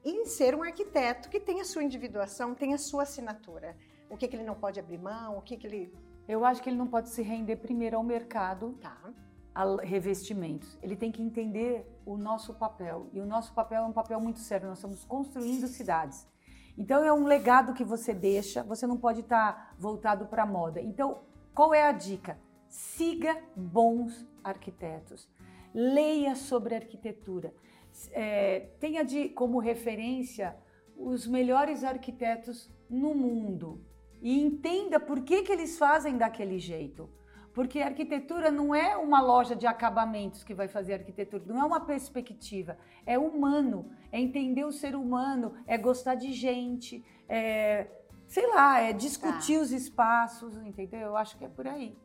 em 0.05 0.25
ser 0.25 0.55
um 0.55 0.63
arquiteto 0.63 1.29
que 1.29 1.41
tem 1.41 1.61
a 1.61 1.65
sua 1.65 1.83
individuação, 1.83 2.55
tem 2.55 2.73
a 2.73 2.79
sua 2.79 3.03
assinatura? 3.03 3.77
O 4.09 4.17
que, 4.17 4.29
que 4.29 4.37
ele 4.37 4.45
não 4.45 4.55
pode 4.55 4.79
abrir 4.79 4.99
mão? 4.99 5.39
O 5.39 5.43
que, 5.43 5.57
que 5.57 5.67
ele. 5.67 5.93
Eu 6.29 6.45
acho 6.45 6.63
que 6.63 6.71
ele 6.71 6.77
não 6.77 6.87
pode 6.87 7.09
se 7.09 7.21
render 7.21 7.57
primeiro 7.57 7.97
ao 7.97 8.05
mercado. 8.05 8.79
Tá 8.81 9.13
revestimentos. 9.83 10.79
Ele 10.83 10.97
tem 10.97 11.11
que 11.11 11.23
entender 11.23 11.87
o 12.05 12.17
nosso 12.17 12.55
papel. 12.55 13.09
E 13.13 13.21
o 13.21 13.27
nosso 13.27 13.53
papel 13.53 13.83
é 13.83 13.87
um 13.87 13.93
papel 13.93 14.21
muito 14.21 14.39
sério. 14.39 14.69
Nós 14.69 14.79
estamos 14.79 15.05
construindo 15.05 15.67
cidades. 15.67 16.27
Então 16.77 17.03
é 17.03 17.13
um 17.13 17.25
legado 17.25 17.75
que 17.75 17.85
você 17.85 18.15
deixa, 18.15 18.63
você 18.63 18.87
não 18.87 18.97
pode 18.97 19.21
estar 19.21 19.75
voltado 19.79 20.27
para 20.27 20.45
a 20.45 20.47
moda. 20.47 20.81
Então, 20.81 21.23
qual 21.53 21.75
é 21.75 21.83
a 21.83 21.93
dica? 21.93 22.39
Siga 22.69 23.37
bons 23.57 24.25
arquitetos. 24.45 25.29
Leia 25.75 26.37
sobre 26.37 26.77
arquitetura. 26.77 27.53
É, 28.13 28.61
tenha 28.79 29.05
de, 29.05 29.29
como 29.31 29.59
referência 29.59 30.57
os 30.97 31.27
melhores 31.27 31.83
arquitetos 31.83 32.71
no 32.89 33.15
mundo 33.15 33.85
e 34.21 34.41
entenda 34.41 34.99
por 34.99 35.23
que, 35.23 35.43
que 35.43 35.53
eles 35.53 35.79
fazem 35.79 36.17
daquele 36.17 36.59
jeito. 36.59 37.09
Porque 37.59 37.81
a 37.81 37.87
arquitetura 37.87 38.53
não 38.53 38.73
é 38.73 38.97
uma 38.97 39.21
loja 39.21 39.57
de 39.57 39.67
acabamentos 39.67 40.45
que 40.45 40.55
vai 40.55 40.69
fazer 40.69 40.93
arquitetura, 40.93 41.43
não 41.45 41.61
é 41.61 41.65
uma 41.65 41.81
perspectiva, 41.81 42.79
é 43.05 43.19
humano, 43.19 43.91
é 44.13 44.21
entender 44.21 44.65
o 44.65 44.71
ser 44.71 44.95
humano, 44.95 45.53
é 45.67 45.77
gostar 45.77 46.15
de 46.15 46.33
gente, 46.33 47.05
é, 47.29 47.89
sei 48.29 48.47
lá, 48.47 48.79
é 48.79 48.93
discutir 48.93 49.57
tá. 49.57 49.63
os 49.63 49.73
espaços, 49.73 50.57
entendeu? 50.59 51.01
Eu 51.01 51.17
acho 51.17 51.37
que 51.37 51.45
é 51.47 51.49
por 51.49 51.67
aí. 51.67 51.99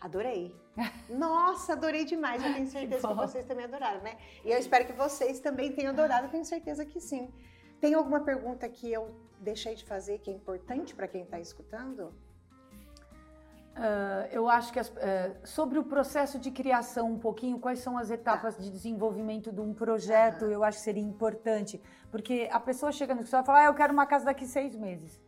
Adorei. 0.00 0.56
Nossa, 1.06 1.74
adorei 1.74 2.06
demais. 2.06 2.42
Eu 2.42 2.54
tenho 2.54 2.66
certeza 2.66 3.06
que, 3.06 3.14
que, 3.14 3.20
vocês 3.20 3.44
também 3.44 3.66
adoraram, 3.66 4.00
né? 4.00 4.16
E 4.42 4.50
eu 4.50 4.58
espero 4.58 4.86
que 4.86 4.94
vocês 4.94 5.38
também 5.38 5.70
tenham 5.72 5.90
adorado. 5.90 6.30
Tenho 6.30 6.46
certeza 6.46 6.86
que 6.86 6.98
sim. 6.98 7.30
Tem 7.78 7.92
alguma 7.92 8.20
pergunta 8.20 8.66
que 8.70 8.90
eu 8.90 9.14
deixei 9.38 9.74
de 9.74 9.84
fazer 9.84 10.18
que 10.20 10.30
é 10.30 10.32
importante 10.32 10.94
para 10.94 11.06
quem 11.06 11.24
está 11.24 11.38
escutando? 11.38 12.14
Uh, 13.76 14.26
eu 14.32 14.48
acho 14.48 14.72
que 14.72 14.78
as, 14.78 14.88
uh, 14.88 14.94
sobre 15.44 15.78
o 15.78 15.84
processo 15.84 16.38
de 16.38 16.50
criação 16.50 17.12
um 17.12 17.18
pouquinho, 17.18 17.58
quais 17.58 17.80
são 17.80 17.98
as 17.98 18.10
etapas 18.10 18.56
tá. 18.56 18.62
de 18.62 18.70
desenvolvimento 18.70 19.52
de 19.52 19.60
um 19.60 19.74
projeto, 19.74 20.46
uhum. 20.46 20.50
eu 20.50 20.64
acho 20.64 20.78
que 20.78 20.84
seria 20.84 21.02
importante, 21.02 21.82
porque 22.10 22.48
a 22.50 22.58
pessoa 22.58 22.90
chega 22.90 23.14
no 23.14 23.20
escritório 23.20 23.44
e 23.44 23.46
fala, 23.46 23.60
ah, 23.60 23.64
eu 23.64 23.74
quero 23.74 23.92
uma 23.92 24.06
casa 24.06 24.24
daqui 24.24 24.46
seis 24.46 24.74
meses. 24.74 25.20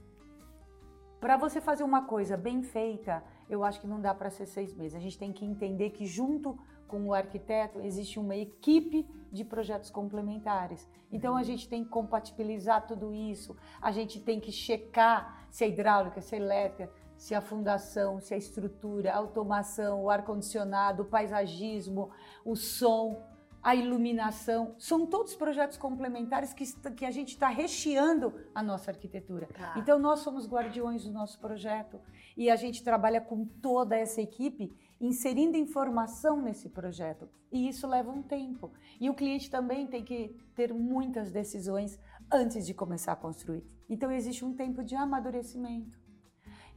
Para 1.20 1.36
você 1.36 1.60
fazer 1.60 1.84
uma 1.84 2.06
coisa 2.06 2.38
bem 2.38 2.62
feita, 2.62 3.22
eu 3.50 3.62
acho 3.64 3.80
que 3.80 3.86
não 3.86 4.00
dá 4.00 4.14
para 4.14 4.30
ser 4.30 4.46
seis 4.46 4.72
meses. 4.72 4.96
A 4.96 5.00
gente 5.00 5.18
tem 5.18 5.32
que 5.32 5.44
entender 5.44 5.90
que 5.90 6.06
junto 6.06 6.58
com 6.86 7.04
o 7.06 7.12
arquiteto 7.12 7.80
existe 7.80 8.18
uma 8.18 8.34
equipe 8.34 9.06
de 9.30 9.44
projetos 9.44 9.90
complementares. 9.90 10.88
Então 11.12 11.36
a 11.36 11.42
gente 11.42 11.68
tem 11.68 11.84
que 11.84 11.90
compatibilizar 11.90 12.86
tudo 12.86 13.12
isso, 13.12 13.54
a 13.82 13.90
gente 13.90 14.20
tem 14.20 14.40
que 14.40 14.50
checar 14.50 15.46
se 15.50 15.64
é 15.64 15.68
hidráulica, 15.68 16.20
se 16.22 16.34
é 16.34 16.38
elétrica, 16.38 16.90
se 17.18 17.34
a 17.34 17.40
fundação, 17.40 18.20
se 18.20 18.32
a 18.32 18.36
estrutura, 18.36 19.12
a 19.12 19.16
automação, 19.16 20.04
o 20.04 20.08
ar-condicionado, 20.08 21.02
o 21.02 21.06
paisagismo, 21.06 22.10
o 22.44 22.54
som, 22.54 23.20
a 23.60 23.74
iluminação, 23.74 24.76
são 24.78 25.04
todos 25.04 25.34
projetos 25.34 25.76
complementares 25.76 26.54
que, 26.54 26.64
que 26.92 27.04
a 27.04 27.10
gente 27.10 27.30
está 27.30 27.48
recheando 27.48 28.32
a 28.54 28.62
nossa 28.62 28.92
arquitetura. 28.92 29.48
Tá. 29.48 29.74
Então, 29.76 29.98
nós 29.98 30.20
somos 30.20 30.48
guardiões 30.48 31.04
do 31.04 31.12
nosso 31.12 31.40
projeto 31.40 32.00
e 32.36 32.48
a 32.48 32.54
gente 32.54 32.84
trabalha 32.84 33.20
com 33.20 33.44
toda 33.44 33.96
essa 33.96 34.22
equipe 34.22 34.72
inserindo 35.00 35.56
informação 35.56 36.40
nesse 36.40 36.68
projeto. 36.68 37.28
E 37.50 37.68
isso 37.68 37.86
leva 37.86 38.12
um 38.12 38.22
tempo. 38.22 38.72
E 39.00 39.10
o 39.10 39.14
cliente 39.14 39.50
também 39.50 39.88
tem 39.88 40.04
que 40.04 40.36
ter 40.54 40.72
muitas 40.72 41.32
decisões 41.32 41.98
antes 42.32 42.64
de 42.64 42.72
começar 42.72 43.12
a 43.12 43.16
construir. 43.16 43.64
Então, 43.90 44.10
existe 44.12 44.44
um 44.44 44.54
tempo 44.54 44.84
de 44.84 44.94
amadurecimento. 44.94 46.07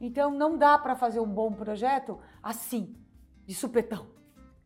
Então 0.02 0.32
não 0.32 0.58
dá 0.58 0.76
para 0.76 0.96
fazer 0.96 1.20
um 1.20 1.32
bom 1.32 1.52
projeto 1.52 2.18
assim, 2.42 2.96
de 3.46 3.54
supetão. 3.54 4.10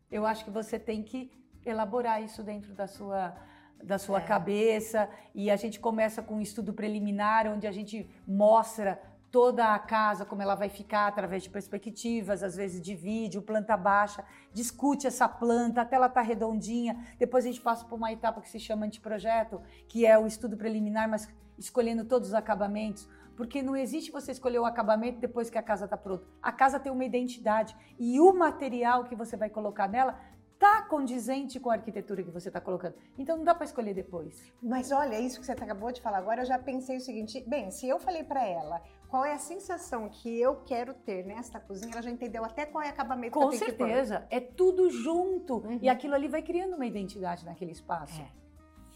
Eu 0.09 0.25
acho 0.25 0.43
que 0.43 0.49
você 0.49 0.79
tem 0.79 1.03
que 1.03 1.31
elaborar 1.63 2.23
isso 2.23 2.41
dentro 2.43 2.73
da 2.73 2.87
sua 2.87 3.35
da 3.83 3.99
sua 3.99 4.17
é. 4.17 4.21
cabeça 4.21 5.07
e 5.35 5.51
a 5.51 5.55
gente 5.55 5.79
começa 5.79 6.23
com 6.23 6.37
um 6.37 6.41
estudo 6.41 6.73
preliminar 6.73 7.45
onde 7.45 7.67
a 7.67 7.71
gente 7.71 8.09
mostra 8.27 8.99
toda 9.31 9.75
a 9.75 9.77
casa 9.77 10.25
como 10.25 10.41
ela 10.41 10.55
vai 10.55 10.67
ficar 10.67 11.05
através 11.05 11.43
de 11.43 11.51
perspectivas, 11.51 12.41
às 12.41 12.55
vezes 12.55 12.81
de 12.81 12.95
vídeo, 12.95 13.39
planta 13.39 13.77
baixa, 13.77 14.25
discute 14.51 15.05
essa 15.05 15.29
planta 15.29 15.81
até 15.81 15.95
ela 15.95 16.07
estar 16.07 16.21
tá 16.21 16.27
redondinha. 16.27 16.97
Depois 17.19 17.45
a 17.45 17.49
gente 17.49 17.61
passa 17.61 17.85
por 17.85 17.97
uma 17.97 18.11
etapa 18.11 18.41
que 18.41 18.49
se 18.49 18.59
chama 18.59 18.87
de 18.87 18.99
projeto, 18.99 19.61
que 19.87 20.07
é 20.07 20.17
o 20.17 20.25
estudo 20.25 20.57
preliminar, 20.57 21.07
mas 21.07 21.29
escolhendo 21.55 22.03
todos 22.03 22.29
os 22.29 22.33
acabamentos, 22.33 23.07
porque 23.37 23.61
não 23.61 23.75
existe 23.75 24.11
você 24.11 24.31
escolher 24.31 24.59
o 24.59 24.65
acabamento 24.65 25.19
depois 25.19 25.49
que 25.49 25.57
a 25.57 25.63
casa 25.63 25.85
está 25.85 25.95
pronta. 25.95 26.25
A 26.41 26.51
casa 26.51 26.79
tem 26.79 26.91
uma 26.91 27.05
identidade 27.05 27.73
e 27.97 28.19
o 28.19 28.33
material 28.33 29.03
que 29.05 29.15
você 29.15 29.37
vai 29.37 29.49
colocar 29.49 29.87
nela 29.87 30.19
está 30.55 30.81
condizente 30.81 31.59
com 31.59 31.69
a 31.69 31.73
arquitetura 31.75 32.23
que 32.23 32.31
você 32.31 32.49
está 32.49 32.59
colocando. 32.59 32.95
Então 33.15 33.37
não 33.37 33.43
dá 33.43 33.53
para 33.53 33.65
escolher 33.65 33.93
depois. 33.93 34.51
Mas 34.61 34.91
olha, 34.91 35.19
isso 35.19 35.39
que 35.39 35.45
você 35.45 35.51
acabou 35.51 35.91
de 35.91 36.01
falar 36.01 36.17
agora, 36.17 36.41
eu 36.41 36.45
já 36.45 36.57
pensei 36.57 36.97
o 36.97 36.99
seguinte: 36.99 37.43
bem, 37.47 37.69
se 37.69 37.87
eu 37.87 37.99
falei 37.99 38.23
para 38.23 38.43
ela 38.43 38.81
qual 39.07 39.23
é 39.23 39.33
a 39.33 39.37
sensação 39.37 40.09
que 40.09 40.41
eu 40.41 40.55
quero 40.65 40.95
ter 40.95 41.23
nesta 41.23 41.59
cozinha, 41.59 41.93
ela 41.93 42.01
já 42.01 42.09
entendeu 42.09 42.43
até 42.43 42.65
qual 42.65 42.83
é 42.83 42.87
o 42.87 42.89
acabamento 42.89 43.39
com 43.39 43.49
que 43.49 43.57
certeza, 43.57 44.25
é 44.31 44.39
tudo 44.39 44.89
junto 44.89 45.57
uhum. 45.59 45.79
e 45.79 45.87
aquilo 45.87 46.15
ali 46.15 46.27
vai 46.27 46.41
criando 46.41 46.73
uma 46.75 46.87
identidade 46.87 47.45
naquele 47.45 47.71
espaço. 47.71 48.19
É. 48.19 48.46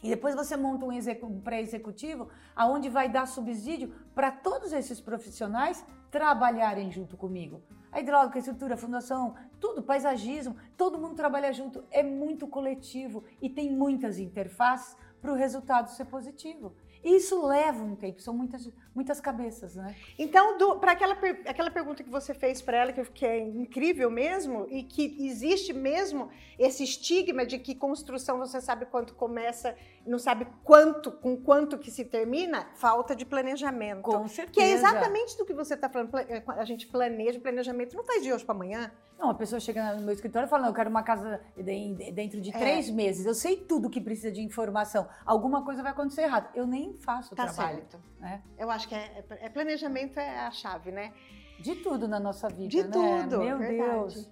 E 0.02 0.10
depois 0.10 0.34
você 0.34 0.58
monta 0.58 0.86
um 0.86 1.42
pré-executivo 1.42 2.30
aonde 2.56 2.90
vai 2.90 3.08
dar 3.08 3.28
subsídio 3.28 3.94
para 4.16 4.32
todos 4.32 4.74
esses 4.74 5.00
profissionais 5.00 5.86
trabalharem 6.10 6.92
junto 6.92 7.16
comigo. 7.16 7.62
A 7.92 8.00
hidráulica, 8.00 8.38
a 8.38 8.40
estrutura, 8.40 8.76
a 8.76 8.78
fundação, 8.78 9.36
tudo, 9.60 9.84
paisagismo, 9.84 10.56
todo 10.78 10.98
mundo 10.98 11.16
trabalha 11.16 11.54
junto. 11.54 11.84
É 11.92 12.02
muito 12.02 12.48
coletivo 12.48 13.24
e 13.42 13.50
tem 13.50 13.70
muitas 13.70 14.18
interfaces 14.18 14.96
para 15.22 15.32
o 15.32 15.36
resultado 15.36 15.90
ser 15.90 16.06
positivo. 16.06 16.74
Isso 17.04 17.46
leva 17.46 17.84
um 17.84 17.96
tempo, 17.96 18.22
são 18.22 18.34
muitas, 18.34 18.72
muitas 18.94 19.22
cabeças, 19.22 19.76
né? 19.76 19.96
Então, 20.18 20.58
para 20.80 20.92
aquela, 20.92 21.14
aquela 21.46 21.72
pergunta 21.72 22.04
que 22.04 22.10
você 22.10 22.34
fez 22.34 22.62
para 22.62 22.78
ela, 22.78 22.94
que, 22.94 23.04
que 23.06 23.26
é 23.26 23.40
incrível 23.40 24.12
mesmo, 24.12 24.68
e 24.70 24.84
que 24.84 25.26
existe 25.26 25.74
mesmo 25.74 26.30
esse 26.60 26.84
estigma 26.84 27.46
de 27.46 27.58
que 27.58 27.74
construção 27.74 28.38
você 28.38 28.60
sabe 28.60 28.86
quanto 28.86 29.14
começa, 29.16 29.76
não 30.06 30.20
sabe 30.20 30.46
quanto, 30.64 31.12
com 31.12 31.38
quanto 31.38 31.78
que 31.78 31.90
se 31.90 32.06
termina, 32.06 32.68
falta 32.76 33.16
de 33.16 33.26
planejamento. 33.26 34.02
Com 34.02 34.28
certeza. 34.28 34.52
Que 34.52 34.62
é 34.62 34.72
exatamente 34.72 35.38
do 35.38 35.46
que 35.46 35.54
você 35.54 35.74
está 35.76 35.90
falando. 35.90 36.12
A 36.48 36.66
gente 36.66 36.88
planeja, 36.88 37.40
planejamento 37.40 37.96
não 37.96 38.04
faz 38.04 38.22
de 38.24 38.34
hoje 38.34 38.44
para 38.44 38.56
amanhã. 38.56 38.92
Não, 39.22 39.30
a 39.30 39.36
pessoa 39.36 39.60
chega 39.60 39.94
no 39.94 40.02
meu 40.02 40.14
escritório 40.14 40.50
falando, 40.50 40.70
eu 40.70 40.74
quero 40.74 40.90
uma 40.90 41.04
casa 41.04 41.40
dentro 41.56 42.42
de 42.42 42.50
é. 42.50 42.58
três 42.58 42.90
meses. 42.90 43.24
Eu 43.24 43.36
sei 43.36 43.56
tudo 43.56 43.88
que 43.88 44.02
precisa 44.02 44.32
de 44.32 44.42
informação. 44.42 45.08
Alguma 45.24 45.64
coisa 45.64 45.84
vai 45.84 45.92
acontecer 45.92 46.24
errado. 46.24 46.50
Eu 46.56 46.66
nem 46.66 46.96
faço 46.96 47.34
o 47.34 47.38
tá 47.38 47.46
trabalho. 47.46 47.78
Certo. 47.78 48.00
Né? 48.20 48.42
Eu 48.58 48.72
acho 48.72 48.81
que 48.88 48.96
é, 48.96 49.24
é, 49.42 49.50
planejamento 49.50 50.20
é 50.20 50.40
a 50.40 50.52
chave, 50.52 50.92
né? 50.92 51.14
De 51.60 51.76
tudo 51.76 52.08
na 52.08 52.20
nossa 52.20 52.48
vida, 52.50 52.70
de 52.70 52.84
né? 52.84 52.90
tudo, 52.92 53.40
Meu 53.40 53.58
verdade. 53.58 54.16
Deus. 54.16 54.30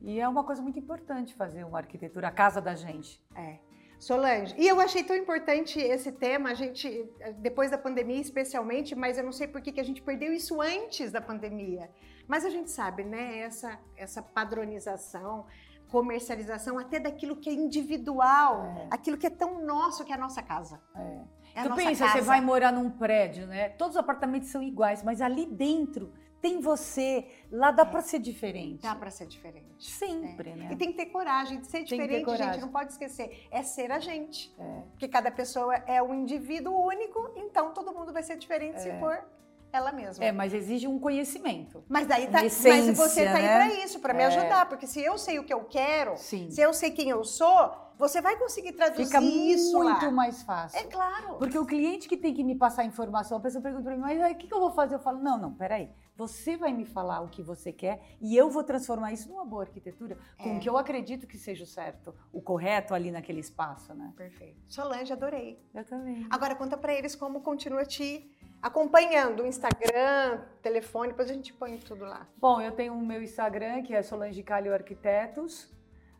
E 0.00 0.20
é 0.20 0.28
uma 0.28 0.44
coisa 0.44 0.60
muito 0.60 0.78
importante 0.78 1.34
fazer 1.34 1.64
uma 1.64 1.78
arquitetura, 1.78 2.28
a 2.28 2.30
casa 2.30 2.60
da 2.60 2.74
gente. 2.74 3.24
É. 3.34 3.58
Solange, 3.98 4.54
e 4.58 4.68
eu 4.68 4.78
achei 4.80 5.02
tão 5.02 5.16
importante 5.16 5.78
esse 5.80 6.12
tema, 6.12 6.50
a 6.50 6.54
gente, 6.54 7.08
depois 7.38 7.70
da 7.70 7.78
pandemia 7.78 8.20
especialmente, 8.20 8.94
mas 8.94 9.16
eu 9.16 9.24
não 9.24 9.32
sei 9.32 9.46
por 9.46 9.62
que, 9.62 9.72
que 9.72 9.80
a 9.80 9.84
gente 9.84 10.02
perdeu 10.02 10.32
isso 10.32 10.60
antes 10.60 11.10
da 11.10 11.22
pandemia. 11.22 11.90
Mas 12.28 12.44
a 12.44 12.50
gente 12.50 12.70
sabe, 12.70 13.02
né, 13.04 13.38
essa, 13.38 13.78
essa 13.96 14.20
padronização, 14.20 15.46
comercialização 15.88 16.78
até 16.78 16.98
daquilo 16.98 17.36
que 17.36 17.48
é 17.48 17.52
individual, 17.52 18.64
é. 18.64 18.88
aquilo 18.90 19.16
que 19.16 19.26
é 19.26 19.30
tão 19.30 19.64
nosso 19.64 20.04
que 20.04 20.12
é 20.12 20.16
a 20.16 20.18
nossa 20.18 20.42
casa. 20.42 20.82
É. 20.94 21.20
É 21.54 21.62
tu 21.62 21.74
pensa, 21.74 22.04
casa. 22.04 22.18
você 22.18 22.20
vai 22.22 22.40
morar 22.40 22.72
num 22.72 22.90
prédio, 22.90 23.46
né? 23.46 23.68
Todos 23.70 23.96
os 23.96 24.00
apartamentos 24.00 24.48
são 24.48 24.62
iguais, 24.62 25.02
mas 25.02 25.20
ali 25.20 25.46
dentro 25.46 26.12
tem 26.44 26.60
você, 26.60 27.26
lá 27.50 27.70
dá 27.70 27.84
é. 27.84 27.86
para 27.86 28.02
ser 28.02 28.18
diferente. 28.18 28.82
Dá 28.82 28.94
para 28.94 29.10
ser 29.10 29.26
diferente. 29.26 29.90
Sempre, 29.90 30.50
é. 30.50 30.56
né? 30.56 30.68
E 30.72 30.76
tem 30.76 30.90
que 30.90 30.96
ter 30.98 31.06
coragem 31.06 31.58
de 31.58 31.66
ser 31.66 31.84
tem 31.84 31.84
diferente, 31.84 32.36
gente. 32.36 32.60
Não 32.60 32.68
pode 32.68 32.92
esquecer. 32.92 33.46
É 33.50 33.62
ser 33.62 33.90
a 33.90 33.98
gente. 33.98 34.54
É. 34.58 34.82
Porque 34.90 35.08
cada 35.08 35.30
pessoa 35.30 35.74
é 35.86 36.02
um 36.02 36.12
indivíduo 36.12 36.74
único, 36.86 37.30
então 37.34 37.72
todo 37.72 37.94
mundo 37.94 38.12
vai 38.12 38.22
ser 38.22 38.36
diferente 38.36 38.82
se 38.82 38.90
é. 38.90 38.98
for 38.98 39.24
ela 39.72 39.90
mesma. 39.90 40.22
É, 40.22 40.30
mas 40.30 40.52
exige 40.52 40.86
um 40.86 40.98
conhecimento. 40.98 41.82
Mas 41.88 42.06
daí 42.06 42.26
tá, 42.26 42.44
essência, 42.44 42.88
mas 42.88 42.98
você 42.98 43.24
tá 43.24 43.36
aí 43.36 43.42
né? 43.42 43.54
para 43.54 43.84
isso, 43.84 43.98
para 43.98 44.12
me 44.12 44.22
é. 44.22 44.26
ajudar, 44.26 44.68
porque 44.68 44.86
se 44.86 45.00
eu 45.00 45.16
sei 45.16 45.38
o 45.38 45.44
que 45.44 45.52
eu 45.52 45.64
quero, 45.64 46.16
Sim. 46.16 46.50
se 46.50 46.60
eu 46.60 46.74
sei 46.74 46.90
quem 46.90 47.08
eu 47.08 47.24
sou, 47.24 47.74
você 47.98 48.20
vai 48.20 48.36
conseguir 48.36 48.72
traduzir 48.72 49.06
Fica 49.06 49.22
isso 49.22 49.76
muito 49.78 50.06
lá. 50.06 50.10
mais 50.10 50.42
fácil. 50.42 50.78
É 50.78 50.84
claro. 50.84 51.34
Porque 51.36 51.58
o 51.58 51.64
cliente 51.64 52.08
que 52.08 52.16
tem 52.16 52.34
que 52.34 52.42
me 52.42 52.54
passar 52.54 52.84
informação, 52.84 53.38
a 53.38 53.40
pessoa 53.40 53.62
pergunta 53.62 53.84
para 53.84 53.94
mim, 53.94 54.00
mas 54.00 54.32
o 54.32 54.36
que, 54.36 54.46
que 54.46 54.54
eu 54.54 54.60
vou 54.60 54.70
fazer? 54.72 54.94
Eu 54.96 54.98
falo, 54.98 55.22
não, 55.22 55.38
não, 55.38 55.54
peraí. 55.54 55.90
Você 56.16 56.56
vai 56.56 56.72
me 56.72 56.84
falar 56.84 57.20
o 57.22 57.28
que 57.28 57.42
você 57.42 57.72
quer 57.72 58.00
e 58.20 58.36
eu 58.36 58.48
vou 58.48 58.62
transformar 58.62 59.12
isso 59.12 59.28
numa 59.28 59.44
boa 59.44 59.62
arquitetura 59.62 60.16
com 60.38 60.50
é. 60.50 60.56
o 60.56 60.60
que 60.60 60.68
eu 60.68 60.76
acredito 60.76 61.26
que 61.26 61.36
seja 61.36 61.64
o 61.64 61.66
certo, 61.66 62.14
o 62.32 62.40
correto 62.40 62.94
ali 62.94 63.10
naquele 63.10 63.40
espaço, 63.40 63.92
né? 63.94 64.12
Perfeito. 64.16 64.60
Solange, 64.68 65.12
adorei. 65.12 65.60
Eu 65.74 65.84
também. 65.84 66.26
Agora 66.30 66.54
conta 66.54 66.76
para 66.76 66.94
eles 66.94 67.16
como 67.16 67.40
continua 67.40 67.84
te 67.84 68.30
acompanhando 68.62 69.42
o 69.42 69.46
Instagram, 69.46 70.40
telefone, 70.62 71.08
depois 71.08 71.28
a 71.28 71.34
gente 71.34 71.52
põe 71.52 71.76
tudo 71.78 72.04
lá. 72.04 72.26
Bom, 72.38 72.60
eu 72.60 72.72
tenho 72.72 72.94
o 72.94 73.04
meu 73.04 73.22
Instagram, 73.22 73.82
que 73.82 73.92
é 73.92 74.02
Solange 74.02 74.42
Calho 74.42 74.72
Arquitetos. 74.72 75.70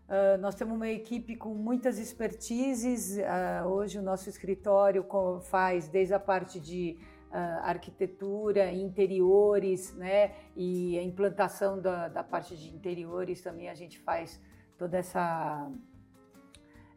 Uh, 0.06 0.36
nós 0.38 0.54
temos 0.54 0.74
uma 0.74 0.88
equipe 0.88 1.34
com 1.34 1.54
muitas 1.54 1.98
expertises. 1.98 3.16
Uh, 3.16 3.66
hoje 3.68 3.98
o 3.98 4.02
nosso 4.02 4.28
escritório 4.28 5.06
faz 5.40 5.88
desde 5.88 6.12
a 6.12 6.20
parte 6.20 6.60
de 6.60 6.98
uh, 7.30 7.36
arquitetura, 7.62 8.70
interiores, 8.70 9.94
né? 9.94 10.34
E 10.54 10.98
a 10.98 11.02
implantação 11.02 11.80
da, 11.80 12.08
da 12.08 12.22
parte 12.22 12.54
de 12.54 12.68
interiores 12.68 13.40
também 13.40 13.70
a 13.70 13.74
gente 13.74 13.98
faz 13.98 14.40
toda 14.76 14.98
essa 14.98 15.70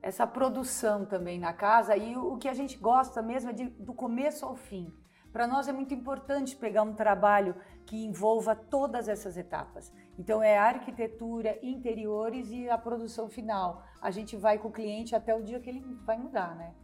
essa 0.02 0.28
produção 0.28 1.06
também 1.06 1.40
na 1.40 1.54
casa. 1.54 1.96
E 1.96 2.16
o, 2.16 2.38
que 2.38 2.48
a 2.48 2.54
gente 2.54 2.78
gosta 2.78 3.22
mesmo 3.22 3.50
é 3.50 3.54
de, 3.54 3.66
do 3.66 3.94
começo 3.94 4.46
ao 4.46 4.56
fim 4.56 4.94
para 5.32 5.46
nós 5.46 5.68
é 5.68 5.72
muito 5.72 5.94
importante 5.94 6.56
pegar 6.56 6.82
um 6.82 6.94
trabalho 6.94 7.56
que 7.88 8.06
envolva 8.06 8.54
todas 8.54 9.08
essas 9.08 9.38
etapas. 9.38 9.94
Então 10.20 10.44
é 10.44 10.58
arquitetura, 10.58 11.58
interiores 11.64 12.52
e 12.52 12.70
a 12.70 12.78
produção 12.78 13.30
final. 13.30 13.82
A 14.02 14.12
gente 14.12 14.36
vai 14.36 14.60
com 14.60 14.68
o 14.68 14.72
cliente 14.72 15.16
até 15.16 15.34
o 15.34 15.42
dia 15.42 15.60
que 15.62 15.70
ele 15.70 15.80
vai 16.06 16.18
mudar, 16.18 16.54
né? 16.56 16.76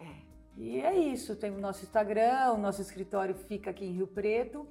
É. 0.00 0.14
E 0.56 0.80
é 0.80 0.96
isso, 0.96 1.36
tem 1.36 1.50
o 1.50 1.60
nosso 1.60 1.84
Instagram, 1.84 2.52
o 2.54 2.58
nosso 2.58 2.80
escritório 2.80 3.34
fica 3.34 3.70
aqui 3.70 3.84
em 3.84 3.92
Rio 3.92 4.06
Preto. 4.06 4.66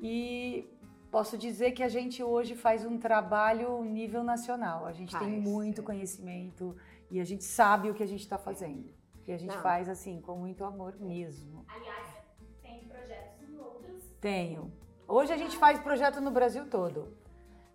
E 0.00 0.66
posso 1.10 1.36
dizer 1.36 1.72
que 1.72 1.82
a 1.82 1.88
gente 1.88 2.22
hoje 2.22 2.56
faz 2.56 2.86
um 2.86 2.98
trabalho 2.98 3.84
nível 3.84 4.24
nacional. 4.24 4.86
A 4.86 4.92
gente 4.92 5.12
Faz, 5.12 5.22
tem 5.22 5.38
muito 5.38 5.82
é. 5.82 5.84
conhecimento 5.84 6.74
e 7.10 7.20
a 7.20 7.24
gente 7.24 7.44
sabe 7.44 7.90
o 7.90 7.94
que 7.94 8.02
a 8.02 8.08
gente 8.08 8.20
está 8.20 8.38
fazendo. 8.38 8.88
Que 9.24 9.32
a 9.32 9.36
gente 9.36 9.54
Não. 9.54 9.62
faz 9.62 9.90
assim, 9.90 10.22
com 10.22 10.36
muito 10.36 10.64
amor 10.64 10.98
mesmo. 10.98 11.66
Aliás, 11.68 12.09
Tenho. 14.20 14.70
Hoje 15.08 15.32
a 15.32 15.36
gente 15.36 15.56
faz 15.56 15.80
projeto 15.80 16.20
no 16.20 16.30
Brasil 16.30 16.68
todo. 16.68 17.16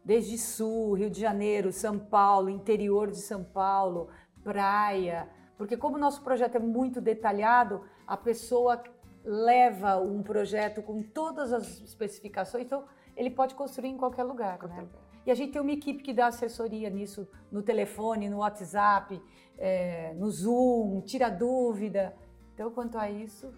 Desde 0.03 0.37
Sul, 0.37 0.93
Rio 0.93 1.09
de 1.09 1.19
Janeiro, 1.19 1.71
São 1.71 1.97
Paulo, 1.97 2.49
interior 2.49 3.09
de 3.09 3.17
São 3.17 3.43
Paulo, 3.43 4.09
praia. 4.43 5.27
Porque 5.57 5.75
como 5.75 5.95
o 5.95 5.99
nosso 5.99 6.21
projeto 6.21 6.57
é 6.57 6.59
muito 6.59 7.01
detalhado, 7.01 7.81
a 8.05 8.15
pessoa 8.15 8.83
leva 9.23 9.99
um 9.99 10.21
projeto 10.21 10.83
com 10.83 11.01
todas 11.01 11.51
as 11.51 11.81
especificações, 11.81 12.65
então 12.65 12.85
ele 13.17 13.31
pode 13.31 13.55
construir 13.55 13.89
em 13.89 13.97
qualquer 13.97 14.23
lugar, 14.23 14.61
né? 14.67 14.87
E 15.25 15.31
a 15.31 15.33
gente 15.33 15.53
tem 15.53 15.61
uma 15.61 15.71
equipe 15.71 16.03
que 16.03 16.13
dá 16.13 16.27
assessoria 16.27 16.91
nisso 16.91 17.27
no 17.51 17.63
telefone, 17.63 18.29
no 18.29 18.37
WhatsApp, 18.37 19.19
eh, 19.57 20.13
no 20.15 20.29
Zoom, 20.29 21.01
tira 21.01 21.29
dúvida. 21.29 22.15
Então, 22.53 22.69
quanto 22.69 22.99
a 22.99 23.09
isso, 23.09 23.51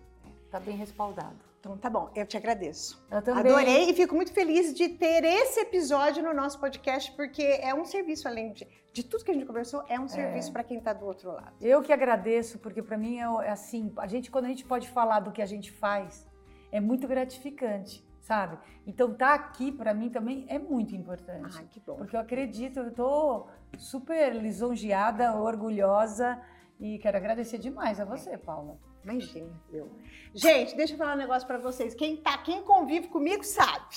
está 0.46 0.62
bem 0.62 0.78
respaldado. 0.78 1.47
Então 1.68 1.78
tá 1.78 1.90
bom, 1.90 2.10
eu 2.16 2.26
te 2.26 2.38
agradeço. 2.38 3.06
Eu 3.12 3.22
também. 3.22 3.52
Adorei 3.52 3.90
e 3.90 3.94
fico 3.94 4.16
muito 4.16 4.32
feliz 4.32 4.74
de 4.74 4.88
ter 4.88 5.26
esse 5.26 5.60
episódio 5.60 6.24
no 6.24 6.34
nosso 6.34 6.58
podcast, 6.60 7.12
porque 7.12 7.44
é 7.44 7.74
um 7.76 7.84
serviço, 7.84 8.26
além 8.26 8.54
de, 8.54 8.66
de 8.94 9.04
tudo 9.04 9.26
que 9.26 9.32
a 9.32 9.34
gente 9.34 9.46
conversou, 9.46 9.84
é 9.90 10.00
um 10.00 10.08
serviço 10.08 10.54
para 10.54 10.64
quem 10.64 10.78
está 10.78 10.94
do 10.94 11.06
outro 11.06 11.30
lado. 11.34 11.54
Eu 11.60 11.82
que 11.82 11.92
agradeço, 11.92 12.58
porque 12.60 12.82
para 12.82 12.98
mim 12.98 13.18
é, 13.18 13.24
é 13.24 13.50
assim, 13.50 13.92
a 13.98 14.08
gente 14.08 14.32
quando 14.32 14.46
a 14.46 14.48
gente 14.48 14.64
pode 14.64 14.88
falar 14.88 15.20
do 15.20 15.32
que 15.32 15.42
a 15.42 15.46
gente 15.46 15.70
faz, 15.70 16.26
é 16.72 16.80
muito 16.80 17.06
gratificante, 17.06 18.02
sabe? 18.22 18.58
Então 18.86 19.14
tá 19.14 19.34
aqui 19.34 19.70
para 19.70 19.94
mim 19.94 20.10
também 20.10 20.46
é 20.48 20.58
muito 20.58 20.96
importante. 20.96 21.58
Ai, 21.58 21.68
que 21.70 21.82
bom. 21.82 21.98
Porque 21.98 22.16
eu 22.16 22.22
acredito, 22.22 22.80
eu 22.80 22.94
tô 22.94 23.48
super 23.78 24.34
lisonjeada, 24.34 25.36
orgulhosa 25.36 26.42
e 26.80 26.98
quero 27.00 27.18
agradecer 27.18 27.58
demais 27.58 28.00
a 28.00 28.06
você, 28.06 28.38
Paula. 28.38 28.80
Imagina, 29.12 29.50
eu. 29.72 29.90
Gente, 30.34 30.76
deixa 30.76 30.94
eu 30.94 30.98
falar 30.98 31.14
um 31.16 31.18
negócio 31.18 31.48
pra 31.48 31.58
vocês. 31.58 31.94
Quem 31.96 32.18
tá, 32.18 32.38
quem 32.40 32.62
convive 32.64 33.08
comigo 33.08 33.44
sabe. 33.44 33.96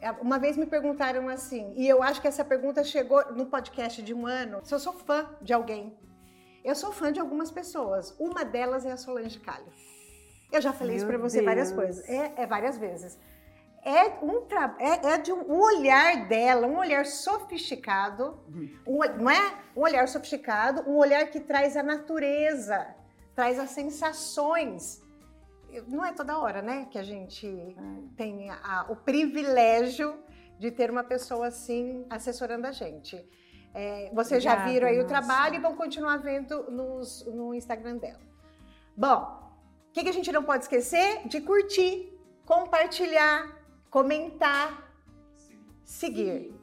É, 0.00 0.10
Uma 0.12 0.38
vez 0.38 0.56
me 0.56 0.66
perguntaram 0.66 1.28
assim, 1.28 1.72
e 1.76 1.88
eu 1.88 2.02
acho 2.02 2.20
que 2.20 2.28
essa 2.28 2.44
pergunta 2.44 2.82
chegou 2.84 3.24
no 3.34 3.46
podcast 3.46 4.02
de 4.02 4.12
um 4.12 4.26
ano, 4.26 4.60
se 4.64 4.74
eu 4.74 4.78
sou 4.78 4.92
fã 4.92 5.28
de 5.40 5.52
alguém. 5.52 5.96
Eu 6.64 6.74
sou 6.74 6.92
fã 6.92 7.12
de 7.12 7.18
algumas 7.18 7.50
pessoas. 7.50 8.14
Uma 8.20 8.44
delas 8.44 8.84
é 8.84 8.92
a 8.92 8.96
Solange 8.96 9.40
Calho. 9.40 9.66
Eu 10.50 10.60
já 10.60 10.72
falei 10.72 10.96
isso 10.96 11.06
Meu 11.06 11.18
pra 11.18 11.28
você 11.28 11.40
várias 11.42 11.70
Deus. 11.70 11.80
coisas. 11.82 12.08
É, 12.08 12.42
é 12.42 12.46
várias 12.46 12.76
vezes. 12.78 13.18
É, 13.84 14.24
um 14.24 14.46
é, 14.78 15.14
é 15.14 15.18
de 15.18 15.32
um 15.32 15.50
olhar 15.60 16.28
dela, 16.28 16.68
um 16.68 16.78
olhar 16.78 17.04
sofisticado, 17.04 18.38
um 18.86 18.98
ol- 18.98 19.16
não 19.18 19.28
é? 19.28 19.54
Um 19.76 19.80
olhar 19.80 20.06
sofisticado, 20.06 20.88
um 20.88 20.96
olhar 20.98 21.26
que 21.30 21.40
traz 21.40 21.76
a 21.76 21.82
natureza, 21.82 22.94
traz 23.34 23.58
as 23.58 23.70
sensações. 23.70 25.02
Não 25.88 26.04
é 26.04 26.12
toda 26.12 26.38
hora, 26.38 26.60
né, 26.60 26.86
que 26.90 26.98
a 26.98 27.02
gente 27.02 27.46
tem 28.16 28.50
a- 28.50 28.86
o 28.90 28.96
privilégio 28.96 30.18
de 30.58 30.70
ter 30.70 30.90
uma 30.90 31.02
pessoa 31.02 31.46
assim 31.46 32.04
assessorando 32.10 32.66
a 32.66 32.72
gente. 32.72 33.16
É, 33.74 34.10
vocês 34.14 34.42
já 34.42 34.50
Obrigada, 34.52 34.70
viram 34.72 34.88
aí 34.88 34.94
o 34.98 35.02
nossa. 35.02 35.08
trabalho 35.08 35.54
e 35.54 35.58
vão 35.58 35.74
continuar 35.74 36.18
vendo 36.18 36.70
nos- 36.70 37.24
no 37.26 37.54
Instagram 37.54 37.96
dela. 37.96 38.20
Bom, 38.94 39.50
o 39.88 39.92
que, 39.92 40.02
que 40.02 40.10
a 40.10 40.12
gente 40.12 40.30
não 40.30 40.44
pode 40.44 40.64
esquecer? 40.64 41.26
De 41.26 41.40
curtir, 41.40 42.12
compartilhar, 42.44 43.50
comentar, 43.88 44.92
seguir. 45.82 46.54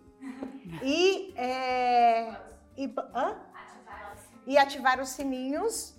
E, 0.84 1.34
é, 1.36 2.30
e, 2.78 2.86
hã? 3.15 3.38
Ativar 3.55 4.13
os 4.15 4.22
e 4.45 4.57
ativar 4.57 5.01
os 5.01 5.09
sininhos. 5.09 5.99